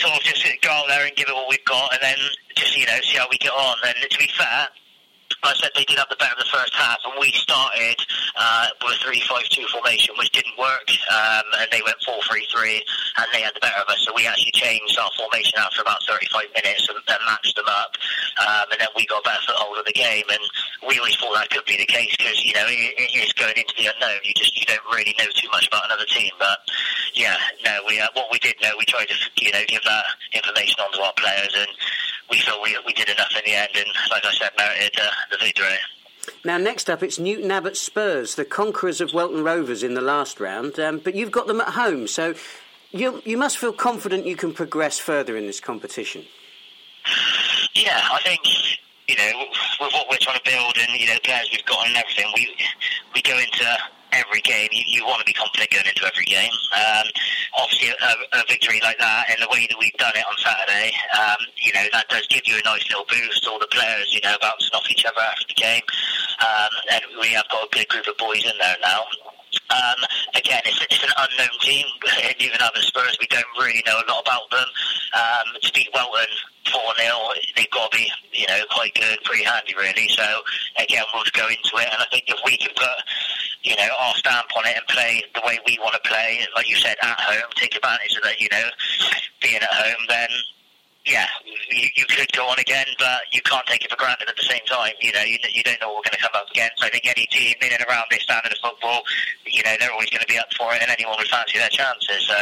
sort 0.00 0.14
of 0.14 0.22
just 0.22 0.44
go 0.62 0.70
out 0.70 0.86
there 0.88 1.06
and 1.06 1.14
give 1.16 1.28
it 1.28 1.34
what 1.34 1.48
we've 1.48 1.64
got, 1.64 1.92
and 1.92 2.00
then 2.02 2.18
just 2.54 2.76
you 2.76 2.86
know 2.86 2.98
see 3.02 3.18
how 3.18 3.26
we 3.30 3.38
get 3.38 3.52
on. 3.52 3.76
And 3.86 3.96
to 4.10 4.18
be 4.18 4.28
fair, 4.36 4.68
I 5.42 5.54
said 5.54 5.70
they 5.74 5.84
did 5.84 5.98
have 5.98 6.08
the 6.10 6.18
better 6.18 6.34
of 6.34 6.42
the 6.42 6.50
first 6.50 6.74
half, 6.74 6.98
and 7.04 7.14
we 7.20 7.30
started 7.32 7.98
uh, 8.34 8.66
with 8.82 8.98
a 8.98 9.04
3 9.04 9.20
5 9.20 9.48
2 9.48 9.66
formation, 9.70 10.14
which 10.18 10.30
didn't 10.30 10.58
work, 10.58 10.90
um, 11.10 11.46
and 11.62 11.68
they 11.70 11.82
went 11.86 11.96
4 12.02 12.18
3 12.18 12.46
3, 12.50 12.82
and 13.18 13.26
they 13.32 13.42
had 13.42 13.54
the 13.54 13.62
better 13.62 13.78
of 13.78 13.88
us. 13.88 14.02
So 14.02 14.12
we 14.14 14.26
actually 14.26 14.52
changed 14.58 14.98
our 14.98 15.10
formation 15.14 15.58
after 15.58 15.82
about 15.82 16.02
35 16.08 16.50
minutes 16.50 16.88
and, 16.90 16.98
and 16.98 17.20
matched 17.26 17.54
them 17.54 17.68
up, 17.68 17.94
um, 18.42 18.66
and 18.74 18.78
then 18.80 18.90
we 18.96 19.06
got 19.06 19.22
a 19.22 19.26
better 19.26 19.42
foothold 19.46 19.78
of 19.78 19.86
the 19.86 19.94
game. 19.94 20.26
And 20.30 20.42
we 20.86 20.98
always 20.98 21.14
thought 21.16 21.34
that 21.34 21.50
could 21.50 21.66
be 21.66 21.78
the 21.78 21.86
case 21.86 22.14
because, 22.16 22.42
you 22.42 22.54
know, 22.54 22.66
it, 22.66 22.94
it 22.98 23.10
is 23.14 23.32
going 23.34 23.54
into 23.54 23.74
the 23.78 23.86
unknown. 23.86 24.18
You 24.24 24.34
just 24.34 24.56
you 24.58 24.66
don't 24.66 24.82
really 24.90 25.14
know 25.18 25.30
too 25.34 25.48
much 25.54 25.68
about 25.68 25.86
another 25.86 26.06
team. 26.10 26.32
But 26.38 26.58
yeah, 27.14 27.36
no, 27.64 27.86
we 27.86 28.00
uh, 28.00 28.10
what 28.14 28.30
we 28.32 28.38
did 28.38 28.58
know, 28.62 28.74
we 28.78 28.84
tried 28.84 29.08
to, 29.08 29.16
you 29.38 29.52
know, 29.52 29.62
give 29.68 29.82
that 29.84 30.04
information 30.34 30.82
onto 30.82 31.00
our 31.06 31.14
players, 31.14 31.54
and 31.54 31.70
we 32.30 32.42
felt 32.42 32.62
we, 32.62 32.74
we 32.86 32.92
did 32.92 33.08
enough 33.08 33.30
in 33.36 33.42
the 33.46 33.54
end. 33.54 33.70
And 33.74 33.90
like 34.10 34.24
I 34.24 34.32
said, 34.32 34.50
merited. 34.58 34.98
Uh, 34.98 35.15
the 35.30 35.38
victory. 35.38 35.76
Now, 36.44 36.58
next 36.58 36.90
up, 36.90 37.02
it's 37.02 37.18
Newton 37.18 37.50
Abbot 37.50 37.76
Spurs, 37.76 38.34
the 38.34 38.44
conquerors 38.44 39.00
of 39.00 39.12
Welton 39.12 39.44
Rovers 39.44 39.82
in 39.82 39.94
the 39.94 40.00
last 40.00 40.40
round. 40.40 40.78
Um, 40.78 40.98
but 40.98 41.14
you've 41.14 41.30
got 41.30 41.46
them 41.46 41.60
at 41.60 41.68
home, 41.68 42.06
so 42.06 42.34
you 42.90 43.22
you 43.24 43.36
must 43.36 43.58
feel 43.58 43.72
confident 43.72 44.26
you 44.26 44.36
can 44.36 44.52
progress 44.52 44.98
further 44.98 45.36
in 45.36 45.46
this 45.46 45.60
competition. 45.60 46.24
Yeah, 47.74 48.00
I 48.12 48.20
think 48.22 48.40
you 49.08 49.16
know 49.16 49.44
with 49.80 49.92
what 49.92 50.06
we're 50.10 50.18
trying 50.18 50.38
to 50.38 50.44
build 50.44 50.74
and 50.78 51.00
you 51.00 51.06
know 51.06 51.18
players 51.22 51.48
we've 51.52 51.64
got 51.64 51.86
and 51.86 51.96
everything, 51.96 52.26
we 52.34 52.56
we 53.14 53.22
go 53.22 53.38
into 53.38 53.76
every 54.16 54.40
game. 54.40 54.68
You, 54.72 54.82
you 54.86 55.04
want 55.04 55.20
to 55.20 55.26
be 55.28 55.32
confident 55.32 55.70
going 55.70 55.86
into 55.86 56.04
every 56.06 56.24
game. 56.24 56.52
Um, 56.72 57.06
obviously, 57.58 57.90
a, 57.90 58.40
a, 58.40 58.44
victory 58.48 58.80
like 58.82 58.98
that 58.98 59.30
and 59.30 59.38
the 59.40 59.48
way 59.50 59.66
that 59.68 59.78
we've 59.78 59.96
done 59.98 60.12
it 60.14 60.24
on 60.26 60.36
Saturday, 60.38 60.92
um, 61.14 61.40
you 61.60 61.72
know, 61.72 61.84
that 61.92 62.08
does 62.08 62.26
give 62.28 62.42
you 62.46 62.56
a 62.56 62.64
nice 62.64 62.84
little 62.88 63.06
boost. 63.08 63.46
All 63.46 63.58
the 63.58 63.68
players, 63.70 64.12
you 64.12 64.20
know, 64.22 64.36
bouncing 64.40 64.72
off 64.74 64.86
each 64.90 65.04
other 65.04 65.20
after 65.20 65.46
the 65.48 65.54
game. 65.54 65.82
Um, 66.40 66.72
and 66.92 67.02
we 67.20 67.28
have 67.28 67.48
got 67.50 67.64
a 67.64 67.70
good 67.72 67.88
group 67.88 68.06
of 68.08 68.16
boys 68.16 68.44
in 68.44 68.56
there 68.58 68.76
now. 68.82 69.04
Um, 69.70 69.98
again, 70.34 70.62
it's, 70.64 70.80
it's, 70.90 71.02
an 71.02 71.10
unknown 71.16 71.58
team. 71.60 71.86
Even 72.38 72.58
other 72.60 72.80
Spurs, 72.80 73.16
we 73.20 73.26
don't 73.28 73.46
really 73.58 73.82
know 73.86 73.98
a 73.98 74.06
lot 74.10 74.22
about 74.22 74.50
them. 74.50 74.68
Um, 75.14 75.46
to 75.62 75.72
beat 75.72 75.88
Welton 75.94 76.26
4 76.72 76.80
0, 76.98 77.16
they've 77.56 77.70
got 77.70 77.90
to 77.90 77.96
be, 77.96 78.10
you 78.32 78.46
know, 78.46 78.60
quite 78.70 78.94
good, 78.94 79.18
pretty 79.24 79.44
handy, 79.44 79.74
really. 79.76 80.08
So, 80.08 80.24
again, 80.78 81.04
we'll 81.12 81.24
go 81.32 81.48
into 81.48 81.74
it. 81.78 81.88
And 81.92 82.00
I 82.02 82.06
think 82.10 82.24
if 82.28 82.38
we 82.44 82.56
can 82.56 82.70
put, 82.74 82.96
you 83.62 83.76
know, 83.76 83.88
our 84.00 84.14
stamp 84.14 84.48
on 84.56 84.66
it 84.66 84.76
and 84.76 84.86
play 84.88 85.24
the 85.34 85.42
way 85.44 85.58
we 85.66 85.78
want 85.82 85.94
to 85.94 86.08
play, 86.08 86.46
like 86.54 86.68
you 86.68 86.76
said, 86.76 86.96
at 87.02 87.20
home, 87.20 87.50
take 87.56 87.74
advantage 87.76 88.16
of 88.16 88.22
that, 88.22 88.40
you 88.40 88.48
know, 88.50 88.68
being 89.40 89.56
at 89.62 89.72
home, 89.72 90.02
then 90.08 90.28
yeah, 91.06 91.26
you, 91.70 91.88
you 91.94 92.04
could 92.04 92.30
go 92.32 92.46
on 92.48 92.58
again, 92.58 92.86
but 92.98 93.22
you 93.32 93.40
can't 93.42 93.64
take 93.66 93.84
it 93.84 93.90
for 93.90 93.96
granted 93.96 94.28
at 94.28 94.36
the 94.36 94.42
same 94.42 94.60
time. 94.66 94.92
You 95.00 95.12
know, 95.12 95.22
you, 95.22 95.38
you 95.54 95.62
don't 95.62 95.80
know 95.80 95.94
what 95.94 96.02
we're 96.02 96.10
going 96.10 96.18
to 96.18 96.24
come 96.26 96.34
up 96.34 96.50
against. 96.50 96.82
I 96.82 96.90
think 96.90 97.06
any 97.06 97.26
team 97.26 97.54
in 97.62 97.72
and 97.72 97.84
around 97.88 98.06
this 98.10 98.22
standard 98.22 98.52
of 98.52 98.58
football, 98.58 99.02
you 99.46 99.62
know, 99.62 99.74
they're 99.78 99.92
always 99.92 100.10
going 100.10 100.22
to 100.22 100.26
be 100.26 100.36
up 100.36 100.52
for 100.58 100.74
it, 100.74 100.82
and 100.82 100.90
anyone 100.90 101.14
would 101.18 101.28
fancy 101.28 101.58
their 101.58 101.70
chances. 101.70 102.26
So 102.26 102.34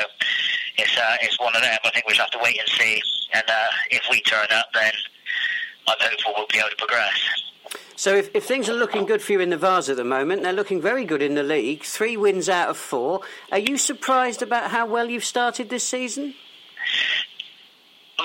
it's 0.79 0.97
uh, 0.97 1.17
it's 1.21 1.39
one 1.39 1.55
of 1.55 1.63
them. 1.63 1.79
I 1.85 1.91
think 1.91 2.07
we 2.07 2.15
just 2.15 2.21
have 2.21 2.31
to 2.31 2.43
wait 2.43 2.59
and 2.59 2.69
see. 2.69 3.03
And 3.35 3.45
uh, 3.47 3.69
if 3.91 4.03
we 4.11 4.23
turn 4.23 4.47
up, 4.51 4.67
then 4.73 4.93
I'm 5.87 5.97
hopeful 6.01 6.33
we'll 6.37 6.47
be 6.51 6.59
able 6.59 6.71
to 6.71 6.77
progress. 6.77 7.21
So 7.97 8.17
if, 8.17 8.35
if 8.35 8.45
things 8.45 8.69
are 8.69 8.75
looking 8.75 9.05
good 9.05 9.23
for 9.23 9.33
you 9.33 9.41
in 9.41 9.51
the 9.51 9.57
Vase 9.57 9.89
at 9.89 9.97
the 9.97 10.05
moment, 10.05 10.43
they're 10.43 10.53
looking 10.53 10.81
very 10.81 11.05
good 11.05 11.23
in 11.23 11.35
the 11.35 11.43
league. 11.43 11.85
Three 11.85 12.17
wins 12.17 12.49
out 12.49 12.69
of 12.71 12.77
four. 12.77 13.21
Are 13.53 13.59
you 13.59 13.77
surprised 13.79 14.43
about 14.43 14.71
how 14.71 14.87
well 14.87 15.09
you've 15.09 15.25
started 15.25 15.71
this 15.71 15.85
season? 15.85 16.35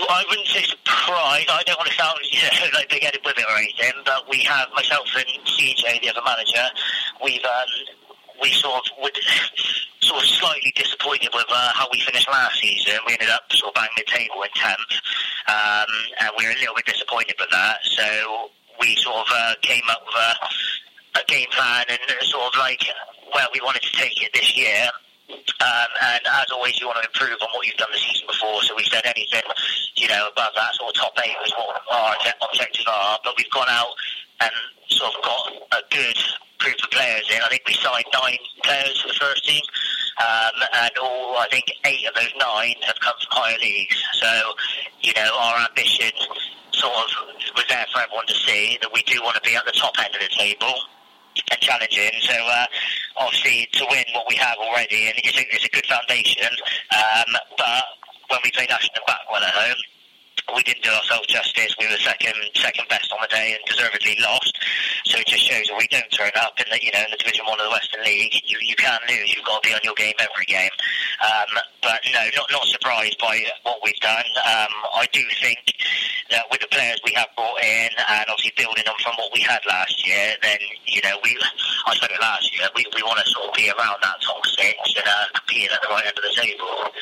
I 0.07 0.23
wouldn't 0.29 0.47
say 0.47 0.63
surprised. 0.63 1.49
I 1.49 1.63
don't 1.65 1.77
want 1.77 1.89
to 1.89 1.95
sound 1.95 2.19
you 2.31 2.39
know, 2.41 2.77
like 2.77 2.89
big 2.89 3.03
headed 3.03 3.21
with 3.25 3.37
it 3.37 3.45
or 3.45 3.57
anything, 3.57 3.91
but 4.05 4.29
we 4.29 4.39
have 4.43 4.69
myself 4.75 5.07
and 5.17 5.27
CJ, 5.45 6.01
the 6.01 6.09
other 6.09 6.21
manager. 6.25 6.65
We've 7.23 7.43
um, 7.43 7.71
we 8.41 8.51
sort 8.51 8.75
of 8.75 8.85
would 9.01 9.17
sort 10.01 10.23
of 10.23 10.27
slightly 10.27 10.71
disappointed 10.75 11.29
with 11.33 11.47
uh, 11.49 11.71
how 11.73 11.87
we 11.91 11.99
finished 12.01 12.29
last 12.29 12.59
season. 12.59 12.93
We 13.07 13.13
ended 13.13 13.29
up 13.29 13.43
sort 13.51 13.75
of 13.75 13.75
bang 13.75 13.89
the 13.97 14.03
table 14.07 14.41
in 14.43 14.49
tenth, 14.55 14.93
um, 15.47 15.91
and 16.21 16.29
we 16.37 16.45
were 16.45 16.51
a 16.51 16.59
little 16.59 16.75
bit 16.75 16.85
disappointed 16.85 17.35
with 17.39 17.49
that. 17.51 17.79
So 17.83 18.49
we 18.79 18.95
sort 18.95 19.17
of 19.17 19.27
uh, 19.33 19.53
came 19.61 19.83
up 19.89 20.01
with 20.05 20.15
a, 20.15 21.19
a 21.19 21.23
game 21.27 21.47
plan 21.51 21.85
and 21.89 21.99
sort 22.23 22.53
of 22.53 22.59
like 22.59 22.83
where 23.33 23.47
we 23.53 23.59
wanted 23.61 23.81
to 23.83 23.93
take 23.93 24.21
it 24.23 24.31
this 24.33 24.55
year. 24.55 24.89
Um, 25.29 25.89
and 26.01 26.21
as 26.25 26.51
always, 26.51 26.79
you 26.79 26.87
want 26.87 27.03
to 27.03 27.07
improve 27.07 27.37
on 27.41 27.49
what 27.53 27.65
you've 27.65 27.77
done 27.77 27.91
the 27.91 27.99
season 27.99 28.27
before. 28.27 28.61
So 28.63 28.75
we 28.75 28.83
said 28.83 29.05
anything, 29.05 29.43
you 29.95 30.07
know, 30.07 30.29
above 30.31 30.53
that 30.55 30.73
sort 30.75 30.95
of 30.95 30.95
top 30.95 31.13
eight 31.23 31.35
was 31.41 31.53
what 31.57 31.81
our 31.91 32.15
objectives 32.49 32.87
are. 32.87 33.19
But 33.23 33.35
we've 33.37 33.51
gone 33.51 33.69
out 33.69 33.93
and 34.41 34.51
sort 34.87 35.13
of 35.15 35.21
got 35.21 35.43
a 35.77 35.81
good 35.91 36.17
group 36.59 36.75
of 36.83 36.89
players 36.91 37.29
in. 37.29 37.41
I 37.41 37.49
think 37.49 37.63
we 37.67 37.73
signed 37.73 38.05
nine 38.13 38.37
players 38.63 39.01
for 39.01 39.07
the 39.09 39.19
first 39.19 39.47
team, 39.47 39.61
um, 40.19 40.55
and 40.73 40.91
all 41.01 41.37
I 41.37 41.47
think 41.49 41.65
eight 41.85 42.07
of 42.07 42.13
those 42.15 42.33
nine 42.39 42.75
have 42.83 42.99
come 42.99 43.13
from 43.19 43.31
higher 43.31 43.57
leagues. 43.59 44.01
So, 44.13 44.31
you 45.01 45.13
know, 45.15 45.29
our 45.37 45.67
ambition 45.67 46.11
sort 46.71 46.93
of 46.95 47.09
was 47.55 47.65
there 47.69 47.85
for 47.93 48.01
everyone 48.01 48.27
to 48.27 48.35
see 48.35 48.77
that 48.81 48.91
we 48.93 49.03
do 49.03 49.21
want 49.23 49.35
to 49.35 49.41
be 49.41 49.55
at 49.55 49.65
the 49.65 49.71
top 49.71 49.93
end 49.99 50.13
of 50.15 50.21
the 50.21 50.33
table 50.35 50.73
and 51.51 51.59
challenging. 51.59 52.11
So 52.21 52.33
uh, 52.33 52.65
obviously 53.17 53.67
to 53.73 53.85
win 53.89 54.05
what 54.13 54.25
we 54.27 54.35
have 54.35 54.57
already, 54.57 55.07
and 55.07 55.15
it's 55.17 55.37
a, 55.37 55.45
it's 55.53 55.65
a 55.65 55.69
good 55.69 55.85
foundation. 55.85 56.49
Um, 56.91 57.35
but 57.57 57.83
when 58.29 58.39
we 58.43 58.51
played 58.51 58.69
Ashton 58.69 58.91
and 58.95 59.05
Backwell 59.07 59.43
at 59.43 59.53
home, 59.53 59.81
we 60.55 60.63
didn't 60.63 60.83
do 60.83 60.91
ourselves 60.91 61.27
justice. 61.27 61.75
We 61.79 61.87
were 61.87 61.97
second 61.97 62.33
second 62.55 62.87
best 62.89 63.11
on 63.11 63.19
the 63.21 63.27
day 63.27 63.55
and 63.55 63.61
deservedly 63.65 64.17
lost. 64.21 64.57
So 65.05 65.19
it 65.19 65.27
just 65.27 65.43
shows 65.43 65.67
that 65.67 65.77
we 65.77 65.87
don't 65.87 66.09
turn 66.11 66.31
up 66.41 66.59
in 66.59 66.65
the 66.71 66.79
you 66.83 66.91
know 66.91 67.03
in 67.03 67.11
the 67.11 67.17
Division 67.17 67.45
One 67.45 67.59
of 67.59 67.65
the 67.65 67.71
Western 67.71 68.03
League. 68.03 68.33
You 68.45 68.57
you 68.61 68.75
can 68.75 68.99
lose. 69.07 69.33
You've 69.33 69.45
got 69.45 69.61
to 69.61 69.69
be 69.69 69.73
on 69.73 69.81
your 69.83 69.95
game 69.95 70.15
every 70.19 70.45
game. 70.45 70.71
Um, 71.23 71.51
but 71.81 71.99
no, 72.13 72.23
not 72.35 72.47
not 72.51 72.65
surprised 72.65 73.17
by 73.19 73.43
what 73.63 73.79
we've 73.83 73.99
done. 74.01 74.27
Um, 74.45 74.73
I 74.95 75.07
do 75.11 75.21
think 75.41 75.59
that 76.31 76.45
with 76.51 76.61
the 76.61 76.69
players 76.69 76.99
we 77.03 77.13
have 77.13 77.27
brought 77.35 77.61
in 77.63 77.89
and 77.97 78.25
obviously 78.29 78.53
building 78.57 78.85
on 78.85 78.97
from 79.01 79.13
what 79.17 79.33
we 79.33 79.41
had 79.41 79.59
last 79.67 80.05
year, 80.05 80.35
then 80.41 80.59
you 80.85 81.01
know 81.03 81.17
we 81.23 81.37
I 81.85 81.95
said 81.95 82.11
it 82.11 82.21
last 82.21 82.49
year. 82.55 82.67
We 82.75 82.85
we 82.95 83.03
want 83.03 83.19
to 83.19 83.27
sort 83.29 83.49
of 83.49 83.53
be 83.53 83.69
around 83.69 83.99
that 84.01 84.17
top 84.21 84.45
six 84.45 84.77
and 84.95 85.07
uh, 85.07 85.25
competing 85.33 85.69
at 85.73 85.81
the 85.81 85.89
right 85.89 86.05
end 86.05 86.17
of 86.17 86.23
the 86.23 86.35
table. 86.35 86.93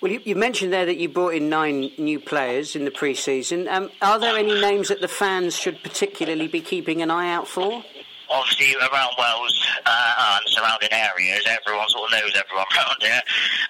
Well, 0.00 0.10
you, 0.10 0.20
you, 0.24 0.34
mentioned 0.34 0.72
there 0.72 0.86
that 0.86 0.96
you 0.96 1.10
brought 1.10 1.34
in 1.34 1.50
nine 1.50 1.90
new 1.98 2.18
players 2.18 2.74
in 2.74 2.86
the 2.86 2.90
pre-season. 2.90 3.68
Um, 3.68 3.90
are 4.00 4.18
there 4.18 4.34
any 4.34 4.58
names 4.58 4.88
that 4.88 5.02
the 5.02 5.08
fans 5.08 5.54
should 5.54 5.82
particularly 5.82 6.48
be 6.48 6.62
keeping 6.62 7.02
an 7.02 7.10
eye 7.10 7.30
out 7.30 7.46
for? 7.46 7.84
Obviously, 8.30 8.76
around 8.76 9.12
Wells 9.18 9.66
uh, 9.84 10.38
and 10.38 10.48
surrounding 10.48 10.88
areas, 10.90 11.46
everyone 11.46 11.86
sort 11.88 12.10
of 12.10 12.18
knows 12.18 12.32
everyone 12.34 12.64
around 12.76 12.96
here. 13.00 13.20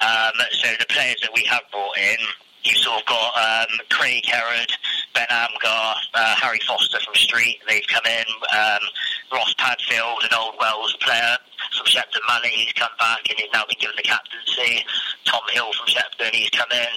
Um, 0.02 0.46
so 0.52 0.68
the 0.78 0.86
players 0.88 1.16
that 1.22 1.30
we 1.34 1.42
have 1.46 1.62
brought 1.72 1.98
in, 1.98 2.18
you 2.64 2.74
sort 2.74 3.00
of 3.00 3.06
got 3.06 3.32
um, 3.36 3.78
Craig 3.90 4.24
Herod, 4.26 4.70
Ben 5.14 5.26
Amgar, 5.30 5.94
uh, 6.14 6.34
Harry 6.36 6.60
Foster 6.66 7.00
from 7.00 7.14
Street. 7.14 7.58
They've 7.66 7.86
come 7.86 8.04
in. 8.06 8.26
Um, 8.56 8.82
Ross 9.32 9.54
Padfield, 9.58 10.22
an 10.24 10.36
old 10.38 10.54
Wells 10.60 10.96
player 11.00 11.36
from 11.76 11.86
Shepton 11.86 12.22
Mallet, 12.26 12.50
he's 12.50 12.72
come 12.72 12.90
back 12.98 13.20
and 13.28 13.38
he's 13.38 13.48
now 13.52 13.64
been 13.68 13.78
given 13.78 13.96
the 13.96 14.02
captaincy. 14.02 14.84
Tom 15.24 15.42
Hill 15.50 15.72
from 15.72 15.86
Shepton, 15.86 16.30
he's 16.32 16.50
come 16.50 16.70
in. 16.72 16.92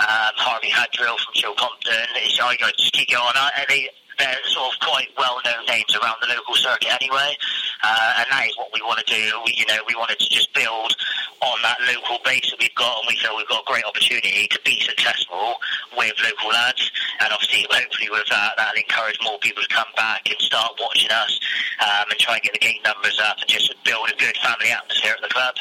Um, 0.00 0.34
Harvey 0.38 0.70
Hadrill 0.70 1.16
from 1.18 1.34
Chilcompton. 1.34 2.06
It's, 2.16 2.40
I, 2.40 2.56
I 2.62 2.72
just 2.78 2.92
keep 2.92 3.10
going. 3.10 3.34
They, 3.68 3.88
they're 4.22 4.38
sort 4.46 4.70
of 4.70 4.78
quite 4.78 5.10
well-known 5.18 5.66
names 5.66 5.90
around 5.98 6.14
the 6.22 6.30
local 6.30 6.54
circuit 6.54 6.94
anyway, 6.94 7.34
uh, 7.82 8.22
and 8.22 8.26
that 8.30 8.46
is 8.46 8.56
what 8.56 8.70
we 8.70 8.80
want 8.86 9.02
to 9.02 9.08
do. 9.10 9.24
We, 9.42 9.58
you 9.58 9.66
know, 9.66 9.82
we 9.90 9.98
wanted 9.98 10.22
to 10.22 10.28
just 10.30 10.54
build 10.54 10.94
on 11.42 11.58
that 11.66 11.82
local 11.90 12.22
base 12.24 12.46
that 12.54 12.58
we've 12.62 12.74
got, 12.78 13.02
and 13.02 13.06
we 13.10 13.18
feel 13.18 13.34
we've 13.36 13.50
got 13.50 13.66
a 13.66 13.68
great 13.68 13.82
opportunity 13.84 14.46
to 14.46 14.60
be 14.64 14.78
successful 14.78 15.58
with 15.98 16.14
local 16.22 16.54
lads. 16.54 16.86
And 17.18 17.34
obviously, 17.34 17.66
hopefully, 17.66 18.08
with 18.14 18.30
that, 18.30 18.54
that'll 18.56 18.78
encourage 18.78 19.18
more 19.26 19.38
people 19.42 19.62
to 19.62 19.68
come 19.68 19.90
back 19.96 20.22
and 20.30 20.38
start 20.38 20.78
watching 20.78 21.10
us, 21.10 21.40
um, 21.82 22.06
and 22.06 22.18
try 22.22 22.38
and 22.38 22.42
get 22.42 22.54
the 22.54 22.62
game 22.62 22.78
numbers 22.86 23.18
up, 23.18 23.42
and 23.42 23.50
just 23.50 23.74
build 23.82 24.06
a 24.06 24.16
good 24.22 24.36
family 24.38 24.70
atmosphere 24.70 25.18
at 25.18 25.22
the 25.22 25.34
club. 25.34 25.54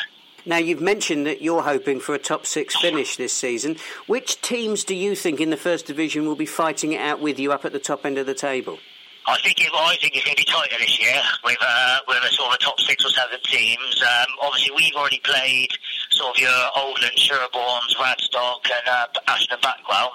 Now, 0.45 0.57
you've 0.57 0.81
mentioned 0.81 1.25
that 1.27 1.41
you're 1.41 1.62
hoping 1.62 2.00
for 2.00 2.15
a 2.15 2.19
top 2.19 2.45
six 2.45 2.75
finish 2.75 3.15
this 3.15 3.33
season. 3.33 3.77
Which 4.07 4.41
teams 4.41 4.83
do 4.83 4.95
you 4.95 5.15
think 5.15 5.39
in 5.39 5.51
the 5.51 5.57
First 5.57 5.86
Division 5.86 6.25
will 6.25 6.36
be 6.36 6.45
fighting 6.45 6.93
it 6.93 7.01
out 7.01 7.21
with 7.21 7.39
you 7.39 7.51
up 7.51 7.63
at 7.65 7.74
the 7.74 7.79
top 7.79 8.05
end 8.05 8.17
of 8.17 8.25
the 8.25 8.33
table? 8.33 8.79
I 9.27 9.38
think 9.43 9.62
it, 9.62 9.69
I 9.71 9.95
think 10.01 10.15
it's 10.15 10.25
going 10.25 10.36
to 10.36 10.43
be 10.43 10.51
tighter 10.51 10.77
this 10.79 11.00
year 11.00 11.21
with 11.43 11.57
uh, 11.62 12.00
with 12.07 12.24
a 12.24 12.33
sort 12.33 12.50
of 12.50 12.55
a 12.55 12.57
top 12.57 12.79
six 12.79 13.05
or 13.05 13.10
seven 13.10 13.38
teams. 13.43 14.01
Um, 14.01 14.25
obviously, 14.41 14.74
we've 14.75 14.95
already 14.95 15.21
played 15.24 15.69
sort 16.10 16.36
of 16.36 16.41
your 16.41 16.60
Oldland, 16.75 17.15
Sherbornes, 17.17 17.93
Radstock, 18.01 18.65
and 18.65 18.88
uh, 18.89 19.05
Ashton 19.27 19.53
and 19.53 19.62
Backwell, 19.62 20.10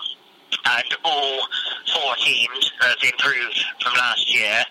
and 0.67 0.97
all 1.05 1.39
four 1.95 2.17
teams 2.17 2.73
have 2.81 2.99
improved 3.01 3.65
from 3.81 3.95
last 3.95 4.35
year. 4.35 4.65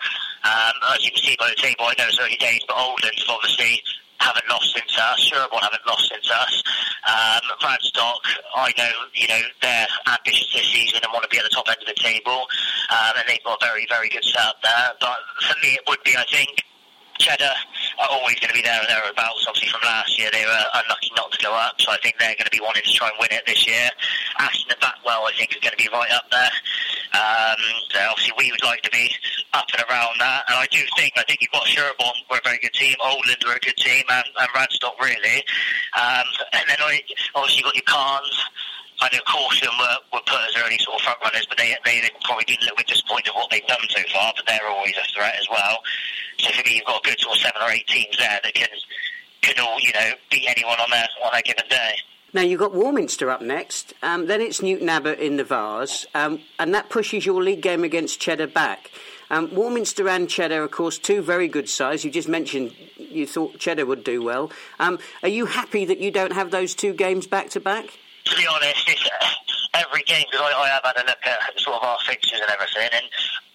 Um, 0.44 0.74
as 0.94 1.04
you 1.06 1.12
can 1.12 1.24
see 1.24 1.38
by 1.40 1.50
the 1.50 1.62
table, 1.62 1.86
I 1.86 1.96
know 1.98 2.06
it's 2.08 2.20
early 2.20 2.36
days, 2.36 2.62
but 2.68 2.76
Oldland's 2.76 3.26
obviously 3.30 3.82
haven't 4.20 4.48
lost 4.50 4.74
since 4.74 4.98
us. 4.98 5.20
Sherborne 5.20 5.64
haven't 5.64 5.86
lost 5.88 6.10
since 6.10 6.30
us. 6.30 6.64
Um, 7.08 7.44
Radstock, 7.62 8.22
I 8.56 8.74
know, 8.78 8.92
you 9.14 9.28
know, 9.28 9.42
they're 9.62 9.88
ambitious 10.08 10.52
this 10.54 10.68
season 10.72 11.00
and 11.04 11.12
want 11.14 11.24
to 11.24 11.30
be 11.30 11.38
at 11.38 11.44
the 11.44 11.54
top 11.54 11.68
end 11.68 11.78
of 11.82 11.88
the 11.88 12.02
table. 12.02 12.48
Um, 12.92 13.14
and 13.18 13.26
they've 13.28 13.44
got 13.44 13.62
a 13.62 13.66
very, 13.66 13.86
very 13.90 14.10
good 14.10 14.24
setup 14.24 14.62
there. 14.64 14.92
But 15.00 15.18
for 15.42 15.56
me, 15.62 15.76
it 15.76 15.82
would 15.88 16.04
be, 16.04 16.16
I 16.18 16.26
think, 16.32 16.64
Cheddar 17.20 17.54
are 18.00 18.10
always 18.12 18.36
going 18.40 18.50
to 18.50 18.58
be 18.58 18.62
there 18.62 18.80
and 18.80 18.90
thereabouts. 18.90 19.46
Obviously, 19.48 19.70
from 19.70 19.82
last 19.84 20.18
year, 20.20 20.30
they 20.32 20.46
were 20.46 20.66
unlucky 20.76 21.12
not 21.16 21.32
to 21.32 21.40
go 21.44 21.54
up, 21.54 21.80
so 21.80 21.92
I 21.92 21.98
think 22.04 22.16
they're 22.20 22.36
going 22.36 22.50
to 22.50 22.56
be 22.56 22.62
wanting 22.62 22.84
to 22.84 22.94
try 22.94 23.08
and 23.08 23.18
win 23.20 23.32
it 23.32 23.46
this 23.46 23.68
year. 23.68 23.90
Ashton 24.40 24.72
and 24.72 24.80
Backwell, 24.80 25.24
I 25.24 25.32
think, 25.38 25.56
are 25.56 25.64
going 25.64 25.76
to 25.78 25.82
be 25.82 25.90
right 25.92 26.12
up 26.12 26.28
there. 26.32 26.54
Um, 27.16 27.62
so 27.92 28.00
obviously, 28.12 28.34
we 28.38 28.52
would 28.52 28.64
like 28.64 28.82
to 28.84 28.92
be 28.92 29.10
up 29.54 29.68
and 29.72 29.84
around 29.90 30.20
that, 30.20 30.44
and 30.50 30.58
I 30.60 30.68
do 30.70 30.80
think 30.98 31.14
I 31.16 31.24
think 31.24 31.42
you've 31.42 31.52
got 31.52 31.66
Sherborne, 31.68 32.20
we're 32.30 32.38
a 32.38 32.44
very 32.44 32.60
good 32.60 32.74
team. 32.74 32.96
Oldland, 33.00 33.40
we're 33.46 33.56
a 33.56 33.60
good 33.60 33.78
team, 33.78 34.04
and, 34.10 34.26
and 34.40 34.50
Radstock 34.52 35.00
really. 35.00 35.44
Um, 35.96 36.28
and 36.54 36.64
then 36.68 36.78
obviously, 37.36 37.64
you've 37.64 37.66
got 37.66 37.76
your 37.76 37.88
Calnes. 37.88 38.45
I 39.06 39.10
know 39.14 39.22
Calne 39.28 39.54
Town 39.62 39.78
were, 39.78 40.18
were 40.18 40.26
put 40.26 40.42
as 40.50 40.58
early 40.66 40.78
sort 40.80 40.98
of 40.98 41.02
front 41.02 41.20
runners, 41.22 41.46
but 41.46 41.58
they 41.58 41.76
they 41.86 42.02
probably 42.24 42.46
been 42.48 42.58
a 42.62 42.64
little 42.64 42.78
bit 42.78 42.88
disappointed 42.88 43.30
with 43.30 43.36
what 43.36 43.50
they've 43.52 43.68
done 43.68 43.86
so 43.90 44.02
far. 44.12 44.34
But 44.36 44.48
they're 44.48 44.68
always 44.68 44.96
a 44.98 45.06
threat 45.14 45.36
as 45.40 45.48
well. 45.50 45.78
So 46.40 46.52
for 46.52 46.64
me, 46.66 46.78
you've 46.78 46.86
got 46.86 47.06
a 47.06 47.10
good 47.10 47.20
sort 47.20 47.36
of 47.36 47.42
seven 47.42 47.62
or 47.62 47.70
eight 47.70 47.86
teams 47.86 48.18
there 48.18 48.40
that 48.42 48.54
can 48.54 48.68
can 49.42 49.60
all 49.60 49.80
you 49.80 49.94
know 49.94 50.12
beat 50.32 50.46
anyone 50.48 50.80
on 50.80 50.90
their 50.90 51.08
on 51.24 51.38
a 51.38 51.42
given 51.44 51.66
day. 51.70 51.96
Now 52.34 52.42
you've 52.42 52.60
got 52.60 52.74
Warminster 52.74 53.30
up 53.30 53.42
next. 53.42 53.94
Um, 54.02 54.26
then 54.26 54.42
it's 54.42 54.62
Newton 54.62 54.90
Abbot 54.90 55.20
in 55.20 55.38
the 55.38 55.44
Vase, 55.44 56.06
um, 56.14 56.42
and 56.60 56.74
that 56.74 56.90
pushes 56.90 57.26
your 57.26 57.42
league 57.42 57.62
game 57.62 57.84
against 57.84 58.20
Cheddar 58.20 58.48
back. 58.48 58.92
Um, 59.30 59.54
Warminster 59.56 60.10
and 60.10 60.30
Cheddar, 60.30 60.64
of 60.64 60.72
course, 60.72 60.98
two 60.98 61.22
very 61.22 61.48
good 61.48 61.70
sides. 61.70 62.04
You 62.04 62.12
just 62.12 62.28
mentioned 62.28 62.76
you 62.98 63.26
thought 63.26 63.58
Cheddar 63.60 63.86
would 63.86 64.04
do 64.04 64.22
well. 64.22 64.52
Um, 64.80 65.00
are 65.24 65.30
you 65.30 65.46
happy 65.46 65.86
that 65.86 66.00
you 66.00 66.12
don't 66.12 66.34
have 66.34 66.52
those 66.52 66.76
two 66.76 66.94
games 66.94 67.26
back 67.26 67.52
to 67.52 67.60
back? 67.60 67.98
To 68.26 68.36
be 68.36 68.48
honest, 68.48 68.84
it's 68.88 69.45
every 69.76 70.04
game 70.04 70.26
because 70.32 70.42
I, 70.44 70.52
I 70.56 70.68
have 70.70 70.84
had 70.84 70.98
a 70.98 71.06
look 71.06 71.22
at 71.26 71.60
sort 71.60 71.78
of 71.78 71.84
our 71.84 72.00
fixtures 72.08 72.40
and 72.42 72.50
everything, 72.50 72.90
and 72.92 73.06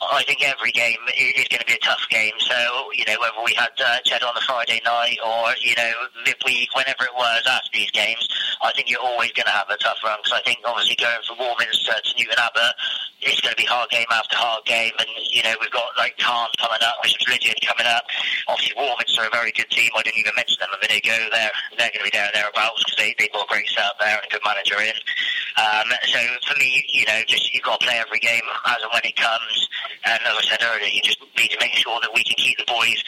I 0.01 0.23
think 0.25 0.45
every 0.45 0.73
game 0.73 1.01
is, 1.17 1.45
is 1.45 1.49
going 1.49 1.61
to 1.61 1.69
be 1.69 1.75
a 1.75 1.85
tough 1.85 2.05
game. 2.11 2.37
So 2.39 2.57
you 2.95 3.05
know 3.09 3.17
whether 3.21 3.41
we 3.45 3.55
had 3.55 3.73
uh, 3.81 4.01
Cheddar 4.05 4.27
on 4.27 4.35
the 4.35 4.45
Friday 4.45 4.81
night 4.85 5.19
or 5.25 5.53
you 5.61 5.75
know 5.77 5.93
midweek, 6.25 6.69
whenever 6.77 7.05
it 7.05 7.15
was 7.17 7.43
after 7.49 7.71
these 7.73 7.91
games, 7.91 8.29
I 8.63 8.73
think 8.73 8.91
you're 8.91 9.03
always 9.03 9.33
going 9.33 9.49
to 9.49 9.57
have 9.57 9.69
a 9.71 9.77
tough 9.79 9.99
run 10.05 10.19
because 10.23 10.39
I 10.39 10.43
think 10.45 10.61
obviously 10.65 10.97
going 10.97 11.21
from 11.27 11.39
Warminster 11.39 11.97
to 11.97 12.13
Newton 12.17 12.39
Abbot, 12.39 12.75
it's 13.21 13.41
going 13.41 13.53
to 13.53 13.61
be 13.61 13.69
hard 13.69 13.91
game 13.91 14.09
after 14.11 14.37
hard 14.37 14.65
game, 14.65 14.93
and 14.99 15.09
you 15.33 15.43
know 15.43 15.55
we've 15.61 15.73
got 15.73 15.89
like 15.97 16.17
Calnes 16.19 16.55
coming 16.61 16.81
up, 16.85 17.01
Bishop's 17.03 17.29
Lydeard 17.29 17.61
coming 17.65 17.89
up. 17.89 18.05
Obviously 18.49 18.77
Warminster 18.77 19.23
are 19.25 19.29
a 19.29 19.35
very 19.35 19.53
good 19.53 19.69
team. 19.71 19.91
I 19.97 20.03
didn't 20.03 20.21
even 20.21 20.33
mention 20.37 20.57
them 20.61 20.73
a 20.73 20.81
minute 20.81 21.05
ago. 21.05 21.17
They're 21.33 21.53
they're 21.77 21.93
going 21.93 22.05
to 22.05 22.11
be 22.13 22.21
and 22.21 22.35
thereabouts 22.35 22.85
because 22.85 22.97
they 22.97 23.15
they've 23.19 23.33
got 23.33 23.45
a 23.45 23.51
great 23.53 23.69
setup 23.69 23.97
there 24.01 24.17
and 24.17 24.25
a 24.25 24.31
good 24.33 24.45
manager 24.45 24.81
in. 24.81 24.97
Um, 25.57 25.89
so 26.11 26.19
for 26.47 26.59
me, 26.59 26.85
you 26.89 27.07
know, 27.07 27.23
just 27.27 27.55
you've 27.55 27.63
got 27.63 27.79
to 27.79 27.87
play 27.87 27.99
every 27.99 28.19
game 28.19 28.43
as 28.67 28.83
and 28.83 28.91
when 28.93 29.03
it 29.05 29.15
comes. 29.17 29.69
And 30.05 30.19
as 30.27 30.35
I 30.35 30.43
said 30.43 30.59
earlier, 30.63 30.91
you 30.91 31.03
just 31.03 31.21
need 31.39 31.51
to 31.51 31.59
make 31.61 31.73
sure 31.75 31.99
that 32.03 32.11
we 32.15 32.25
can 32.25 32.35
keep 32.37 32.59
the 32.59 32.65
boys, 32.67 33.03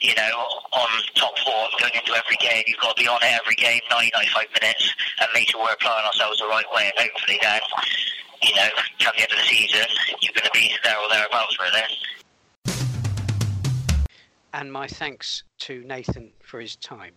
you 0.00 0.14
know, 0.14 0.32
on 0.72 0.88
top 1.14 1.36
form 1.44 1.68
going 1.78 1.92
into 1.94 2.16
every 2.16 2.36
game. 2.40 2.64
You've 2.66 2.80
got 2.80 2.96
to 2.96 3.02
be 3.02 3.08
on 3.08 3.20
it 3.22 3.36
every 3.36 3.56
game, 3.56 3.80
90, 3.90 4.10
95 4.14 4.46
minutes, 4.60 4.94
and 5.20 5.28
make 5.34 5.48
sure 5.48 5.62
we're 5.62 5.72
applying 5.72 6.06
ourselves 6.06 6.38
the 6.38 6.48
right 6.48 6.66
way. 6.74 6.92
And 6.96 7.08
hopefully 7.08 7.38
then, 7.42 7.60
you 8.42 8.54
know, 8.56 8.68
come 9.00 9.12
the 9.16 9.22
end 9.22 9.32
of 9.32 9.38
the 9.38 9.44
season, 9.44 9.86
you're 10.22 10.32
going 10.32 10.48
to 10.48 10.56
be 10.56 10.72
there 10.82 10.96
or 10.96 11.08
thereabouts, 11.12 11.56
really. 11.60 11.84
And 14.52 14.72
my 14.72 14.86
thanks 14.86 15.44
to 15.68 15.84
Nathan 15.84 16.32
for 16.42 16.60
his 16.60 16.76
time. 16.76 17.12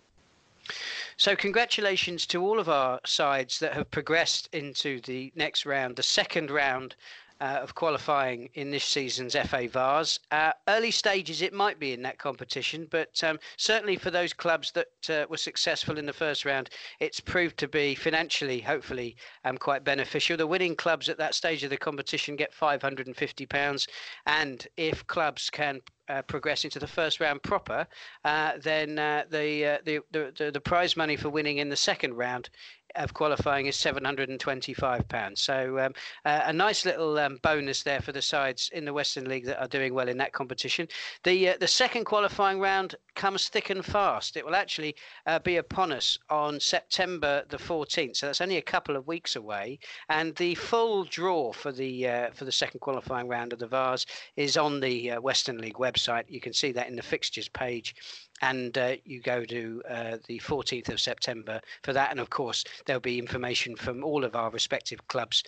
So, 1.20 1.36
congratulations 1.36 2.26
to 2.28 2.42
all 2.42 2.62
of 2.62 2.70
our 2.70 3.02
sides 3.06 3.60
that 3.60 3.74
have 3.74 3.92
progressed 3.92 4.48
into 4.54 5.02
the 5.02 5.34
next 5.36 5.66
round, 5.66 5.98
the 5.98 6.02
second 6.02 6.50
round 6.50 6.96
uh, 7.42 7.60
of 7.62 7.76
qualifying 7.76 8.50
in 8.54 8.72
this 8.72 8.84
season's 8.84 9.36
FA 9.36 9.68
Vase. 9.68 10.20
Uh, 10.32 10.52
early 10.68 10.92
stages, 10.92 11.42
it 11.42 11.54
might 11.54 11.80
be 11.80 11.94
in 11.94 12.02
that 12.02 12.18
competition, 12.18 12.88
but 12.92 13.24
um, 13.24 13.40
certainly 13.58 13.96
for 13.96 14.12
those 14.12 14.34
clubs 14.34 14.72
that 14.72 15.10
uh, 15.10 15.26
were 15.30 15.38
successful 15.38 15.98
in 15.98 16.06
the 16.06 16.14
first 16.14 16.46
round, 16.46 16.70
it's 17.00 17.20
proved 17.20 17.58
to 17.58 17.68
be 17.68 17.96
financially, 17.96 18.60
hopefully, 18.60 19.16
um, 19.46 19.58
quite 19.58 19.84
beneficial. 19.84 20.38
The 20.38 20.48
winning 20.48 20.76
clubs 20.76 21.10
at 21.10 21.18
that 21.18 21.36
stage 21.36 21.64
of 21.64 21.70
the 21.70 21.78
competition 21.78 22.36
get 22.36 22.54
£550, 22.54 23.88
and 24.26 24.68
if 24.78 25.06
clubs 25.08 25.50
can 25.50 25.82
uh, 26.10 26.24
progress 26.24 26.66
into 26.66 26.80
the 26.80 26.88
first 26.88 27.20
round 27.20 27.42
proper, 27.44 27.88
uh, 28.26 28.54
then 28.62 28.98
uh, 28.98 29.24
the, 29.30 29.66
uh, 29.66 29.78
the, 29.86 30.00
the 30.12 30.52
the 30.52 30.60
prize 30.60 30.98
money 30.98 31.16
for 31.16 31.30
winning 31.30 31.60
in 31.60 31.70
the 31.70 31.76
second 31.76 32.16
round 32.16 32.50
of 32.96 33.14
qualifying 33.14 33.66
is 33.66 33.76
£725. 33.76 35.38
So 35.38 35.80
um, 35.80 35.94
uh, 36.26 36.42
a 36.46 36.54
nice 36.54 36.86
little 36.86 37.18
um, 37.18 37.40
bonus 37.42 37.84
there 37.84 38.02
for 38.02 38.12
the 38.12 38.22
sides 38.22 38.70
in 38.74 38.86
the 38.86 38.94
Western 38.94 39.28
League 39.28 39.46
that 39.46 39.62
are 39.62 39.68
doing 39.68 39.94
well 39.94 40.10
in 40.10 40.18
that 40.18 40.34
competition. 40.34 40.88
The 41.24 41.50
uh, 41.50 41.58
the 41.60 41.68
second 41.68 42.06
qualifying 42.06 42.60
round 42.60 42.96
comes 43.16 43.50
thick 43.50 43.70
and 43.70 43.86
fast. 43.86 44.38
It 44.38 44.46
will 44.46 44.56
actually 44.56 44.96
uh, 45.26 45.40
be 45.40 45.58
upon 45.58 45.92
us 45.92 46.18
on 46.30 46.60
September 46.60 47.44
the 47.50 47.58
14th, 47.58 48.18
so 48.18 48.26
that's 48.26 48.42
only 48.42 48.58
a 48.58 48.62
couple 48.62 48.96
of 48.96 49.08
weeks 49.08 49.36
away. 49.36 49.80
And 50.10 50.36
the 50.36 50.56
full 50.56 51.04
draw 51.04 51.52
for 51.52 51.72
the 51.72 52.08
uh, 52.08 52.32
for 52.32 52.46
the 52.46 52.52
second 52.52 52.80
qualifying 52.80 53.28
round 53.28 53.54
of 53.54 53.60
the 53.60 53.68
Vase 53.68 54.06
is 54.36 54.58
on 54.58 54.80
the 54.80 55.12
uh, 55.12 55.22
Western 55.22 55.58
League 55.58 55.76
website. 55.76 56.24
You 56.28 56.42
can 56.42 56.54
see 56.54 56.72
that 56.74 56.88
in 56.88 56.96
the 56.96 57.02
fixtures 57.02 57.50
page 57.50 57.96
and 58.42 58.78
uh, 58.78 58.96
you 59.04 59.22
go 59.22 59.44
to 59.44 59.82
the 60.28 60.40
14th 60.40 60.88
of 60.88 61.02
September 61.02 61.60
for 61.84 61.92
that. 61.92 62.12
And 62.12 62.22
of 62.22 62.30
course, 62.30 62.64
there'll 62.86 63.00
be 63.00 63.20
information 63.20 63.76
from 63.76 64.04
all 64.04 64.24
of 64.24 64.36
our 64.36 64.50
respective 64.50 65.06
clubs. 65.08 65.44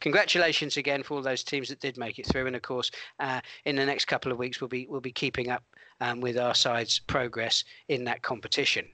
Congratulations 0.00 0.76
again 0.76 1.02
for 1.02 1.14
all 1.14 1.22
those 1.22 1.44
teams 1.44 1.68
that 1.68 1.80
did 1.80 1.96
make 1.96 2.18
it 2.18 2.26
through. 2.26 2.46
And 2.46 2.56
of 2.56 2.62
course, 2.62 2.90
uh, 3.20 3.40
in 3.64 3.76
the 3.76 3.86
next 3.86 4.06
couple 4.06 4.32
of 4.32 4.38
weeks, 4.38 4.60
we'll 4.60 4.68
be 4.68 4.86
we'll 4.88 5.00
be 5.00 5.12
keeping 5.12 5.50
up 5.50 5.64
um, 6.00 6.20
with 6.20 6.38
our 6.38 6.54
side's 6.54 6.98
progress 6.98 7.64
in 7.88 8.04
that 8.04 8.22
competition. 8.22 8.86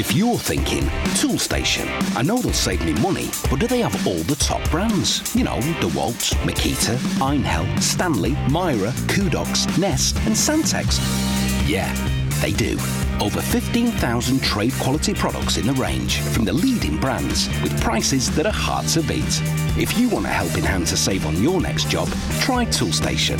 If 0.00 0.14
you're 0.14 0.38
thinking, 0.38 0.84
Toolstation, 1.18 1.86
I 2.16 2.22
know 2.22 2.38
they'll 2.38 2.54
save 2.54 2.82
me 2.86 2.94
money, 3.02 3.28
but 3.50 3.60
do 3.60 3.66
they 3.66 3.80
have 3.80 4.06
all 4.06 4.16
the 4.20 4.36
top 4.36 4.62
brands? 4.70 5.36
You 5.36 5.44
know, 5.44 5.58
DeWalt, 5.58 6.32
Makita, 6.46 6.96
Einhell, 7.20 7.82
Stanley, 7.82 8.30
Mira, 8.50 8.92
Kudox, 9.12 9.78
Nest, 9.78 10.16
and 10.20 10.34
Santex. 10.34 10.98
Yeah, 11.68 11.92
they 12.40 12.52
do. 12.52 12.78
Over 13.20 13.40
15,000 13.40 14.42
trade 14.42 14.72
quality 14.74 15.14
products 15.14 15.56
in 15.56 15.66
the 15.66 15.72
range 15.74 16.20
from 16.20 16.44
the 16.44 16.52
leading 16.52 16.98
brands 16.98 17.48
with 17.62 17.78
prices 17.80 18.34
that 18.36 18.46
are 18.46 18.52
hard 18.52 18.86
to 18.88 19.02
beat. 19.02 19.42
If 19.78 19.98
you 19.98 20.08
want 20.08 20.26
a 20.26 20.30
helping 20.30 20.64
hand 20.64 20.86
to 20.88 20.96
save 20.96 21.26
on 21.26 21.42
your 21.42 21.60
next 21.60 21.88
job, 21.88 22.08
try 22.40 22.64
Toolstation. 22.66 23.38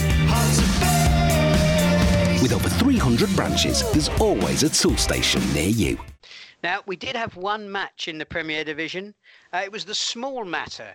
With 2.42 2.52
over 2.52 2.68
300 2.68 3.34
branches, 3.36 3.82
there's 3.92 4.08
always 4.20 4.62
a 4.62 4.68
Toolstation 4.70 5.42
near 5.54 5.68
you. 5.68 5.98
Now, 6.62 6.80
we 6.86 6.96
did 6.96 7.16
have 7.16 7.36
one 7.36 7.70
match 7.70 8.08
in 8.08 8.18
the 8.18 8.26
Premier 8.26 8.64
Division. 8.64 9.14
Uh, 9.52 9.62
it 9.64 9.72
was 9.72 9.84
the 9.84 9.94
small 9.94 10.44
matter 10.44 10.92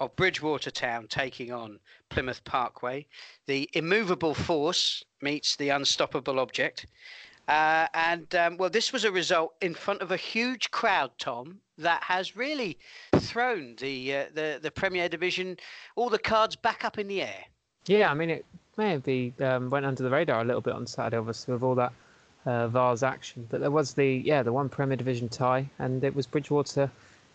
of 0.00 0.14
Bridgwater 0.16 0.70
Town 0.70 1.06
taking 1.08 1.52
on 1.52 1.80
Plymouth 2.08 2.44
Parkway. 2.44 3.06
The 3.46 3.68
immovable 3.72 4.34
force 4.34 5.04
meets 5.20 5.56
the 5.56 5.70
unstoppable 5.70 6.38
object. 6.38 6.86
Uh, 7.48 7.86
and 7.94 8.34
um, 8.34 8.56
well, 8.58 8.68
this 8.68 8.92
was 8.92 9.04
a 9.04 9.10
result 9.10 9.54
in 9.62 9.74
front 9.74 10.02
of 10.02 10.12
a 10.12 10.16
huge 10.16 10.70
crowd, 10.70 11.10
Tom, 11.18 11.58
that 11.78 12.02
has 12.02 12.36
really 12.36 12.78
thrown 13.16 13.74
the 13.80 14.14
uh, 14.14 14.24
the 14.34 14.58
the 14.60 14.70
Premier 14.70 15.08
Division 15.08 15.56
all 15.96 16.10
the 16.10 16.18
cards 16.18 16.56
back 16.56 16.84
up 16.84 16.98
in 16.98 17.08
the 17.08 17.22
air. 17.22 17.44
Yeah, 17.86 18.10
I 18.10 18.14
mean 18.14 18.28
it 18.28 18.44
may 18.76 18.90
have 18.90 19.02
been 19.02 19.32
um, 19.40 19.70
went 19.70 19.86
under 19.86 20.02
the 20.02 20.10
radar 20.10 20.42
a 20.42 20.44
little 20.44 20.60
bit 20.60 20.74
on 20.74 20.86
Saturday, 20.86 21.16
obviously 21.16 21.54
with 21.54 21.62
all 21.62 21.74
that 21.76 21.92
uh, 22.44 22.68
Vase 22.68 23.02
action, 23.02 23.46
but 23.50 23.60
there 23.60 23.70
was 23.70 23.94
the 23.94 24.22
yeah 24.24 24.42
the 24.42 24.52
one 24.52 24.68
Premier 24.68 24.96
Division 24.96 25.28
tie, 25.30 25.68
and 25.78 26.04
it 26.04 26.14
was 26.14 26.26
Bridgwater 26.26 26.90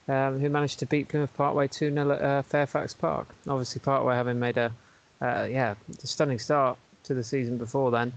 Um, 0.08 0.40
who 0.40 0.50
managed 0.50 0.80
to 0.80 0.86
beat 0.86 1.08
Plymouth 1.08 1.34
Parkway 1.34 1.68
2 1.70 1.94
0 1.94 2.12
at 2.12 2.22
uh, 2.22 2.42
Fairfax 2.42 2.94
Park? 2.94 3.28
Obviously, 3.48 3.80
Parkway 3.80 4.16
having 4.16 4.38
made 4.40 4.58
a 4.58 4.72
uh, 5.22 5.48
yeah 5.50 5.76
a 6.04 6.08
stunning 6.08 6.40
start 6.40 6.78
to 7.04 7.14
the 7.14 7.24
season 7.24 7.58
before 7.58 7.90
then, 7.90 8.12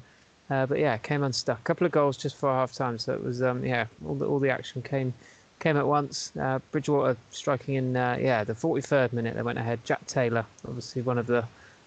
uh, 0.51 0.67
but 0.67 0.79
yeah, 0.79 0.97
came 0.99 1.23
unstuck. 1.23 1.59
A 1.59 1.63
couple 1.63 1.87
of 1.87 1.93
goals 1.93 2.17
just 2.17 2.37
for 2.37 2.51
half 2.51 2.73
time, 2.73 2.99
so 2.99 3.15
it 3.15 3.23
was 3.23 3.43
um, 3.43 3.65
yeah, 3.65 3.87
all 4.07 4.15
the 4.15 4.27
all 4.27 4.39
the 4.39 4.51
action 4.51 4.83
came 4.83 5.13
came 5.59 5.77
at 5.77 5.87
once. 5.87 6.33
Uh, 6.41 6.61
Bridgwater 6.71 7.17
striking 7.31 7.75
in 7.75 7.97
uh, 7.97 8.17
yeah 8.21 8.45
the 8.45 8.55
43rd 8.55 9.13
minute 9.13 9.35
they 9.35 9.43
went 9.43 9.59
ahead. 9.59 9.81
Jack 9.85 10.07
Taylor, 10.07 10.47
obviously 10.67 11.03
one 11.03 11.19
of 11.19 11.27
the 11.27 11.45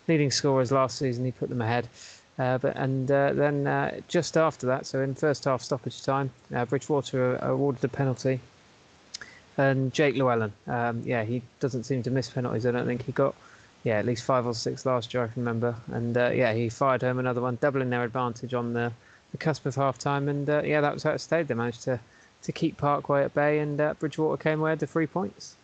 leading 0.08 0.32
scorers 0.32 0.72
last 0.72 0.98
season, 0.98 1.24
he 1.24 1.32
put 1.32 1.50
them 1.50 1.62
ahead. 1.62 1.88
Uh, 2.38 2.58
but 2.58 2.76
and 2.78 3.12
uh, 3.12 3.34
then 3.34 3.68
uh, 3.68 4.00
just 4.08 4.38
after 4.38 4.66
that, 4.68 4.86
so 4.86 5.02
in 5.02 5.14
first 5.14 5.44
half 5.44 5.62
stoppage 5.62 6.04
time, 6.04 6.32
Bridgwater 6.70 7.38
awarded 7.42 7.84
a 7.84 7.88
penalty. 7.90 8.40
And 9.58 9.94
Jake 9.94 10.16
Llewellyn, 10.16 10.54
um, 10.68 11.04
yeah, 11.06 11.26
he 11.26 11.42
doesn't 11.60 11.84
seem 11.84 12.02
to 12.04 12.12
miss 12.12 12.30
penalties. 12.30 12.66
I 12.66 12.72
don't 12.72 12.86
think 12.86 13.04
he 13.04 13.12
got 13.12 13.36
yeah, 13.84 13.98
at 13.98 14.06
least 14.06 14.24
five 14.24 14.46
or 14.46 14.54
six 14.54 14.86
last 14.86 15.14
year, 15.14 15.24
I 15.24 15.28
can 15.28 15.42
remember. 15.42 15.76
And 15.88 16.18
uh, 16.18 16.32
yeah, 16.34 16.54
he 16.54 16.70
fired 16.70 17.02
home 17.02 17.20
another 17.20 17.42
one, 17.42 17.58
doubling 17.62 17.90
their 17.90 18.04
advantage 18.04 18.54
on 18.54 18.74
the, 18.74 18.92
the 19.32 19.38
cusp 19.38 19.66
of 19.66 19.76
half 19.76 19.98
time. 19.98 20.28
And 20.28 20.50
uh, 20.50 20.62
yeah, 20.66 20.82
that 20.82 20.94
was 20.94 21.04
how 21.04 21.12
it 21.12 21.20
stayed. 21.20 21.48
They 21.48 21.54
managed 21.54 21.84
to, 21.84 22.00
to 22.44 22.52
keep 22.52 22.78
Parkway 22.78 23.24
at 23.24 23.34
bay, 23.34 23.60
and 23.60 23.80
uh, 23.80 23.94
Bridgwater 24.00 24.42
came 24.42 24.60
away 24.60 24.72
with 24.72 24.80
the 24.80 24.88
three 24.88 25.08
points. 25.08 25.56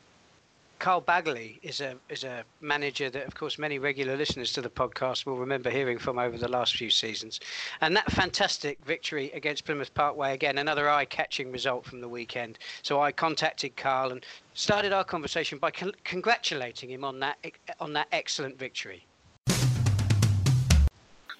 Carl 0.79 1.01
Bagley 1.01 1.59
is 1.63 1.81
a 1.81 1.95
is 2.09 2.23
a 2.23 2.43
manager 2.61 3.09
that, 3.09 3.25
of 3.25 3.35
course, 3.35 3.57
many 3.57 3.79
regular 3.79 4.17
listeners 4.17 4.51
to 4.53 4.61
the 4.61 4.69
podcast 4.69 5.25
will 5.25 5.37
remember 5.37 5.69
hearing 5.69 5.97
from 5.97 6.19
over 6.19 6.37
the 6.37 6.47
last 6.47 6.75
few 6.75 6.89
seasons. 6.89 7.39
And 7.81 7.95
that 7.95 8.11
fantastic 8.11 8.83
victory 8.85 9.31
against 9.31 9.65
Plymouth 9.65 9.93
Parkway, 9.93 10.33
again, 10.33 10.57
another 10.57 10.89
eye-catching 10.89 11.51
result 11.51 11.85
from 11.85 12.01
the 12.01 12.09
weekend. 12.09 12.59
So 12.81 13.01
I 13.01 13.11
contacted 13.11 13.75
Carl 13.77 14.11
and 14.11 14.25
started 14.53 14.91
our 14.93 15.03
conversation 15.03 15.57
by 15.57 15.71
con- 15.71 15.95
congratulating 16.03 16.89
him 16.89 17.03
on 17.03 17.19
that 17.19 17.37
on 17.79 17.93
that 17.93 18.07
excellent 18.11 18.59
victory. 18.59 19.05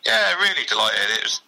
Yeah, 0.05 0.35
really 0.39 0.65
delighted. 0.67 0.99
It 1.17 1.23
was 1.23 1.41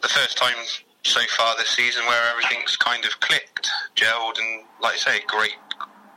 the 0.00 0.08
first 0.08 0.36
time 0.36 0.56
so 1.04 1.20
far 1.36 1.54
this 1.56 1.68
season 1.68 2.04
where 2.06 2.30
everything's 2.30 2.76
kind 2.76 3.04
of 3.04 3.18
clicked, 3.20 3.68
gelled, 3.96 4.38
and 4.38 4.64
like 4.80 4.94
I 4.94 4.96
say, 4.96 5.20
great 5.26 5.56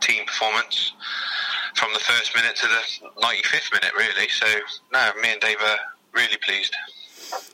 team 0.06 0.26
performance 0.26 0.94
from 1.76 1.92
the 1.94 2.00
first 2.00 2.36
minute 2.36 2.56
to 2.56 2.68
the 2.68 3.22
95th 3.22 3.74
minute, 3.74 3.94
really. 3.98 4.30
So, 4.30 4.46
no, 4.94 5.12
me 5.22 5.32
and 5.32 5.42
Dave 5.42 5.58
are 5.62 5.78
really 6.14 6.38
pleased. 6.38 6.76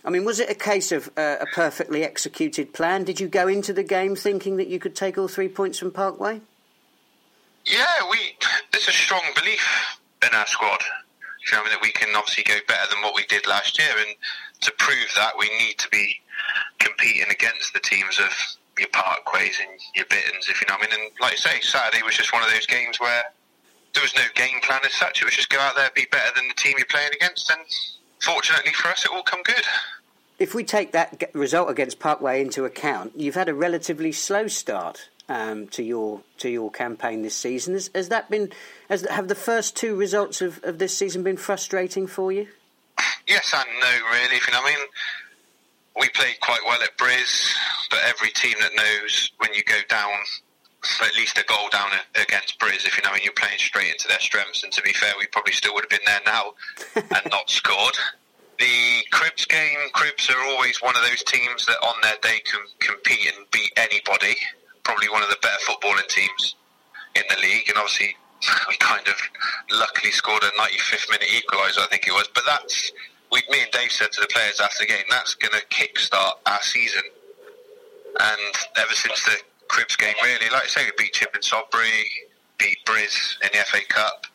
I 0.05 0.09
mean, 0.09 0.25
was 0.25 0.39
it 0.39 0.49
a 0.49 0.55
case 0.55 0.91
of 0.91 1.09
uh, 1.17 1.37
a 1.41 1.45
perfectly 1.47 2.03
executed 2.03 2.73
plan? 2.73 3.03
Did 3.03 3.19
you 3.19 3.27
go 3.27 3.47
into 3.47 3.73
the 3.73 3.83
game 3.83 4.15
thinking 4.15 4.57
that 4.57 4.67
you 4.67 4.79
could 4.79 4.95
take 4.95 5.17
all 5.17 5.27
three 5.27 5.47
points 5.47 5.79
from 5.79 5.91
Parkway? 5.91 6.41
Yeah, 7.65 8.09
we. 8.09 8.17
There's 8.71 8.87
a 8.87 8.91
strong 8.91 9.23
belief 9.35 9.99
in 10.27 10.35
our 10.35 10.47
squad. 10.47 10.81
You 11.45 11.57
know, 11.57 11.61
I 11.61 11.63
mean, 11.63 11.73
that 11.73 11.81
we 11.81 11.91
can 11.91 12.15
obviously 12.15 12.43
go 12.43 12.57
better 12.67 12.89
than 12.91 13.01
what 13.01 13.15
we 13.15 13.25
did 13.27 13.47
last 13.47 13.79
year, 13.79 13.89
and 13.97 14.15
to 14.61 14.71
prove 14.77 15.07
that, 15.15 15.33
we 15.37 15.49
need 15.57 15.77
to 15.79 15.89
be 15.89 16.19
competing 16.79 17.29
against 17.31 17.73
the 17.73 17.79
teams 17.79 18.19
of 18.19 18.29
your 18.77 18.89
Parkways 18.89 19.59
and 19.59 19.79
your 19.95 20.05
Bittons, 20.05 20.49
if 20.49 20.61
you 20.61 20.67
know 20.67 20.75
what 20.75 20.87
I 20.91 20.95
mean. 20.95 21.05
And 21.05 21.11
like 21.19 21.33
I 21.33 21.35
say, 21.35 21.59
Saturday 21.61 22.03
was 22.03 22.15
just 22.15 22.33
one 22.33 22.43
of 22.43 22.49
those 22.49 22.65
games 22.65 22.99
where 22.99 23.23
there 23.93 24.03
was 24.03 24.15
no 24.15 24.23
game 24.35 24.59
plan 24.61 24.81
as 24.85 24.93
such. 24.93 25.21
It 25.21 25.25
was 25.25 25.35
just 25.35 25.49
go 25.49 25.59
out 25.59 25.75
there, 25.75 25.89
be 25.95 26.07
better 26.11 26.31
than 26.35 26.47
the 26.47 26.53
team 26.53 26.75
you're 26.77 26.85
playing 26.85 27.11
against, 27.13 27.49
and 27.49 27.61
fortunately 28.19 28.73
for 28.73 28.89
us, 28.89 29.05
it 29.05 29.11
all 29.11 29.23
come 29.23 29.43
good. 29.43 29.63
If 30.39 30.55
we 30.55 30.63
take 30.63 30.91
that 30.93 31.29
result 31.33 31.69
against 31.69 31.99
Parkway 31.99 32.41
into 32.41 32.65
account, 32.65 33.13
you've 33.15 33.35
had 33.35 33.49
a 33.49 33.53
relatively 33.53 34.11
slow 34.11 34.47
start 34.47 35.09
um, 35.29 35.67
to 35.67 35.83
your 35.83 36.21
to 36.39 36.49
your 36.49 36.71
campaign 36.71 37.21
this 37.21 37.35
season. 37.35 37.73
Has, 37.73 37.89
has 37.93 38.09
that 38.09 38.29
been? 38.29 38.51
Has, 38.89 39.07
have 39.09 39.27
the 39.27 39.35
first 39.35 39.75
two 39.77 39.95
results 39.95 40.41
of, 40.41 40.59
of 40.63 40.79
this 40.79 40.97
season 40.97 41.23
been 41.23 41.37
frustrating 41.37 42.07
for 42.07 42.31
you? 42.31 42.47
Yes 43.27 43.53
and 43.55 43.65
no, 43.79 44.09
really. 44.11 44.35
If 44.35 44.47
you 44.47 44.53
know, 44.53 44.61
what 44.61 44.73
I 44.73 44.77
mean, 44.77 44.87
we 45.99 46.09
played 46.09 46.39
quite 46.41 46.61
well 46.65 46.81
at 46.81 46.97
Briz, 46.97 47.53
but 47.89 47.99
every 48.07 48.29
team 48.29 48.55
that 48.61 48.71
knows 48.75 49.31
when 49.39 49.53
you 49.53 49.63
go 49.63 49.79
down 49.89 50.19
at 51.03 51.15
least 51.15 51.37
a 51.37 51.43
goal 51.43 51.69
down 51.69 51.89
against 52.15 52.59
Briz, 52.59 52.85
if 52.87 52.97
you 52.97 53.03
know, 53.03 53.13
and 53.13 53.23
you're 53.23 53.33
playing 53.33 53.59
straight 53.59 53.91
into 53.91 54.07
their 54.07 54.19
strengths. 54.19 54.63
And 54.63 54.71
to 54.73 54.81
be 54.81 54.93
fair, 54.93 55.13
we 55.19 55.27
probably 55.27 55.53
still 55.53 55.73
would 55.75 55.83
have 55.83 55.89
been 55.89 56.05
there 56.05 56.21
now 56.25 56.53
and 56.95 57.31
not 57.31 57.49
scored. 57.49 57.97
The 58.57 59.05
Cribbs 59.11 59.47
game, 59.47 59.77
Cribbs 59.93 60.29
are 60.29 60.41
always 60.49 60.81
one 60.81 60.95
of 60.95 61.01
those 61.03 61.23
teams 61.23 61.65
that 61.65 61.77
on 61.83 61.95
their 62.01 62.17
day 62.21 62.39
can 62.45 62.61
compete 62.79 63.31
and 63.35 63.45
beat 63.51 63.71
anybody. 63.77 64.35
Probably 64.83 65.09
one 65.09 65.23
of 65.23 65.29
the 65.29 65.37
better 65.41 65.57
footballing 65.67 66.07
teams 66.07 66.55
in 67.15 67.23
the 67.29 67.41
league, 67.41 67.69
and 67.69 67.77
obviously 67.77 68.15
we 68.69 68.75
kind 68.77 69.07
of 69.07 69.15
luckily 69.71 70.11
scored 70.11 70.43
a 70.43 70.51
95th 70.59 71.09
minute 71.09 71.27
equaliser, 71.29 71.79
I 71.79 71.87
think 71.89 72.07
it 72.07 72.11
was. 72.11 72.29
But 72.33 72.43
that's 72.45 72.91
we, 73.31 73.43
me 73.49 73.61
and 73.61 73.71
Dave 73.71 73.91
said 73.91 74.11
to 74.11 74.21
the 74.21 74.27
players 74.27 74.59
after 74.59 74.85
the 74.85 74.87
game, 74.87 75.03
that's 75.09 75.35
going 75.35 75.53
to 75.53 75.65
kick-start 75.67 76.39
our 76.45 76.61
season. 76.61 77.03
And 78.19 78.55
ever 78.75 78.93
since 78.93 79.23
the 79.23 79.37
Cribbs 79.69 79.97
game, 79.97 80.15
really, 80.21 80.49
like 80.51 80.63
I 80.63 80.67
say, 80.67 80.85
we 80.85 80.91
beat 80.97 81.13
Chipping 81.13 81.41
Sodbury, 81.41 82.03
beat 82.57 82.77
Briz 82.85 83.41
in 83.41 83.49
the 83.53 83.59
FA 83.65 83.79
Cup, 83.87 84.25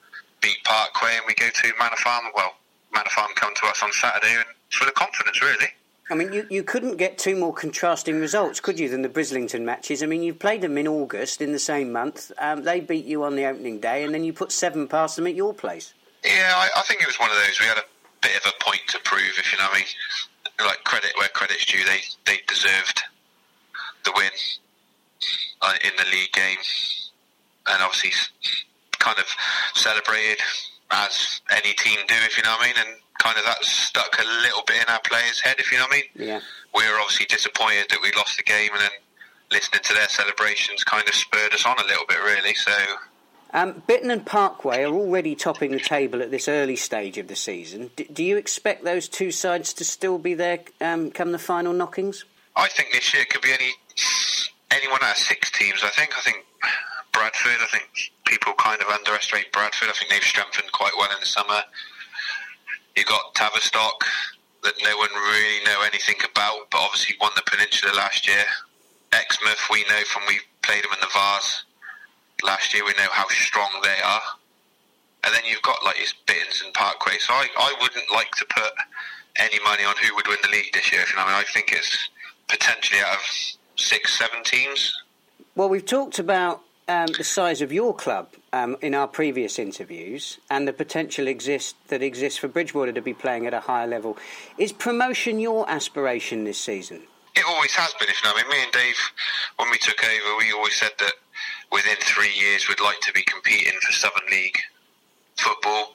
beat 0.40 0.56
Parkway, 0.64 1.16
and 1.16 1.24
we 1.26 1.34
go 1.34 1.48
to 1.48 1.72
Manor 1.78 1.96
Farm. 1.96 2.24
Well, 2.34 2.54
Manor 2.94 3.10
Farm 3.10 3.30
come 3.34 3.54
to 3.54 3.66
us 3.66 3.82
on 3.82 3.92
Saturday, 3.92 4.34
and 4.34 4.44
it's 4.66 4.76
full 4.76 4.88
of 4.88 4.94
confidence, 4.94 5.42
really. 5.42 5.68
I 6.08 6.14
mean, 6.14 6.32
you, 6.32 6.46
you 6.48 6.62
couldn't 6.62 6.96
get 6.96 7.18
two 7.18 7.34
more 7.34 7.52
contrasting 7.52 8.20
results, 8.20 8.60
could 8.60 8.78
you, 8.78 8.88
than 8.88 9.02
the 9.02 9.08
Brislington 9.08 9.62
matches? 9.62 10.02
I 10.02 10.06
mean, 10.06 10.22
you 10.22 10.32
played 10.32 10.62
them 10.62 10.78
in 10.78 10.86
August 10.86 11.42
in 11.42 11.52
the 11.52 11.58
same 11.58 11.92
month. 11.92 12.30
Um, 12.38 12.62
they 12.62 12.80
beat 12.80 13.04
you 13.04 13.24
on 13.24 13.34
the 13.34 13.44
opening 13.44 13.80
day, 13.80 14.04
and 14.04 14.14
then 14.14 14.24
you 14.24 14.32
put 14.32 14.52
seven 14.52 14.86
past 14.88 15.16
them 15.16 15.26
at 15.26 15.34
your 15.34 15.52
place. 15.52 15.92
Yeah, 16.24 16.52
I, 16.54 16.68
I 16.78 16.82
think 16.82 17.02
it 17.02 17.06
was 17.06 17.18
one 17.18 17.30
of 17.30 17.36
those. 17.36 17.60
We 17.60 17.66
had 17.66 17.78
a 17.78 17.84
bit 18.22 18.36
of 18.36 18.46
a 18.46 18.64
point 18.64 18.82
to 18.88 18.98
prove, 19.04 19.34
if 19.38 19.52
you 19.52 19.58
know 19.58 19.64
what 19.64 19.76
I 19.76 19.78
mean. 19.78 20.66
Like 20.66 20.84
credit 20.84 21.12
where 21.18 21.28
credit's 21.28 21.66
due, 21.66 21.84
they 21.84 22.00
they 22.24 22.40
deserved 22.48 23.02
the 24.04 24.12
win 24.16 24.30
uh, 25.62 25.74
in 25.84 25.90
the 25.98 26.04
league 26.10 26.32
game, 26.32 26.58
and 27.66 27.82
obviously 27.82 28.12
kind 28.98 29.18
of 29.18 29.26
celebrated 29.74 30.38
as 30.90 31.40
any 31.50 31.74
team 31.74 31.98
do, 32.08 32.14
if 32.24 32.36
you 32.36 32.42
know 32.42 32.50
what 32.50 32.64
I 32.64 32.66
mean. 32.66 32.76
And 32.78 32.96
kind 33.18 33.38
of 33.38 33.44
that 33.44 33.64
stuck 33.64 34.16
a 34.18 34.24
little 34.42 34.62
bit 34.66 34.76
in 34.76 34.88
our 34.88 35.00
players' 35.00 35.40
head, 35.40 35.56
if 35.58 35.72
you 35.72 35.78
know 35.78 35.84
what 35.84 35.94
I 35.94 35.96
mean. 35.96 36.28
Yeah. 36.28 36.40
We 36.74 36.88
were 36.88 37.00
obviously 37.00 37.26
disappointed 37.26 37.86
that 37.90 37.98
we 38.02 38.12
lost 38.16 38.36
the 38.36 38.44
game, 38.44 38.70
and 38.72 38.80
then 38.80 38.96
listening 39.50 39.82
to 39.84 39.94
their 39.94 40.08
celebrations 40.08 40.84
kind 40.84 41.06
of 41.06 41.14
spurred 41.14 41.52
us 41.52 41.66
on 41.66 41.78
a 41.78 41.84
little 41.84 42.06
bit, 42.08 42.18
really. 42.24 42.54
So 42.54 42.72
Um, 43.56 43.82
Bitton 43.88 44.12
and 44.12 44.26
Parkway 44.26 44.82
are 44.82 44.92
already 44.92 45.34
topping 45.34 45.70
the 45.70 45.80
table 45.80 46.20
at 46.20 46.30
this 46.30 46.46
early 46.46 46.76
stage 46.76 47.16
of 47.16 47.26
the 47.26 47.34
season. 47.34 47.90
D- 47.96 48.06
do 48.12 48.22
you 48.22 48.36
expect 48.36 48.84
those 48.84 49.08
two 49.08 49.30
sides 49.30 49.72
to 49.72 49.84
still 49.84 50.18
be 50.18 50.34
there 50.34 50.60
um, 50.82 51.10
come 51.10 51.32
the 51.32 51.38
final 51.38 51.72
knockings? 51.72 52.26
I 52.54 52.68
think 52.68 52.92
this 52.92 53.14
year 53.14 53.24
could 53.24 53.40
be 53.40 53.54
any 53.54 53.72
anyone 54.70 55.02
out 55.02 55.12
of 55.12 55.16
six 55.16 55.50
teams. 55.50 55.82
I 55.82 55.88
think. 55.88 56.12
I 56.18 56.20
think 56.20 56.44
Bradford. 57.14 57.56
I 57.62 57.66
think 57.72 57.88
people 58.26 58.52
kind 58.58 58.82
of 58.82 58.88
underestimate 58.88 59.50
Bradford. 59.52 59.88
I 59.88 59.92
think 59.92 60.10
they've 60.10 60.22
strengthened 60.22 60.70
quite 60.72 60.92
well 60.98 61.08
in 61.10 61.20
the 61.20 61.26
summer. 61.26 61.62
You 62.94 63.04
got 63.04 63.34
Tavistock 63.34 64.04
that 64.64 64.74
no 64.84 64.98
one 64.98 65.08
really 65.14 65.64
know 65.64 65.80
anything 65.80 66.16
about, 66.30 66.68
but 66.70 66.78
obviously 66.78 67.16
won 67.22 67.32
the 67.36 67.42
Peninsula 67.46 67.94
last 67.96 68.28
year. 68.28 68.44
Exmouth, 69.14 69.64
we 69.72 69.82
know 69.84 70.02
from 70.04 70.24
we 70.28 70.40
played 70.60 70.84
them 70.84 70.92
in 70.92 71.00
the 71.00 71.08
Vase 71.14 71.64
last 72.42 72.74
year. 72.74 72.84
We 72.84 72.92
know 72.92 73.10
how 73.10 73.26
strong 73.28 73.68
they 73.82 74.00
are. 74.04 74.22
And 75.24 75.34
then 75.34 75.42
you've 75.48 75.62
got 75.62 75.84
like 75.84 75.96
your 75.96 76.06
Bittons 76.26 76.62
and 76.64 76.72
Parkway. 76.72 77.18
So 77.18 77.32
I, 77.32 77.48
I 77.58 77.74
wouldn't 77.80 78.10
like 78.12 78.30
to 78.32 78.46
put 78.46 78.72
any 79.36 79.58
money 79.64 79.84
on 79.84 79.94
who 80.02 80.14
would 80.14 80.28
win 80.28 80.38
the 80.42 80.50
league 80.50 80.72
this 80.72 80.92
year. 80.92 81.02
If 81.02 81.10
you 81.10 81.16
know 81.16 81.24
what 81.24 81.30
I 81.30 81.38
mean, 81.38 81.44
I 81.48 81.52
think 81.52 81.72
it's 81.72 82.08
potentially 82.48 83.00
out 83.00 83.16
of 83.16 83.22
six, 83.76 84.18
seven 84.18 84.42
teams. 84.44 85.02
Well, 85.54 85.68
we've 85.68 85.84
talked 85.84 86.18
about 86.18 86.60
um, 86.88 87.08
the 87.18 87.24
size 87.24 87.60
of 87.60 87.72
your 87.72 87.94
club 87.94 88.28
um, 88.52 88.76
in 88.80 88.94
our 88.94 89.08
previous 89.08 89.58
interviews 89.58 90.38
and 90.50 90.68
the 90.68 90.72
potential 90.72 91.26
exist 91.26 91.74
that 91.88 92.02
exists 92.02 92.38
for 92.38 92.48
Bridgwater 92.48 92.92
to 92.92 93.02
be 93.02 93.14
playing 93.14 93.46
at 93.46 93.54
a 93.54 93.60
higher 93.60 93.86
level. 93.86 94.16
Is 94.58 94.72
promotion 94.72 95.40
your 95.40 95.68
aspiration 95.68 96.44
this 96.44 96.58
season? 96.58 97.02
It 97.34 97.44
always 97.46 97.72
has 97.74 97.92
been. 97.94 98.08
If 98.08 98.22
you 98.22 98.28
know, 98.28 98.34
I 98.36 98.42
mean, 98.42 98.50
me 98.50 98.62
and 98.62 98.72
Dave, 98.72 98.96
when 99.56 99.70
we 99.70 99.78
took 99.78 100.02
over, 100.02 100.38
we 100.38 100.52
always 100.52 100.74
said 100.74 100.92
that 100.98 101.12
within 101.72 101.96
three 102.00 102.32
years 102.32 102.68
we'd 102.68 102.80
like 102.80 103.00
to 103.00 103.12
be 103.12 103.22
competing 103.22 103.78
for 103.82 103.92
Southern 103.92 104.28
League 104.30 104.58
football. 105.36 105.92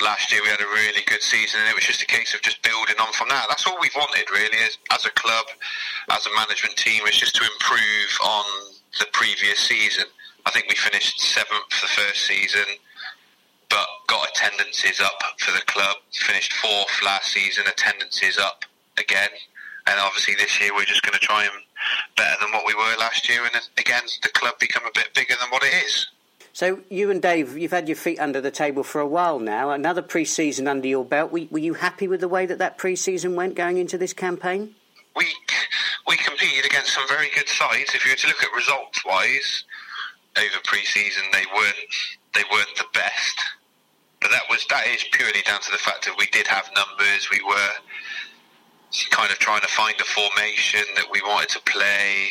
Last 0.00 0.30
year 0.30 0.40
we 0.42 0.48
had 0.48 0.60
a 0.60 0.66
really 0.66 1.02
good 1.06 1.22
season, 1.22 1.60
and 1.60 1.68
it 1.68 1.74
was 1.74 1.84
just 1.84 2.02
a 2.02 2.06
case 2.06 2.32
of 2.34 2.40
just 2.42 2.62
building 2.62 2.94
on 3.00 3.12
from 3.12 3.28
that. 3.30 3.46
That's 3.48 3.66
all 3.66 3.76
we've 3.80 3.94
wanted, 3.96 4.30
really, 4.30 4.58
as, 4.64 4.78
as 4.92 5.04
a 5.04 5.10
club, 5.10 5.46
as 6.10 6.24
a 6.26 6.34
management 6.36 6.76
team, 6.76 7.04
is 7.06 7.16
just 7.16 7.34
to 7.34 7.42
improve 7.42 8.10
on 8.22 8.44
the 9.00 9.06
previous 9.12 9.58
season. 9.58 10.04
I 10.46 10.50
think 10.50 10.68
we 10.68 10.76
finished 10.76 11.20
seventh 11.20 11.68
the 11.82 11.88
first 11.88 12.26
season, 12.26 12.64
but 13.68 13.86
got 14.06 14.28
attendances 14.28 15.00
up 15.00 15.18
for 15.38 15.52
the 15.52 15.64
club. 15.66 15.96
Finished 16.12 16.52
fourth 16.54 17.02
last 17.04 17.32
season, 17.32 17.64
attendances 17.66 18.38
up 18.38 18.64
again. 18.98 19.28
And 19.86 19.98
obviously 20.00 20.34
this 20.34 20.60
year 20.60 20.74
we're 20.74 20.84
just 20.84 21.02
going 21.02 21.18
to 21.18 21.20
try 21.20 21.44
and 21.44 21.52
better 22.16 22.36
than 22.40 22.52
what 22.52 22.66
we 22.66 22.74
were 22.74 22.96
last 22.98 23.28
year, 23.28 23.44
and 23.44 23.68
again 23.76 24.02
the 24.22 24.28
club 24.28 24.58
become 24.58 24.84
a 24.86 24.90
bit 24.94 25.14
bigger 25.14 25.34
than 25.40 25.50
what 25.50 25.62
it 25.62 25.72
is. 25.84 26.06
So 26.52 26.80
you 26.88 27.10
and 27.10 27.22
Dave, 27.22 27.56
you've 27.56 27.70
had 27.70 27.88
your 27.88 27.96
feet 27.96 28.18
under 28.18 28.40
the 28.40 28.50
table 28.50 28.82
for 28.82 29.00
a 29.00 29.06
while 29.06 29.38
now. 29.38 29.70
Another 29.70 30.02
pre-season 30.02 30.66
under 30.66 30.88
your 30.88 31.04
belt. 31.04 31.30
Were, 31.30 31.42
were 31.50 31.60
you 31.60 31.74
happy 31.74 32.08
with 32.08 32.20
the 32.20 32.26
way 32.26 32.46
that 32.46 32.58
that 32.58 32.78
pre-season 32.78 33.36
went 33.36 33.54
going 33.54 33.78
into 33.78 33.96
this 33.96 34.12
campaign? 34.12 34.74
We 35.14 35.26
we 36.08 36.16
competed 36.16 36.66
against 36.66 36.94
some 36.94 37.06
very 37.06 37.28
good 37.34 37.48
sides. 37.48 37.94
If 37.94 38.04
you 38.04 38.12
were 38.12 38.16
to 38.16 38.26
look 38.26 38.42
at 38.42 38.52
results 38.52 39.04
wise, 39.04 39.64
over 40.36 40.58
pre-season 40.64 41.22
they 41.32 41.44
weren't 41.54 41.76
they 42.34 42.42
weren't 42.50 42.76
the 42.76 42.86
best. 42.92 43.38
But 44.20 44.32
that 44.32 44.42
was 44.50 44.66
that 44.68 44.86
is 44.88 45.04
purely 45.12 45.42
down 45.42 45.60
to 45.60 45.70
the 45.70 45.78
fact 45.78 46.06
that 46.06 46.16
we 46.18 46.26
did 46.26 46.46
have 46.48 46.70
numbers. 46.74 47.30
We 47.30 47.40
were 47.46 47.70
kind 49.10 49.30
of 49.30 49.38
trying 49.38 49.60
to 49.60 49.68
find 49.68 49.94
a 50.00 50.04
formation 50.04 50.84
that 50.96 51.04
we 51.10 51.20
wanted 51.22 51.48
to 51.50 51.60
play, 51.62 52.28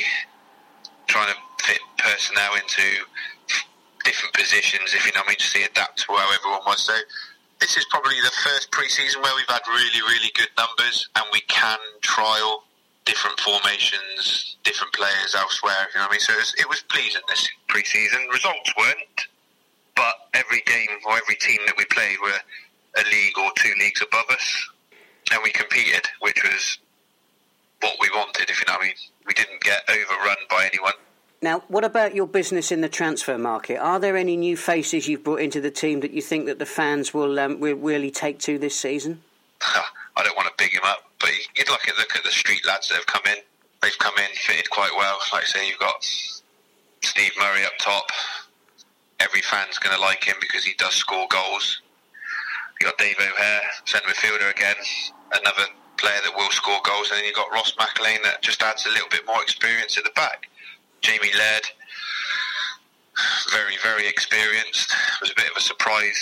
trying 1.08 1.34
to 1.34 1.38
fit 1.64 1.80
personnel 1.98 2.56
into 2.56 3.06
different 4.04 4.34
positions, 4.34 4.94
if 4.94 5.06
you 5.06 5.12
know 5.14 5.20
what 5.22 5.28
I 5.28 5.32
mean, 5.32 5.38
just 5.40 5.54
to 5.54 5.64
adapt 5.64 6.00
to 6.00 6.14
how 6.14 6.34
everyone 6.34 6.62
was. 6.66 6.84
So 6.86 6.96
this 7.60 7.78
is 7.78 7.86
probably 7.92 8.20
the 8.22 8.32
first 8.44 8.72
pre-season 8.72 9.22
where 9.22 9.36
we've 9.36 9.50
had 9.50 9.62
really, 9.68 10.02
really 10.02 10.32
good 10.34 10.50
numbers 10.58 11.10
and 11.16 11.26
we 11.34 11.42
can 11.42 11.78
trial 12.02 12.64
different 13.06 13.40
formations, 13.40 14.58
different 14.64 14.94
players 14.94 15.36
elsewhere, 15.36 15.88
if 15.88 15.94
you 15.94 16.00
know 16.00 16.06
what 16.06 16.10
I 16.10 16.14
mean. 16.14 16.20
So 16.20 16.34
it 16.34 16.38
was, 16.38 16.56
it 16.60 16.70
was 16.70 16.82
pleasing 16.90 17.22
this 17.28 17.48
pre-season. 17.68 18.28
Results 18.32 18.74
weren't, 18.78 19.28
but 19.96 20.16
every 20.34 20.62
game 20.66 20.98
or 21.06 21.18
every 21.18 21.36
team 21.36 21.60
that 21.66 21.76
we 21.78 21.86
played 21.86 22.18
were 22.22 22.40
a 22.98 23.04
league 23.12 23.38
or 23.38 23.52
two 23.56 23.74
leagues 23.80 24.02
above 24.02 24.26
us 24.30 24.70
and 25.32 25.42
we 25.44 25.52
competed, 25.52 26.08
which 26.22 26.44
was 26.44 26.80
what 27.82 27.96
we 28.00 28.10
wanted. 28.14 28.50
If 28.50 28.60
you 28.60 28.66
know, 28.68 28.78
what 28.78 28.84
I 28.84 28.88
mean, 28.88 28.96
we 29.26 29.34
didn't 29.34 29.62
get 29.62 29.84
overrun 29.90 30.38
by 30.50 30.66
anyone. 30.72 30.94
Now, 31.42 31.64
what 31.68 31.84
about 31.84 32.16
your 32.16 32.28
business 32.28 32.72
in 32.72 32.82
the 32.82 32.90
transfer 32.90 33.38
market? 33.38 33.78
Are 33.78 34.00
there 34.00 34.18
any 34.18 34.36
new 34.36 34.58
faces 34.58 35.08
you've 35.08 35.24
brought 35.24 35.42
into 35.42 35.62
the 35.62 35.70
team 35.70 36.00
that 36.00 36.12
you 36.12 36.22
think 36.22 36.48
that 36.48 36.58
the 36.58 36.66
fans 36.66 37.14
will 37.14 37.38
um, 37.40 37.60
will 37.60 37.76
really 37.76 38.10
take 38.10 38.40
to 38.40 38.58
this 38.58 38.76
season? 38.76 39.22
I 39.62 40.24
don't 40.24 40.36
want 40.36 40.48
to 40.48 40.54
big 40.58 40.74
him 40.74 40.82
up, 40.84 41.04
but 41.20 41.30
you'd 41.56 41.70
look 41.70 41.88
at 41.88 41.98
look 41.98 42.16
at 42.16 42.24
the 42.24 42.32
street 42.32 42.66
lads 42.66 42.90
that 42.90 42.96
have 42.96 43.06
come 43.06 43.22
in. 43.28 43.38
They've 43.84 43.98
come 44.00 44.18
in 44.18 44.36
fitted 44.36 44.70
quite 44.72 44.92
well. 44.98 45.20
Like 45.32 45.44
I 45.44 45.46
say, 45.46 45.68
you've 45.68 45.80
got 45.80 46.04
Steve 47.04 47.32
Murray 47.40 47.64
up 47.66 47.78
top. 47.80 48.10
Every 49.20 49.42
fan's 49.42 49.78
going 49.78 49.96
to 49.96 50.02
like 50.02 50.24
him 50.24 50.36
because 50.40 50.64
he 50.64 50.74
does 50.78 50.94
score 50.94 51.28
goals. 51.30 51.82
You 52.80 52.86
got 52.86 52.98
Dave 52.98 53.16
O'Hare, 53.20 53.62
centre 53.86 54.08
midfielder 54.08 54.52
again 54.52 54.76
another 55.34 55.66
player 55.98 56.20
that 56.24 56.36
will 56.36 56.50
score 56.52 56.80
goals, 56.84 57.10
and 57.10 57.18
then 57.18 57.26
you've 57.26 57.36
got 57.36 57.52
Ross 57.52 57.74
McLean 57.78 58.22
that 58.24 58.42
just 58.42 58.62
adds 58.62 58.86
a 58.86 58.90
little 58.90 59.10
bit 59.10 59.26
more 59.26 59.42
experience 59.42 59.98
at 59.98 60.04
the 60.04 60.12
back. 60.16 60.48
Jamie 61.02 61.34
Laird, 61.38 61.66
very, 63.52 63.78
very 63.82 64.08
experienced. 64.08 64.92
It 64.92 65.22
was 65.22 65.32
a 65.32 65.36
bit 65.36 65.50
of 65.50 65.58
a 65.58 65.62
surprise 65.62 66.20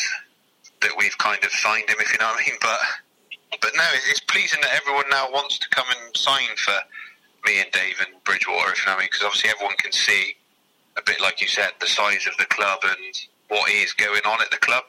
that 0.82 0.92
we've 0.98 1.18
kind 1.18 1.44
of 1.44 1.52
signed 1.52 1.90
him, 1.90 1.98
if 2.00 2.12
you 2.12 2.20
know 2.20 2.28
what 2.28 2.42
I 2.42 2.50
mean. 2.50 2.58
But 2.62 2.80
but 3.62 3.72
no, 3.76 3.84
it's 4.10 4.20
pleasing 4.22 4.60
that 4.62 4.74
everyone 4.76 5.10
now 5.10 5.32
wants 5.32 5.58
to 5.60 5.70
come 5.70 5.86
and 5.90 6.16
sign 6.16 6.56
for 6.58 6.76
me 7.46 7.62
and 7.62 7.72
Dave 7.72 7.96
and 8.00 8.24
Bridgwater, 8.24 8.72
if 8.72 8.80
you 8.80 8.86
know 8.86 8.94
what 8.94 8.98
I 8.98 9.02
mean, 9.02 9.10
because 9.12 9.24
obviously 9.24 9.50
everyone 9.50 9.76
can 9.78 9.92
see 9.92 10.36
a 10.98 11.02
bit 11.06 11.22
like 11.22 11.42
you 11.42 11.48
said 11.48 11.72
the 11.80 11.88
size 11.88 12.26
of 12.28 12.38
the 12.38 12.46
club 12.46 12.80
and 12.84 13.16
what 13.50 13.70
is 13.70 13.94
going 13.94 14.22
on 14.26 14.42
at 14.42 14.52
the 14.52 14.58
club. 14.58 14.84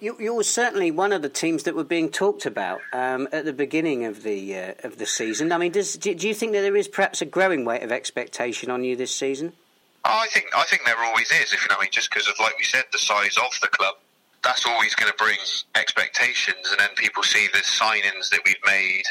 You, 0.00 0.16
you 0.18 0.34
were 0.34 0.44
certainly 0.44 0.90
one 0.90 1.12
of 1.12 1.22
the 1.22 1.28
teams 1.28 1.64
that 1.64 1.74
were 1.74 1.84
being 1.84 2.10
talked 2.10 2.46
about 2.46 2.80
um, 2.92 3.28
at 3.32 3.44
the 3.44 3.52
beginning 3.52 4.04
of 4.04 4.22
the 4.22 4.56
uh, 4.56 4.72
of 4.84 4.98
the 4.98 5.06
season. 5.06 5.52
I 5.52 5.58
mean, 5.58 5.72
does, 5.72 5.94
do, 5.96 6.14
do, 6.14 6.28
you 6.28 6.34
think 6.34 6.52
that 6.52 6.62
there 6.62 6.76
is 6.76 6.88
perhaps 6.88 7.20
a 7.22 7.24
growing 7.24 7.64
weight 7.64 7.82
of 7.82 7.90
expectation 7.90 8.70
on 8.70 8.84
you 8.84 8.96
this 8.96 9.14
season? 9.14 9.52
Oh, 10.04 10.20
I 10.22 10.28
think 10.28 10.46
I 10.56 10.64
think 10.64 10.84
there 10.84 10.98
always 10.98 11.30
is. 11.30 11.52
If 11.52 11.62
you 11.62 11.68
know, 11.68 11.76
what 11.76 11.82
I 11.82 11.84
mean, 11.84 11.92
just 11.92 12.10
because 12.10 12.28
of 12.28 12.34
like 12.38 12.56
we 12.58 12.64
said, 12.64 12.84
the 12.92 12.98
size 12.98 13.36
of 13.36 13.50
the 13.60 13.68
club, 13.68 13.94
that's 14.44 14.66
always 14.66 14.94
going 14.94 15.10
to 15.10 15.16
bring 15.16 15.38
expectations, 15.74 16.68
and 16.70 16.78
then 16.78 16.90
people 16.96 17.22
see 17.22 17.48
the 17.52 17.60
signings 17.60 18.30
that 18.30 18.40
we've 18.44 18.54
made, 18.66 19.04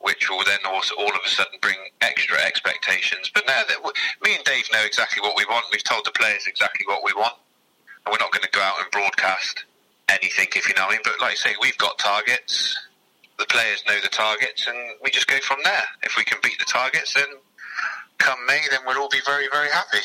which 0.00 0.30
will 0.30 0.44
then 0.44 0.60
also 0.66 0.94
all 0.96 1.10
of 1.10 1.20
a 1.24 1.28
sudden 1.28 1.58
bring 1.60 1.76
extra 2.00 2.38
expectations. 2.38 3.30
But 3.34 3.44
now 3.46 3.62
that 3.68 3.78
me 4.22 4.36
and 4.36 4.44
Dave 4.44 4.68
know 4.72 4.84
exactly 4.84 5.20
what 5.20 5.36
we 5.36 5.44
want, 5.46 5.66
we've 5.72 5.84
told 5.84 6.04
the 6.04 6.12
players 6.12 6.46
exactly 6.46 6.86
what 6.86 7.02
we 7.04 7.12
want, 7.14 7.34
and 8.06 8.12
we're 8.12 8.24
not 8.24 8.32
going 8.32 8.44
to 8.44 8.50
go 8.50 8.60
out 8.60 8.76
and 8.80 8.90
broadcast 8.90 9.64
anything, 10.08 10.48
if 10.54 10.68
you 10.68 10.74
know 10.74 10.82
what 10.82 10.90
I 10.90 10.92
mean. 10.92 11.00
But 11.04 11.20
like 11.20 11.32
I 11.32 11.34
say, 11.34 11.54
we've 11.60 11.78
got 11.78 11.98
targets. 11.98 12.78
The 13.38 13.46
players 13.46 13.82
know 13.88 13.98
the 14.02 14.08
targets, 14.08 14.66
and 14.66 14.76
we 15.02 15.10
just 15.10 15.26
go 15.26 15.38
from 15.40 15.58
there. 15.64 15.84
If 16.02 16.16
we 16.16 16.24
can 16.24 16.38
beat 16.42 16.58
the 16.58 16.64
targets, 16.64 17.14
then 17.14 17.26
come 18.18 18.38
May, 18.46 18.60
then 18.70 18.80
we'll 18.86 18.98
all 18.98 19.08
be 19.08 19.20
very, 19.24 19.48
very 19.50 19.68
happy. 19.68 19.98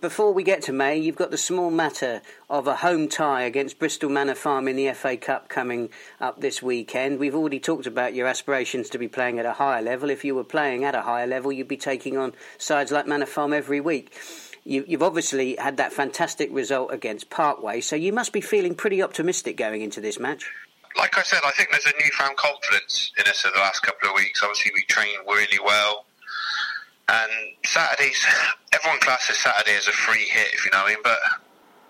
Before 0.00 0.32
we 0.32 0.44
get 0.44 0.62
to 0.62 0.72
May, 0.72 0.96
you've 0.96 1.16
got 1.16 1.30
the 1.30 1.36
small 1.36 1.70
matter 1.70 2.22
of 2.48 2.66
a 2.66 2.76
home 2.76 3.08
tie 3.08 3.42
against 3.42 3.78
Bristol 3.78 4.08
Manor 4.08 4.36
Farm 4.36 4.66
in 4.66 4.76
the 4.76 4.90
FA 4.94 5.16
Cup 5.16 5.48
coming 5.48 5.90
up 6.20 6.40
this 6.40 6.62
weekend. 6.62 7.18
We've 7.18 7.34
already 7.34 7.60
talked 7.60 7.86
about 7.86 8.14
your 8.14 8.26
aspirations 8.26 8.88
to 8.90 8.98
be 8.98 9.08
playing 9.08 9.38
at 9.38 9.46
a 9.46 9.52
higher 9.52 9.82
level. 9.82 10.08
If 10.08 10.24
you 10.24 10.34
were 10.34 10.44
playing 10.44 10.84
at 10.84 10.94
a 10.94 11.02
higher 11.02 11.26
level, 11.26 11.52
you'd 11.52 11.68
be 11.68 11.76
taking 11.76 12.16
on 12.16 12.32
sides 12.56 12.92
like 12.92 13.06
Manor 13.06 13.26
Farm 13.26 13.52
every 13.52 13.80
week. 13.80 14.16
You, 14.70 14.86
have 14.92 15.02
obviously 15.02 15.56
had 15.56 15.78
that 15.78 15.92
fantastic 15.92 16.48
result 16.52 16.92
against 16.92 17.28
Parkway, 17.28 17.80
so 17.80 17.96
you 17.96 18.12
must 18.12 18.32
be 18.32 18.40
feeling 18.40 18.76
pretty 18.76 19.02
optimistic 19.02 19.56
going 19.56 19.82
into 19.82 20.00
this 20.00 20.20
match. 20.20 20.48
Like 20.96 21.18
I 21.18 21.22
said, 21.22 21.40
I 21.44 21.50
think 21.50 21.72
there's 21.72 21.86
a 21.86 21.92
newfound 22.00 22.36
confidence 22.36 23.10
in 23.18 23.26
us 23.26 23.44
over 23.44 23.54
the 23.56 23.60
last 23.60 23.82
couple 23.82 24.08
of 24.08 24.14
weeks. 24.14 24.44
Obviously, 24.44 24.70
we 24.72 24.84
trained 24.84 25.26
really 25.26 25.58
well. 25.58 26.04
And 27.08 27.32
Saturdays, 27.66 28.24
everyone 28.72 29.00
classes 29.00 29.38
Saturday 29.38 29.74
as 29.74 29.88
a 29.88 29.92
free 29.92 30.26
hit, 30.30 30.54
if 30.54 30.64
you 30.64 30.70
know 30.70 30.84
what 30.84 30.92
I 30.92 30.94
mean. 30.94 31.02
But 31.02 31.18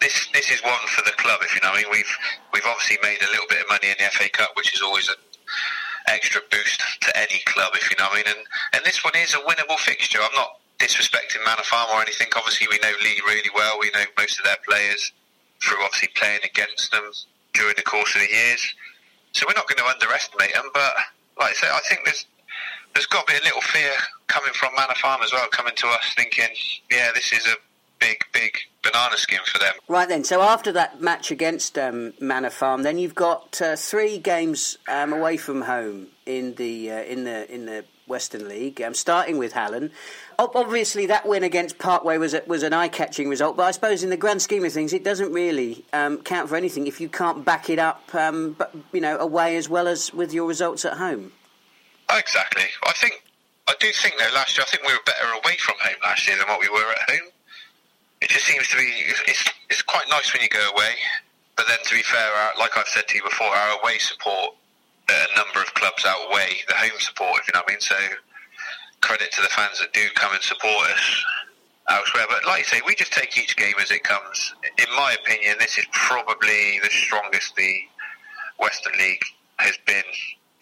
this 0.00 0.28
this 0.32 0.50
is 0.50 0.62
one 0.62 0.80
for 0.88 1.04
the 1.04 1.12
club, 1.20 1.40
if 1.42 1.54
you 1.54 1.60
know 1.60 1.68
what 1.68 1.80
I 1.80 1.82
mean. 1.82 1.92
We've 1.92 2.16
we've 2.54 2.64
obviously 2.64 2.96
made 3.02 3.20
a 3.20 3.28
little 3.28 3.46
bit 3.50 3.60
of 3.60 3.68
money 3.68 3.88
in 3.92 3.96
the 4.00 4.08
FA 4.08 4.30
Cup, 4.30 4.56
which 4.56 4.72
is 4.72 4.80
always 4.80 5.06
an 5.10 5.20
extra 6.06 6.40
boost 6.50 6.80
to 7.02 7.14
any 7.14 7.42
club, 7.44 7.72
if 7.74 7.90
you 7.90 7.96
know 7.98 8.08
what 8.08 8.24
I 8.24 8.24
mean. 8.24 8.36
And 8.38 8.46
and 8.72 8.84
this 8.86 9.04
one 9.04 9.16
is 9.16 9.34
a 9.34 9.44
winnable 9.44 9.78
fixture. 9.78 10.20
I'm 10.22 10.32
not 10.34 10.59
disrespecting 10.80 11.44
Manor 11.44 11.62
Farm 11.62 11.88
or 11.92 12.02
anything. 12.02 12.28
Obviously, 12.34 12.66
we 12.70 12.78
know 12.78 12.92
Lee 13.02 13.20
really 13.26 13.50
well. 13.54 13.78
We 13.78 13.90
know 13.94 14.04
most 14.18 14.38
of 14.38 14.44
their 14.44 14.56
players 14.66 15.12
through 15.62 15.82
obviously 15.84 16.08
playing 16.16 16.40
against 16.42 16.90
them 16.90 17.04
during 17.54 17.74
the 17.76 17.82
course 17.82 18.14
of 18.14 18.22
the 18.22 18.32
years. 18.34 18.74
So 19.32 19.46
we're 19.46 19.54
not 19.54 19.68
going 19.68 19.78
to 19.78 19.86
underestimate 19.86 20.54
them. 20.54 20.64
But 20.72 20.92
like 21.38 21.50
I 21.50 21.52
say, 21.52 21.68
I 21.68 21.80
think 21.88 22.00
there's 22.04 22.26
there's 22.94 23.06
got 23.06 23.26
to 23.26 23.32
be 23.32 23.38
a 23.38 23.44
little 23.44 23.60
fear 23.60 23.92
coming 24.26 24.52
from 24.52 24.70
Manor 24.76 24.94
Farm 24.96 25.20
as 25.22 25.32
well, 25.32 25.46
coming 25.52 25.74
to 25.76 25.86
us 25.88 26.12
thinking, 26.16 26.48
yeah, 26.90 27.10
this 27.14 27.32
is 27.32 27.46
a 27.46 27.54
big, 28.00 28.24
big 28.32 28.56
banana 28.82 29.16
skin 29.16 29.38
for 29.46 29.58
them. 29.58 29.74
Right 29.86 30.08
then, 30.08 30.24
so 30.24 30.42
after 30.42 30.72
that 30.72 31.00
match 31.00 31.30
against 31.30 31.78
um, 31.78 32.14
Manor 32.20 32.50
Farm, 32.50 32.82
then 32.82 32.98
you've 32.98 33.14
got 33.14 33.60
uh, 33.62 33.76
three 33.76 34.18
games 34.18 34.78
um, 34.88 35.12
away 35.12 35.36
from 35.36 35.62
home 35.62 36.08
in 36.26 36.54
the 36.54 36.90
uh, 36.90 37.02
in 37.02 37.24
the 37.24 37.52
in 37.52 37.66
the 37.66 37.84
Western 38.10 38.46
League. 38.48 38.82
Um, 38.82 38.92
starting 38.92 39.38
with 39.38 39.54
Hallen, 39.54 39.90
obviously 40.38 41.06
that 41.06 41.26
win 41.26 41.42
against 41.42 41.78
Parkway 41.78 42.18
was 42.18 42.34
a, 42.34 42.42
was 42.46 42.62
an 42.62 42.74
eye 42.74 42.88
catching 42.88 43.30
result, 43.30 43.56
but 43.56 43.62
I 43.62 43.70
suppose 43.70 44.02
in 44.02 44.10
the 44.10 44.18
grand 44.18 44.42
scheme 44.42 44.64
of 44.64 44.72
things, 44.72 44.92
it 44.92 45.02
doesn't 45.02 45.32
really 45.32 45.84
um, 45.94 46.18
count 46.18 46.50
for 46.50 46.56
anything 46.56 46.86
if 46.86 47.00
you 47.00 47.08
can't 47.08 47.42
back 47.44 47.70
it 47.70 47.78
up, 47.78 48.14
um, 48.14 48.54
but 48.58 48.74
you 48.92 49.00
know, 49.00 49.16
away 49.18 49.56
as 49.56 49.70
well 49.70 49.88
as 49.88 50.12
with 50.12 50.34
your 50.34 50.46
results 50.46 50.84
at 50.84 50.98
home. 50.98 51.32
Exactly. 52.10 52.64
I 52.84 52.92
think 52.92 53.22
I 53.66 53.74
do 53.80 53.90
think 53.92 54.16
though 54.18 54.34
last 54.34 54.58
year 54.58 54.66
I 54.66 54.70
think 54.70 54.86
we 54.86 54.92
were 54.92 55.00
better 55.06 55.26
away 55.32 55.56
from 55.56 55.76
home 55.80 55.96
last 56.02 56.28
year 56.28 56.36
than 56.36 56.48
what 56.48 56.60
we 56.60 56.68
were 56.68 56.90
at 56.90 57.10
home 57.10 57.30
it 58.20 58.28
just 58.28 58.46
seems 58.46 58.68
to 58.68 58.76
be 58.76 58.90
it's 59.26 59.44
it's 59.68 59.82
quite 59.82 60.08
nice 60.10 60.32
when 60.32 60.42
you 60.42 60.48
go 60.48 60.70
away. 60.74 60.94
But 61.56 61.66
then, 61.68 61.78
to 61.84 61.94
be 61.94 62.02
fair, 62.02 62.30
like 62.58 62.76
I've 62.76 62.88
said 62.88 63.06
to 63.08 63.16
you 63.16 63.22
before, 63.22 63.48
our 63.48 63.80
away 63.80 63.98
support 63.98 64.54
a 65.10 65.36
number 65.36 65.60
of 65.60 65.74
clubs 65.74 66.04
outweigh 66.06 66.62
the 66.68 66.74
home 66.74 66.98
support. 66.98 67.40
If 67.40 67.48
you 67.48 67.54
know 67.54 67.60
what 67.66 67.70
I 67.70 67.74
mean. 67.74 67.80
So 67.80 67.96
credit 69.00 69.32
to 69.32 69.42
the 69.42 69.48
fans 69.48 69.80
that 69.80 69.92
do 69.92 70.06
come 70.14 70.32
and 70.32 70.42
support 70.42 70.90
us 70.90 71.24
elsewhere. 71.88 72.26
But 72.28 72.46
like 72.46 72.60
I 72.60 72.62
say, 72.62 72.80
we 72.86 72.94
just 72.94 73.12
take 73.12 73.36
each 73.36 73.56
game 73.56 73.74
as 73.80 73.90
it 73.90 74.04
comes. 74.04 74.54
In 74.78 74.94
my 74.94 75.16
opinion, 75.20 75.56
this 75.58 75.78
is 75.78 75.86
probably 75.92 76.78
the 76.82 76.90
strongest 76.90 77.56
the 77.56 77.74
Western 78.58 78.92
League 78.98 79.24
has 79.58 79.76
been 79.86 80.04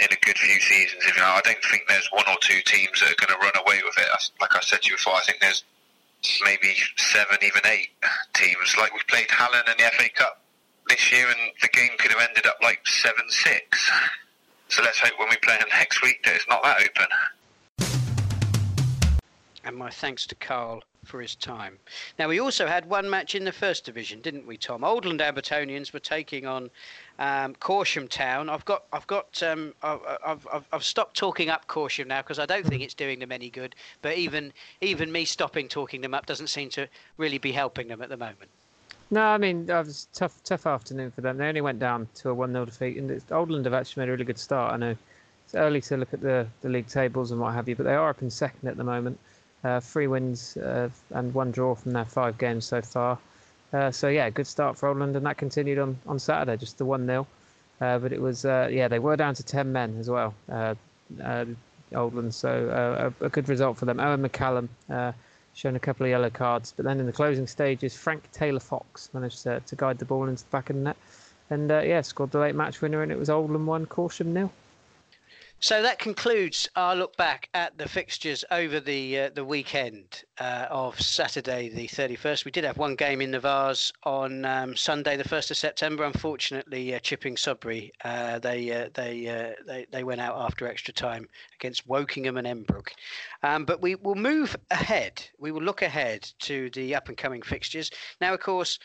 in 0.00 0.08
a 0.10 0.24
good 0.24 0.38
few 0.38 0.60
seasons. 0.60 1.02
If 1.04 1.16
you 1.16 1.22
know, 1.22 1.28
I 1.28 1.40
don't 1.44 1.62
think 1.70 1.82
there's 1.88 2.08
one 2.12 2.24
or 2.28 2.36
two 2.40 2.60
teams 2.64 3.00
that 3.00 3.10
are 3.10 3.26
going 3.26 3.34
to 3.38 3.44
run 3.44 3.64
away 3.66 3.82
with 3.84 3.98
it. 3.98 4.06
Like 4.40 4.54
I 4.54 4.60
said 4.60 4.82
to 4.82 4.90
you 4.90 4.96
before, 4.96 5.14
I 5.14 5.20
think 5.20 5.40
there's 5.40 5.64
maybe 6.44 6.74
seven, 6.96 7.38
even 7.42 7.62
eight 7.66 7.88
teams. 8.34 8.76
Like 8.78 8.94
we 8.94 9.00
played 9.08 9.30
Hallen 9.30 9.66
in 9.66 9.76
the 9.76 9.90
FA 9.96 10.08
Cup 10.14 10.42
this 10.88 11.12
year, 11.12 11.26
and 11.26 11.52
the 11.60 11.68
game 11.68 11.90
could 11.98 12.12
have 12.12 12.26
ended 12.28 12.46
up 12.46 12.58
like 12.62 12.86
seven 12.86 13.24
six. 13.28 13.90
So 14.68 14.82
let's 14.82 14.98
hope 14.98 15.18
when 15.18 15.28
we 15.28 15.36
play 15.36 15.56
them 15.58 15.68
next 15.70 16.02
week 16.02 16.22
that 16.24 16.34
it's 16.34 16.48
not 16.48 16.62
that 16.62 16.82
open. 16.82 17.06
And 19.64 19.76
my 19.76 19.90
thanks 19.90 20.26
to 20.26 20.34
Carl 20.34 20.82
for 21.04 21.20
his 21.20 21.34
time. 21.34 21.78
Now, 22.18 22.28
we 22.28 22.38
also 22.38 22.66
had 22.66 22.88
one 22.88 23.08
match 23.08 23.34
in 23.34 23.44
the 23.44 23.52
first 23.52 23.84
division, 23.84 24.20
didn't 24.20 24.46
we, 24.46 24.56
Tom? 24.56 24.82
Oldland 24.82 25.20
Abertonians 25.20 25.92
were 25.92 26.00
taking 26.00 26.46
on 26.46 26.70
um, 27.18 27.54
Corsham 27.54 28.08
Town. 28.08 28.48
I've 28.48 28.64
got, 28.64 28.84
I've 28.92 29.06
got, 29.06 29.42
um, 29.42 29.74
I've, 29.82 30.46
I've, 30.52 30.66
I've 30.72 30.84
stopped 30.84 31.16
talking 31.16 31.48
up 31.48 31.66
Corsham 31.66 32.06
now 32.06 32.22
because 32.22 32.38
I 32.38 32.46
don't 32.46 32.66
think 32.66 32.82
it's 32.82 32.94
doing 32.94 33.18
them 33.18 33.32
any 33.32 33.50
good. 33.50 33.74
But 34.02 34.16
even, 34.16 34.52
even 34.80 35.10
me 35.10 35.24
stopping 35.24 35.66
talking 35.66 36.02
them 36.02 36.14
up 36.14 36.26
doesn't 36.26 36.48
seem 36.48 36.68
to 36.70 36.86
really 37.16 37.38
be 37.38 37.52
helping 37.52 37.88
them 37.88 38.02
at 38.02 38.10
the 38.10 38.16
moment. 38.16 38.50
No, 39.10 39.22
I 39.22 39.38
mean 39.38 39.68
it 39.68 39.72
was 39.72 40.06
a 40.12 40.16
tough, 40.16 40.42
tough 40.44 40.66
afternoon 40.66 41.10
for 41.10 41.22
them. 41.22 41.38
They 41.38 41.48
only 41.48 41.62
went 41.62 41.78
down 41.78 42.08
to 42.16 42.28
a 42.28 42.34
one-0 42.34 42.66
defeat, 42.66 42.98
and 42.98 43.10
Oldland 43.30 43.64
have 43.64 43.72
actually 43.72 44.02
made 44.02 44.08
a 44.10 44.12
really 44.12 44.24
good 44.24 44.38
start. 44.38 44.74
I 44.74 44.76
know 44.76 44.96
it's 45.44 45.54
early 45.54 45.80
to 45.80 45.96
look 45.96 46.12
at 46.12 46.20
the, 46.20 46.46
the 46.60 46.68
league 46.68 46.88
tables 46.88 47.30
and 47.30 47.40
what 47.40 47.54
have 47.54 47.68
you, 47.68 47.76
but 47.76 47.84
they 47.84 47.94
are 47.94 48.10
up 48.10 48.20
in 48.20 48.28
second 48.28 48.68
at 48.68 48.76
the 48.76 48.84
moment. 48.84 49.18
Uh, 49.64 49.80
three 49.80 50.06
wins 50.06 50.58
uh, 50.58 50.90
and 51.10 51.32
one 51.32 51.50
draw 51.50 51.74
from 51.74 51.92
their 51.92 52.04
five 52.04 52.36
games 52.36 52.66
so 52.66 52.82
far. 52.82 53.18
Uh, 53.72 53.90
so 53.90 54.08
yeah, 54.08 54.28
good 54.28 54.46
start 54.46 54.76
for 54.76 54.90
Oldland, 54.90 55.16
and 55.16 55.24
that 55.24 55.38
continued 55.38 55.78
on, 55.78 55.98
on 56.06 56.18
Saturday, 56.18 56.58
just 56.58 56.76
the 56.76 56.84
one 56.84 57.06
0 57.06 57.26
uh, 57.80 57.98
But 57.98 58.12
it 58.12 58.20
was 58.20 58.44
uh, 58.44 58.68
yeah, 58.70 58.88
they 58.88 58.98
were 58.98 59.16
down 59.16 59.34
to 59.36 59.42
ten 59.42 59.72
men 59.72 59.96
as 59.98 60.10
well, 60.10 60.34
uh, 60.52 60.74
Oldland. 61.92 62.34
So 62.34 63.12
a, 63.20 63.24
a, 63.24 63.28
good 63.30 63.48
result 63.48 63.78
for 63.78 63.86
them. 63.86 64.00
Owen 64.00 64.22
McCallum 64.22 64.68
showing 65.54 65.76
a 65.76 65.80
couple 65.80 66.06
of 66.06 66.10
yellow 66.10 66.30
cards, 66.30 66.72
but 66.76 66.84
then 66.84 67.00
in 67.00 67.06
the 67.06 67.12
closing 67.12 67.46
stages, 67.46 67.96
Frank 67.96 68.30
Taylor 68.32 68.60
Fox 68.60 69.10
managed 69.12 69.42
to, 69.42 69.60
to 69.60 69.76
guide 69.76 69.98
the 69.98 70.04
ball 70.04 70.28
into 70.28 70.44
the 70.44 70.50
back 70.50 70.70
of 70.70 70.76
the 70.76 70.82
net, 70.82 70.96
and 71.50 71.70
uh, 71.70 71.80
yeah, 71.80 72.00
scored 72.00 72.30
the 72.30 72.38
late 72.38 72.54
match 72.54 72.80
winner, 72.80 73.02
and 73.02 73.10
it 73.10 73.18
was 73.18 73.28
Oldland 73.28 73.66
one, 73.66 73.86
Corsham 73.86 74.26
nil. 74.26 74.52
So 75.60 75.82
that 75.82 75.98
concludes 75.98 76.68
our 76.76 76.94
look 76.94 77.16
back 77.16 77.48
at 77.52 77.76
the 77.78 77.88
fixtures 77.88 78.44
over 78.52 78.78
the 78.78 79.18
uh, 79.18 79.30
the 79.34 79.44
weekend 79.44 80.22
uh, 80.38 80.66
of 80.70 81.00
Saturday 81.00 81.68
the 81.68 81.88
31st. 81.88 82.44
We 82.44 82.52
did 82.52 82.62
have 82.62 82.78
one 82.78 82.94
game 82.94 83.20
in 83.20 83.32
the 83.32 83.40
Vase 83.40 83.92
on 84.04 84.44
um, 84.44 84.76
Sunday 84.76 85.16
the 85.16 85.24
1st 85.24 85.50
of 85.50 85.56
September. 85.56 86.04
Unfortunately, 86.04 86.94
uh, 86.94 87.00
Chipping 87.00 87.34
Sodbury 87.34 87.90
uh, 88.04 88.38
they 88.38 88.70
uh, 88.70 88.90
they, 88.94 89.26
uh, 89.26 89.54
they 89.66 89.86
they 89.90 90.04
went 90.04 90.20
out 90.20 90.36
after 90.38 90.68
extra 90.68 90.94
time 90.94 91.28
against 91.58 91.88
Wokingham 91.88 92.38
and 92.38 92.46
Emmbrook. 92.46 92.90
Um, 93.42 93.64
but 93.64 93.82
we 93.82 93.96
will 93.96 94.14
move 94.14 94.54
ahead. 94.70 95.28
We 95.40 95.50
will 95.50 95.62
look 95.62 95.82
ahead 95.82 96.30
to 96.40 96.70
the 96.70 96.94
up 96.94 97.08
and 97.08 97.18
coming 97.18 97.42
fixtures. 97.42 97.90
Now, 98.20 98.32
of 98.32 98.38
course. 98.40 98.78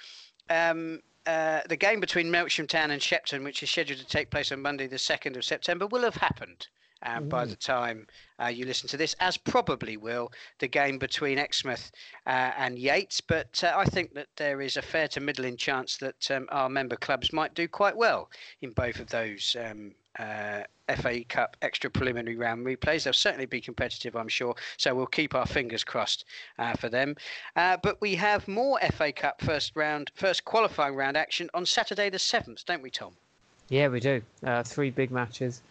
Um, 0.50 1.02
uh, 1.26 1.62
the 1.70 1.78
game 1.78 2.00
between 2.00 2.28
Melksham 2.28 2.68
Town 2.68 2.92
and 2.92 3.02
Shepton, 3.02 3.44
which 3.44 3.64
is 3.64 3.70
scheduled 3.70 4.00
to 4.00 4.06
take 4.06 4.30
place 4.30 4.52
on 4.52 4.62
Monday, 4.62 4.88
the 4.88 4.98
2nd 4.98 5.36
of 5.36 5.44
September, 5.44 5.88
will 5.88 6.04
have 6.04 6.16
happened. 6.16 6.68
Uh, 7.06 7.20
mm. 7.20 7.28
by 7.28 7.44
the 7.44 7.56
time 7.56 8.08
uh, 8.42 8.48
you 8.48 8.66
listen 8.66 8.88
to 8.88 8.96
this, 8.96 9.14
as 9.20 9.36
probably 9.36 9.98
will 9.98 10.32
the 10.60 10.68
game 10.70 10.98
between 10.98 11.38
Exmouth 11.38 11.92
uh, 12.28 12.52
and 12.58 12.80
Yates. 12.80 13.20
But 13.20 13.62
uh, 13.62 13.74
I 13.76 13.84
think 13.84 14.14
that 14.14 14.28
there 14.38 14.62
is 14.62 14.78
a 14.78 14.82
fair 14.82 15.10
to 15.10 15.20
middling 15.20 15.58
chance 15.58 15.98
that 15.98 16.32
um, 16.32 16.48
our 16.50 16.70
member 16.70 16.96
clubs 16.96 17.34
might 17.34 17.56
do 17.56 17.68
quite 17.68 17.98
well 17.98 18.30
in 18.62 18.72
both 18.72 19.02
of 19.02 19.08
those 19.08 19.54
um, 19.60 19.94
uh, 20.20 20.64
FA 20.98 21.24
Cup 21.24 21.58
extra 21.62 21.90
preliminary 21.90 22.36
round 22.36 22.66
replays. 22.66 23.04
They'll 23.04 23.14
certainly 23.14 23.46
be 23.46 23.62
competitive, 23.62 24.16
I'm 24.16 24.28
sure. 24.28 24.56
So 24.78 24.94
we'll 24.94 25.06
keep 25.06 25.34
our 25.36 25.46
fingers 25.46 25.84
crossed 25.84 26.26
uh, 26.60 26.74
for 26.74 26.90
them. 26.90 27.16
Uh, 27.56 27.78
but 27.82 28.00
we 28.02 28.16
have 28.16 28.48
more 28.48 28.80
FA 28.92 29.12
Cup 29.12 29.42
first 29.42 29.76
round, 29.76 30.12
first 30.16 30.46
qualifying 30.46 30.96
round 30.96 31.18
action 31.18 31.50
on 31.54 31.66
Saturday 31.66 32.10
the 32.10 32.20
seventh, 32.20 32.66
don't 32.66 32.84
we, 32.84 32.90
Tom? 32.90 33.14
Yeah, 33.70 33.88
we 33.88 34.00
do. 34.00 34.22
Uh, 34.46 34.64
three 34.64 34.90
big 34.90 35.10
matches. 35.10 35.62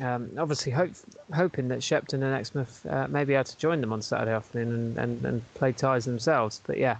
Um, 0.00 0.30
obviously, 0.38 0.72
hope, 0.72 0.92
hoping 1.34 1.68
that 1.68 1.82
Shepton 1.82 2.22
and 2.22 2.34
Exmouth 2.34 2.86
uh, 2.86 3.08
may 3.08 3.24
be 3.24 3.34
able 3.34 3.44
to 3.44 3.58
join 3.58 3.80
them 3.80 3.92
on 3.92 4.00
Saturday 4.00 4.32
afternoon 4.32 4.72
and, 4.72 4.98
and, 4.98 5.24
and 5.24 5.54
play 5.54 5.72
ties 5.72 6.04
themselves. 6.04 6.62
But 6.66 6.78
yeah, 6.78 6.96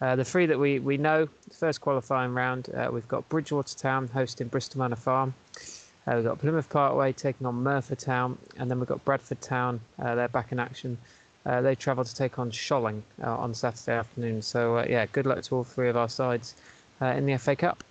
uh, 0.00 0.14
the 0.16 0.24
three 0.24 0.46
that 0.46 0.58
we, 0.58 0.78
we 0.78 0.96
know, 0.96 1.28
first 1.52 1.80
qualifying 1.80 2.34
round, 2.34 2.68
uh, 2.74 2.90
we've 2.92 3.08
got 3.08 3.28
Bridgwater 3.28 3.76
Town 3.76 4.08
hosting 4.12 4.48
Bristol 4.48 4.80
Manor 4.80 4.96
Farm. 4.96 5.34
Uh, 6.06 6.14
we've 6.14 6.24
got 6.24 6.38
Plymouth 6.38 6.70
Parkway 6.70 7.12
taking 7.12 7.46
on 7.46 7.54
Merthyr 7.62 7.96
Town, 7.96 8.38
and 8.58 8.70
then 8.70 8.78
we've 8.78 8.88
got 8.88 9.04
Bradford 9.04 9.40
Town. 9.40 9.80
Uh, 9.98 10.14
they're 10.14 10.28
back 10.28 10.52
in 10.52 10.60
action. 10.60 10.96
Uh, 11.44 11.60
they 11.60 11.74
travel 11.74 12.04
to 12.04 12.14
take 12.14 12.38
on 12.38 12.50
Sholing 12.50 13.02
uh, 13.22 13.36
on 13.36 13.54
Saturday 13.54 13.96
afternoon. 13.96 14.42
So 14.42 14.78
uh, 14.78 14.86
yeah, 14.88 15.06
good 15.06 15.26
luck 15.26 15.42
to 15.42 15.56
all 15.56 15.64
three 15.64 15.88
of 15.88 15.96
our 15.96 16.08
sides 16.08 16.56
uh, 17.00 17.06
in 17.06 17.26
the 17.26 17.36
FA 17.38 17.54
Cup. 17.54 17.82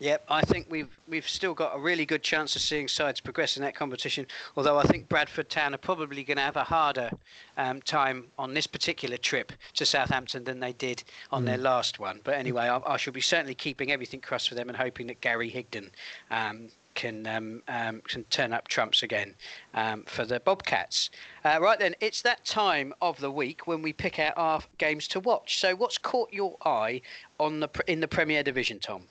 Yep, 0.00 0.24
I 0.28 0.42
think 0.42 0.66
we've 0.70 0.96
we've 1.08 1.28
still 1.28 1.54
got 1.54 1.74
a 1.74 1.78
really 1.78 2.06
good 2.06 2.22
chance 2.22 2.54
of 2.54 2.62
seeing 2.62 2.86
sides 2.86 3.20
progress 3.20 3.56
in 3.56 3.64
that 3.64 3.74
competition. 3.74 4.26
Although 4.56 4.78
I 4.78 4.84
think 4.84 5.08
Bradford 5.08 5.50
Town 5.50 5.74
are 5.74 5.78
probably 5.78 6.22
going 6.22 6.36
to 6.36 6.42
have 6.44 6.56
a 6.56 6.62
harder 6.62 7.10
um, 7.56 7.82
time 7.82 8.26
on 8.38 8.54
this 8.54 8.68
particular 8.68 9.16
trip 9.16 9.52
to 9.74 9.84
Southampton 9.84 10.44
than 10.44 10.60
they 10.60 10.72
did 10.74 11.02
on 11.32 11.42
mm. 11.42 11.46
their 11.46 11.58
last 11.58 11.98
one. 11.98 12.20
But 12.22 12.34
anyway, 12.34 12.68
I, 12.68 12.80
I, 12.86 12.96
shall 12.96 13.12
be 13.12 13.20
certainly 13.20 13.56
keeping 13.56 13.90
everything 13.90 14.20
crossed 14.20 14.48
for 14.48 14.54
them 14.54 14.68
and 14.68 14.76
hoping 14.76 15.08
that 15.08 15.20
Gary 15.20 15.50
Higdon 15.50 15.90
um, 16.30 16.68
can 16.98 17.26
um, 17.28 17.62
um, 17.68 18.02
can 18.08 18.24
turn 18.24 18.52
up 18.52 18.66
trumps 18.66 19.04
again 19.04 19.34
um, 19.74 20.02
for 20.06 20.24
the 20.26 20.40
Bobcats. 20.40 21.10
Uh, 21.44 21.58
right 21.60 21.78
then, 21.78 21.94
it's 22.00 22.22
that 22.22 22.44
time 22.44 22.92
of 23.00 23.18
the 23.20 23.30
week 23.30 23.68
when 23.68 23.80
we 23.82 23.92
pick 23.92 24.18
out 24.18 24.32
our 24.36 24.60
games 24.78 25.06
to 25.08 25.20
watch. 25.20 25.60
So, 25.60 25.76
what's 25.76 25.96
caught 25.96 26.32
your 26.32 26.56
eye 26.66 27.00
on 27.38 27.60
the 27.60 27.68
in 27.86 28.00
the 28.00 28.08
Premier 28.08 28.42
Division, 28.42 28.80
Tom? 28.80 29.02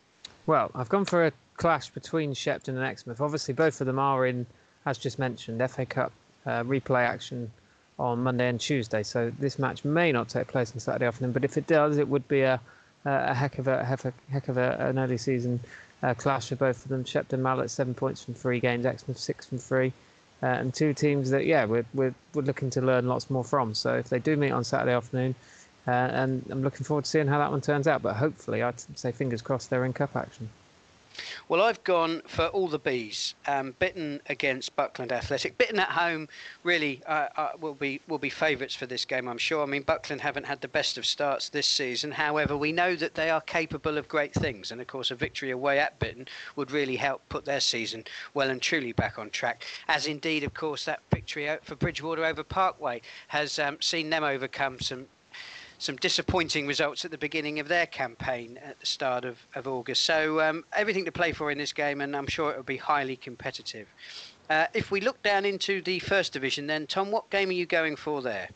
Well, 0.48 0.70
I've 0.76 0.90
gone 0.90 1.06
for 1.06 1.28
a 1.28 1.32
clash 1.56 1.90
between 1.90 2.34
Shepton 2.34 2.76
and 2.76 2.86
Exmouth. 2.86 3.22
Obviously, 3.22 3.54
both 3.54 3.80
of 3.80 3.88
them 3.88 4.00
are 4.00 4.28
in, 4.28 4.46
as 4.86 4.98
just 4.98 5.18
mentioned, 5.18 5.64
FA 5.72 5.86
Cup 5.86 6.12
uh, 6.46 6.64
replay 6.64 7.06
action 7.06 7.50
on 7.98 8.22
Monday 8.22 8.50
and 8.50 8.60
Tuesday. 8.60 9.02
So 9.02 9.32
this 9.40 9.58
match 9.58 9.86
may 9.86 10.12
not 10.12 10.28
take 10.28 10.48
place 10.48 10.74
on 10.74 10.80
Saturday 10.80 11.06
afternoon, 11.06 11.32
but 11.32 11.46
if 11.46 11.58
it 11.58 11.68
does, 11.68 11.98
it 11.98 12.08
would 12.08 12.28
be 12.28 12.42
a 12.42 12.60
a 13.06 13.34
heck 13.34 13.58
of 13.58 13.70
a 13.70 13.86
heck 13.86 14.04
of, 14.04 14.14
a, 14.14 14.32
heck 14.32 14.48
of 14.50 14.58
a, 14.58 14.76
an 14.90 15.00
early 15.00 15.18
season 15.18 15.62
uh, 16.04 16.14
clash 16.14 16.50
for 16.50 16.56
both 16.56 16.84
of 16.84 16.90
them. 16.90 17.04
Shepton 17.04 17.42
Mallet 17.42 17.70
seven 17.70 17.94
points 17.94 18.24
from 18.24 18.34
three 18.34 18.60
games, 18.60 18.86
Exmouth 18.86 19.18
six 19.18 19.46
from 19.46 19.58
three, 19.58 19.94
uh, 20.44 20.48
and 20.48 20.74
two 20.74 20.94
teams 20.94 21.30
that 21.32 21.46
yeah 21.46 21.66
we're, 21.66 21.86
we're 21.94 22.14
we're 22.34 22.44
looking 22.44 22.70
to 22.72 22.82
learn 22.82 23.08
lots 23.08 23.30
more 23.30 23.44
from. 23.44 23.74
So 23.74 23.96
if 23.96 24.10
they 24.10 24.20
do 24.20 24.38
meet 24.38 24.52
on 24.52 24.64
Saturday 24.64 24.94
afternoon, 24.94 25.36
uh, 25.88 25.92
and 25.92 26.46
I'm 26.50 26.64
looking 26.64 26.86
forward 26.86 27.06
to 27.06 27.10
seeing 27.10 27.28
how 27.28 27.40
that 27.40 27.52
one 27.52 27.62
turns 27.62 27.88
out. 27.88 28.02
But 28.02 28.16
hopefully, 28.16 28.62
I'd 28.62 28.80
say 28.98 29.12
fingers 29.12 29.42
crossed 29.42 29.70
they're 29.70 29.86
in 29.86 29.94
cup 29.94 30.16
action. 30.16 30.50
Well, 31.50 31.62
I've 31.62 31.82
gone 31.86 32.24
for 32.28 32.48
all 32.48 32.68
the 32.68 32.78
bees. 32.78 33.34
Um, 33.48 33.74
Bitton 33.80 34.20
against 34.28 34.76
Buckland 34.76 35.14
Athletic. 35.14 35.58
Bitton 35.58 35.80
at 35.80 35.88
home 35.88 36.28
really 36.64 37.02
uh, 37.06 37.28
uh, 37.38 37.50
will 37.62 37.74
be 37.74 38.02
will 38.10 38.18
be 38.18 38.30
favourites 38.30 38.76
for 38.76 38.86
this 38.86 39.06
game, 39.06 39.30
I'm 39.30 39.38
sure. 39.38 39.64
I 39.64 39.66
mean, 39.66 39.84
Buckland 39.84 40.22
haven't 40.22 40.46
had 40.46 40.60
the 40.60 40.68
best 40.68 40.98
of 40.98 41.06
starts 41.06 41.48
this 41.48 41.66
season. 41.66 42.12
However, 42.12 42.58
we 42.58 42.74
know 42.74 42.98
that 42.98 43.16
they 43.16 43.30
are 43.30 43.40
capable 43.40 43.98
of 43.98 44.10
great 44.10 44.34
things, 44.34 44.72
and 44.72 44.82
of 44.82 44.88
course, 44.88 45.10
a 45.10 45.16
victory 45.16 45.52
away 45.52 45.80
at 45.80 45.98
Bitton 46.02 46.28
would 46.58 46.72
really 46.72 46.98
help 46.98 47.22
put 47.30 47.46
their 47.46 47.62
season 47.62 48.04
well 48.34 48.50
and 48.50 48.62
truly 48.62 48.92
back 48.92 49.18
on 49.18 49.30
track. 49.30 49.64
As 49.88 50.06
indeed, 50.06 50.44
of 50.44 50.54
course, 50.54 50.84
that 50.84 51.00
victory 51.14 51.50
for 51.64 51.76
Bridgwater 51.76 52.26
over 52.26 52.44
Parkway 52.44 53.02
has 53.30 53.58
um, 53.58 53.78
seen 53.80 54.10
them 54.10 54.26
overcome 54.26 54.82
some 54.82 55.08
some 55.80 55.96
disappointing 55.98 56.68
results 56.68 57.06
at 57.06 57.12
the 57.12 57.18
beginning 57.18 57.60
of 57.60 57.68
their 57.68 57.86
campaign 57.86 58.60
at 58.64 58.80
the 58.80 58.86
start 58.86 59.26
of, 59.26 59.38
of 59.56 59.68
August. 59.68 60.04
So 60.04 60.42
um, 60.42 60.64
everything 60.74 61.06
to 61.06 61.12
play 61.12 61.32
for 61.32 61.52
in 61.52 61.58
this 61.58 61.74
game, 61.74 62.02
and 62.02 62.16
I'm 62.16 62.28
sure 62.28 62.52
it 62.52 62.58
will 62.58 62.64
be 62.64 62.78
highly 62.78 63.16
competitive. 63.16 63.88
Uh, 64.50 64.66
if 64.74 64.92
we 64.92 65.02
look 65.02 65.22
down 65.24 65.46
into 65.46 65.82
the 65.82 66.00
first 66.00 66.34
division, 66.34 66.68
then 66.68 66.88
Tom, 66.88 67.12
what 67.12 67.30
game 67.30 67.50
are 67.50 67.54
you 67.54 67.66
going 67.66 67.96
for 67.96 68.22
there? 68.22 68.50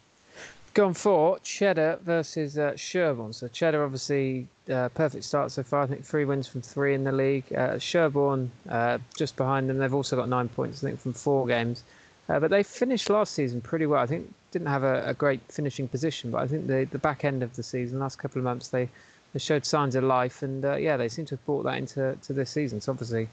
Gone 0.73 0.93
for 0.93 1.37
Cheddar 1.39 1.99
versus 2.05 2.57
uh, 2.57 2.77
Sherborne. 2.77 3.33
So 3.33 3.49
Cheddar, 3.49 3.83
obviously, 3.83 4.47
uh, 4.71 4.87
perfect 4.89 5.25
start 5.25 5.51
so 5.51 5.63
far. 5.63 5.81
I 5.81 5.87
think 5.87 6.05
three 6.05 6.23
wins 6.23 6.47
from 6.47 6.61
three 6.61 6.93
in 6.93 7.03
the 7.03 7.11
league. 7.11 7.43
Uh, 7.53 7.77
Sherborne 7.77 8.49
uh, 8.69 8.97
just 9.17 9.35
behind 9.35 9.69
them. 9.69 9.77
They've 9.79 9.93
also 9.93 10.15
got 10.15 10.29
nine 10.29 10.47
points, 10.47 10.81
I 10.81 10.87
think, 10.87 11.01
from 11.01 11.11
four 11.11 11.45
games. 11.45 11.83
Uh, 12.31 12.39
but 12.39 12.49
they 12.49 12.63
finished 12.63 13.09
last 13.09 13.33
season 13.33 13.59
pretty 13.59 13.85
well. 13.85 14.01
I 14.01 14.05
think 14.05 14.33
didn't 14.51 14.69
have 14.69 14.83
a, 14.83 15.03
a, 15.07 15.13
great 15.13 15.41
finishing 15.49 15.87
position, 15.87 16.31
but 16.31 16.41
I 16.41 16.47
think 16.47 16.67
the 16.67 16.87
the 16.91 16.97
back 16.97 17.25
end 17.25 17.43
of 17.43 17.55
the 17.55 17.63
season, 17.63 17.99
last 17.99 18.19
couple 18.19 18.39
of 18.39 18.45
months, 18.45 18.69
they, 18.69 18.87
they 19.33 19.39
showed 19.39 19.65
signs 19.65 19.95
of 19.95 20.03
life, 20.05 20.41
and 20.41 20.63
uh, 20.63 20.75
yeah, 20.75 20.95
they 20.95 21.09
seem 21.09 21.25
to 21.25 21.35
have 21.35 21.45
brought 21.45 21.63
that 21.63 21.77
into 21.77 22.17
to 22.23 22.33
this 22.33 22.49
season. 22.49 22.79
So 22.79 22.93
obviously, 22.93 23.27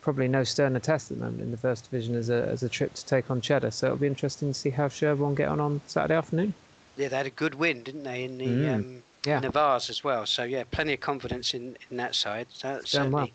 probably 0.00 0.26
no 0.26 0.42
sterner 0.42 0.80
test 0.80 1.12
at 1.12 1.18
the 1.18 1.24
moment 1.24 1.42
in 1.42 1.50
the 1.52 1.56
first 1.56 1.88
division 1.88 2.16
as 2.16 2.30
a 2.30 2.42
as 2.48 2.64
a 2.64 2.68
trip 2.68 2.94
to 2.94 3.06
take 3.06 3.30
on 3.30 3.40
Cheddar. 3.40 3.70
So 3.70 3.86
it'll 3.86 3.98
be 3.98 4.08
interesting 4.08 4.52
to 4.52 4.58
see 4.58 4.70
how 4.70 4.88
Sherborne 4.88 5.36
get 5.36 5.48
on 5.48 5.60
on 5.60 5.80
Saturday 5.86 6.14
afternoon. 6.14 6.52
Yeah, 6.96 7.08
they 7.08 7.16
had 7.16 7.26
a 7.26 7.30
good 7.30 7.54
win, 7.54 7.84
didn't 7.84 8.02
they, 8.02 8.24
in 8.24 8.38
the 8.38 8.46
mm. 8.46 8.74
um, 8.74 9.02
yeah. 9.24 9.36
in 9.36 9.42
the 9.42 9.50
Vase 9.50 9.88
as 9.88 10.02
well. 10.02 10.26
So 10.26 10.42
yeah, 10.42 10.64
plenty 10.70 10.94
of 10.94 11.00
confidence 11.00 11.54
in, 11.54 11.76
in 11.90 11.96
that 11.98 12.16
side. 12.16 12.48
So 12.50 12.80
certainly, 12.84 13.14
well. 13.14 13.28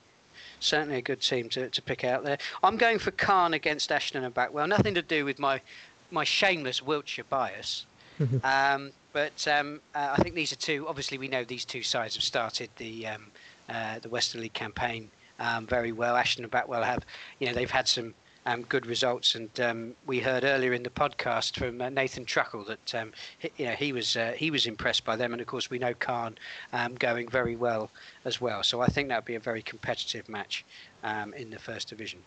Certainly 0.59 0.97
a 0.97 1.01
good 1.01 1.21
team 1.21 1.49
to, 1.49 1.69
to 1.69 1.81
pick 1.81 2.03
out 2.03 2.23
there. 2.23 2.37
I'm 2.63 2.77
going 2.77 2.99
for 2.99 3.11
Calne 3.11 3.53
against 3.53 3.91
Ashton 3.91 4.23
and 4.23 4.33
Backwell. 4.33 4.67
Nothing 4.67 4.95
to 4.95 5.01
do 5.01 5.25
with 5.25 5.39
my 5.39 5.61
my 6.09 6.23
shameless 6.23 6.81
Wiltshire 6.81 7.25
bias. 7.29 7.85
um, 8.43 8.91
but 9.13 9.47
um, 9.47 9.81
uh, 9.93 10.15
I 10.17 10.21
think 10.21 10.35
these 10.35 10.51
are 10.51 10.57
two. 10.57 10.87
Obviously, 10.87 11.17
we 11.17 11.27
know 11.27 11.43
these 11.43 11.65
two 11.65 11.83
sides 11.83 12.15
have 12.15 12.23
started 12.23 12.69
the 12.77 13.07
um, 13.07 13.27
uh, 13.69 13.99
the 13.99 14.09
Western 14.09 14.41
League 14.41 14.53
campaign 14.53 15.09
um, 15.39 15.67
very 15.67 15.91
well. 15.91 16.15
Ashton 16.15 16.43
and 16.43 16.51
Backwell 16.51 16.83
have, 16.83 17.05
you 17.39 17.47
know, 17.47 17.53
they've 17.53 17.69
had 17.69 17.87
some 17.87 18.13
um, 18.47 18.61
good 18.63 18.85
results. 18.85 19.35
And 19.35 19.59
um, 19.59 19.93
we 20.05 20.19
heard 20.19 20.43
earlier 20.43 20.73
in 20.73 20.81
the 20.81 20.89
podcast 20.89 21.57
from 21.57 21.81
uh, 21.81 21.89
Nathan 21.89 22.25
Truckle 22.25 22.63
that 22.63 22.95
um, 22.95 23.11
he, 23.37 23.51
you 23.57 23.65
know 23.65 23.73
he 23.73 23.91
was 23.91 24.15
uh, 24.15 24.33
he 24.35 24.49
was 24.49 24.65
impressed 24.65 25.03
by 25.05 25.15
them, 25.15 25.33
and 25.33 25.41
of 25.41 25.47
course 25.47 25.69
we 25.69 25.77
know 25.77 25.93
Calne 25.93 26.37
um, 26.73 26.95
going 26.95 27.27
very 27.27 27.55
well 27.55 27.91
as 28.25 28.41
well. 28.41 28.63
So 28.63 28.81
I 28.81 28.87
think 28.87 29.09
that 29.09 29.17
would 29.17 29.25
be 29.25 29.35
a 29.35 29.39
very 29.39 29.61
competitive 29.61 30.27
match 30.29 30.65
um, 31.03 31.33
in 31.33 31.49
the 31.49 31.59
first 31.59 31.89
division. 31.89 32.19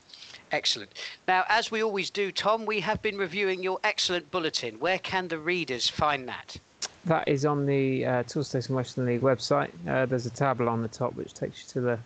Excellent. 0.53 0.93
Now, 1.27 1.45
as 1.49 1.71
we 1.71 1.83
always 1.83 2.11
do, 2.11 2.31
Tom, 2.31 2.67
we 2.67 2.81
have 2.81 3.01
been 3.03 3.17
reviewing 3.17 3.63
your 3.63 3.81
excellent 3.83 4.31
bulletin. 4.31 4.79
Where 4.79 4.99
can 4.99 5.27
the 5.27 5.39
readers 5.39 5.89
find 5.89 6.29
that? 6.29 6.57
That 7.07 7.27
is 7.27 7.47
on 7.47 7.65
the 7.65 8.05
uh, 8.05 8.23
Toolstation 8.25 8.75
Western 8.75 9.07
League 9.07 9.23
website. 9.23 9.71
Uh, 9.89 10.05
there's 10.05 10.27
a 10.27 10.31
tab 10.31 10.61
on 10.61 10.83
the 10.83 10.89
top 10.89 11.15
which 11.15 11.33
takes 11.33 11.63
you 11.63 11.69
to 11.71 11.81
the 11.81 11.99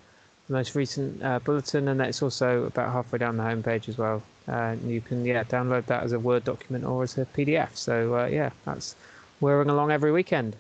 the 0.49 0.53
most 0.53 0.75
recent 0.75 1.23
uh, 1.23 1.39
bulletin, 1.39 1.89
and 1.89 1.99
that's 1.99 2.23
also 2.23 2.65
about 2.65 2.93
halfway 2.93 3.19
down 3.19 3.37
the 3.37 3.43
homepage 3.43 3.89
as 3.89 3.99
well. 3.99 4.23
Uh, 4.47 4.77
you 4.85 5.01
can 5.01 5.25
yeah 5.25 5.43
download 5.45 5.87
that 5.87 6.03
as 6.03 6.13
a 6.13 6.19
Word 6.19 6.45
document 6.45 6.85
or 6.85 7.03
as 7.03 7.17
a 7.17 7.25
PDF. 7.25 7.75
So 7.75 8.17
uh, 8.17 8.27
yeah, 8.27 8.51
that's 8.65 8.95
whirring 9.41 9.71
along 9.71 9.91
every 9.91 10.13
weekend. 10.13 10.57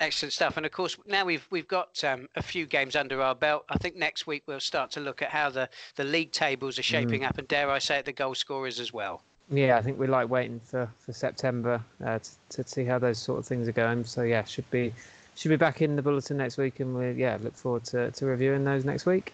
Excellent 0.00 0.32
stuff, 0.32 0.56
and 0.56 0.64
of 0.66 0.72
course 0.72 0.96
now 1.06 1.24
we've 1.24 1.46
we've 1.50 1.68
got 1.68 2.02
um, 2.04 2.28
a 2.36 2.42
few 2.42 2.66
games 2.66 2.96
under 2.96 3.20
our 3.20 3.34
belt. 3.34 3.64
I 3.68 3.78
think 3.78 3.96
next 3.96 4.26
week 4.26 4.42
we'll 4.46 4.60
start 4.60 4.90
to 4.92 5.00
look 5.00 5.22
at 5.22 5.30
how 5.30 5.50
the, 5.50 5.68
the 5.96 6.04
league 6.04 6.30
tables 6.32 6.78
are 6.78 6.84
shaping 6.84 7.22
mm. 7.22 7.28
up, 7.28 7.38
and 7.38 7.48
dare 7.48 7.70
I 7.70 7.78
say 7.78 7.98
it, 7.98 8.04
the 8.04 8.12
goal 8.12 8.34
scorers 8.34 8.78
as 8.80 8.92
well. 8.92 9.22
Yeah, 9.50 9.78
I 9.78 9.82
think 9.82 9.98
we 9.98 10.06
like 10.06 10.28
waiting 10.28 10.60
for 10.60 10.88
for 10.98 11.12
September 11.12 11.82
uh, 12.04 12.18
to, 12.18 12.62
to 12.62 12.68
see 12.68 12.84
how 12.84 12.98
those 12.98 13.18
sort 13.18 13.38
of 13.38 13.46
things 13.46 13.66
are 13.68 13.72
going. 13.72 14.04
So 14.04 14.22
yeah, 14.22 14.44
should 14.44 14.70
be 14.70 14.92
should 15.38 15.50
be 15.50 15.56
back 15.56 15.82
in 15.82 15.94
the 15.94 16.02
bulletin 16.02 16.36
next 16.36 16.56
week, 16.56 16.80
and 16.80 16.96
we 16.96 17.12
yeah 17.12 17.38
look 17.40 17.56
forward 17.56 17.84
to, 17.84 18.10
to 18.10 18.26
reviewing 18.26 18.64
those 18.64 18.84
next 18.84 19.06
week. 19.06 19.32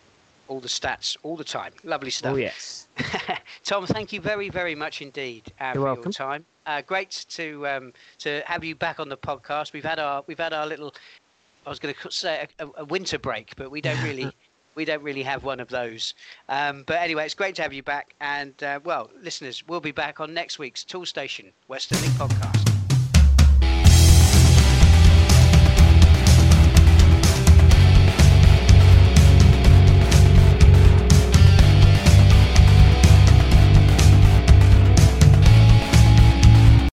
All 0.49 0.61
the 0.61 0.69
stats, 0.69 1.17
all 1.23 1.37
the 1.37 1.45
time. 1.45 1.73
Lovely 1.83 2.11
stuff. 2.11 2.35
Oh 2.35 2.37
yes. 2.37 2.89
Tom, 3.65 3.87
thank 3.87 4.13
you 4.13 4.21
very 4.21 4.51
very 4.51 4.75
much 4.75 5.01
indeed 5.01 5.51
uh, 5.61 5.65
You're 5.67 5.75
for 5.75 5.81
welcome. 5.81 6.05
your 6.05 6.13
time. 6.13 6.45
Uh, 6.67 6.83
great 6.83 7.25
to 7.31 7.67
um, 7.67 7.93
to 8.19 8.43
have 8.45 8.63
you 8.63 8.75
back 8.75 9.01
on 9.01 9.09
the 9.09 9.17
podcast. 9.17 9.73
We've 9.73 9.85
had 9.85 9.99
our 9.99 10.23
we've 10.27 10.39
had 10.39 10.53
our 10.53 10.67
little. 10.67 10.95
I 11.67 11.71
was 11.71 11.79
going 11.79 11.95
to 11.95 12.11
say 12.11 12.47
a, 12.59 12.69
a 12.77 12.85
winter 12.85 13.19
break, 13.19 13.55
but 13.57 13.71
we 13.71 13.81
don't 13.81 14.03
really. 14.03 14.31
we 14.75 14.85
don't 14.85 15.05
really 15.05 15.23
have 15.23 15.45
one 15.45 15.61
of 15.61 15.69
those. 15.69 16.15
Um, 16.49 16.83
but 16.85 16.97
anyway, 16.97 17.25
it's 17.25 17.35
great 17.35 17.55
to 17.55 17.63
have 17.63 17.73
you 17.73 17.85
back. 17.85 18.13
And 18.21 18.61
uh, 18.61 18.81
well, 18.83 19.09
listeners, 19.23 19.63
we'll 19.69 19.79
be 19.79 19.93
back 19.93 20.19
on 20.19 20.35
next 20.35 20.59
week's 20.59 20.83
Toolstation 20.83 21.53
Western 21.69 22.03
League 22.03 22.11
podcast. 22.11 22.74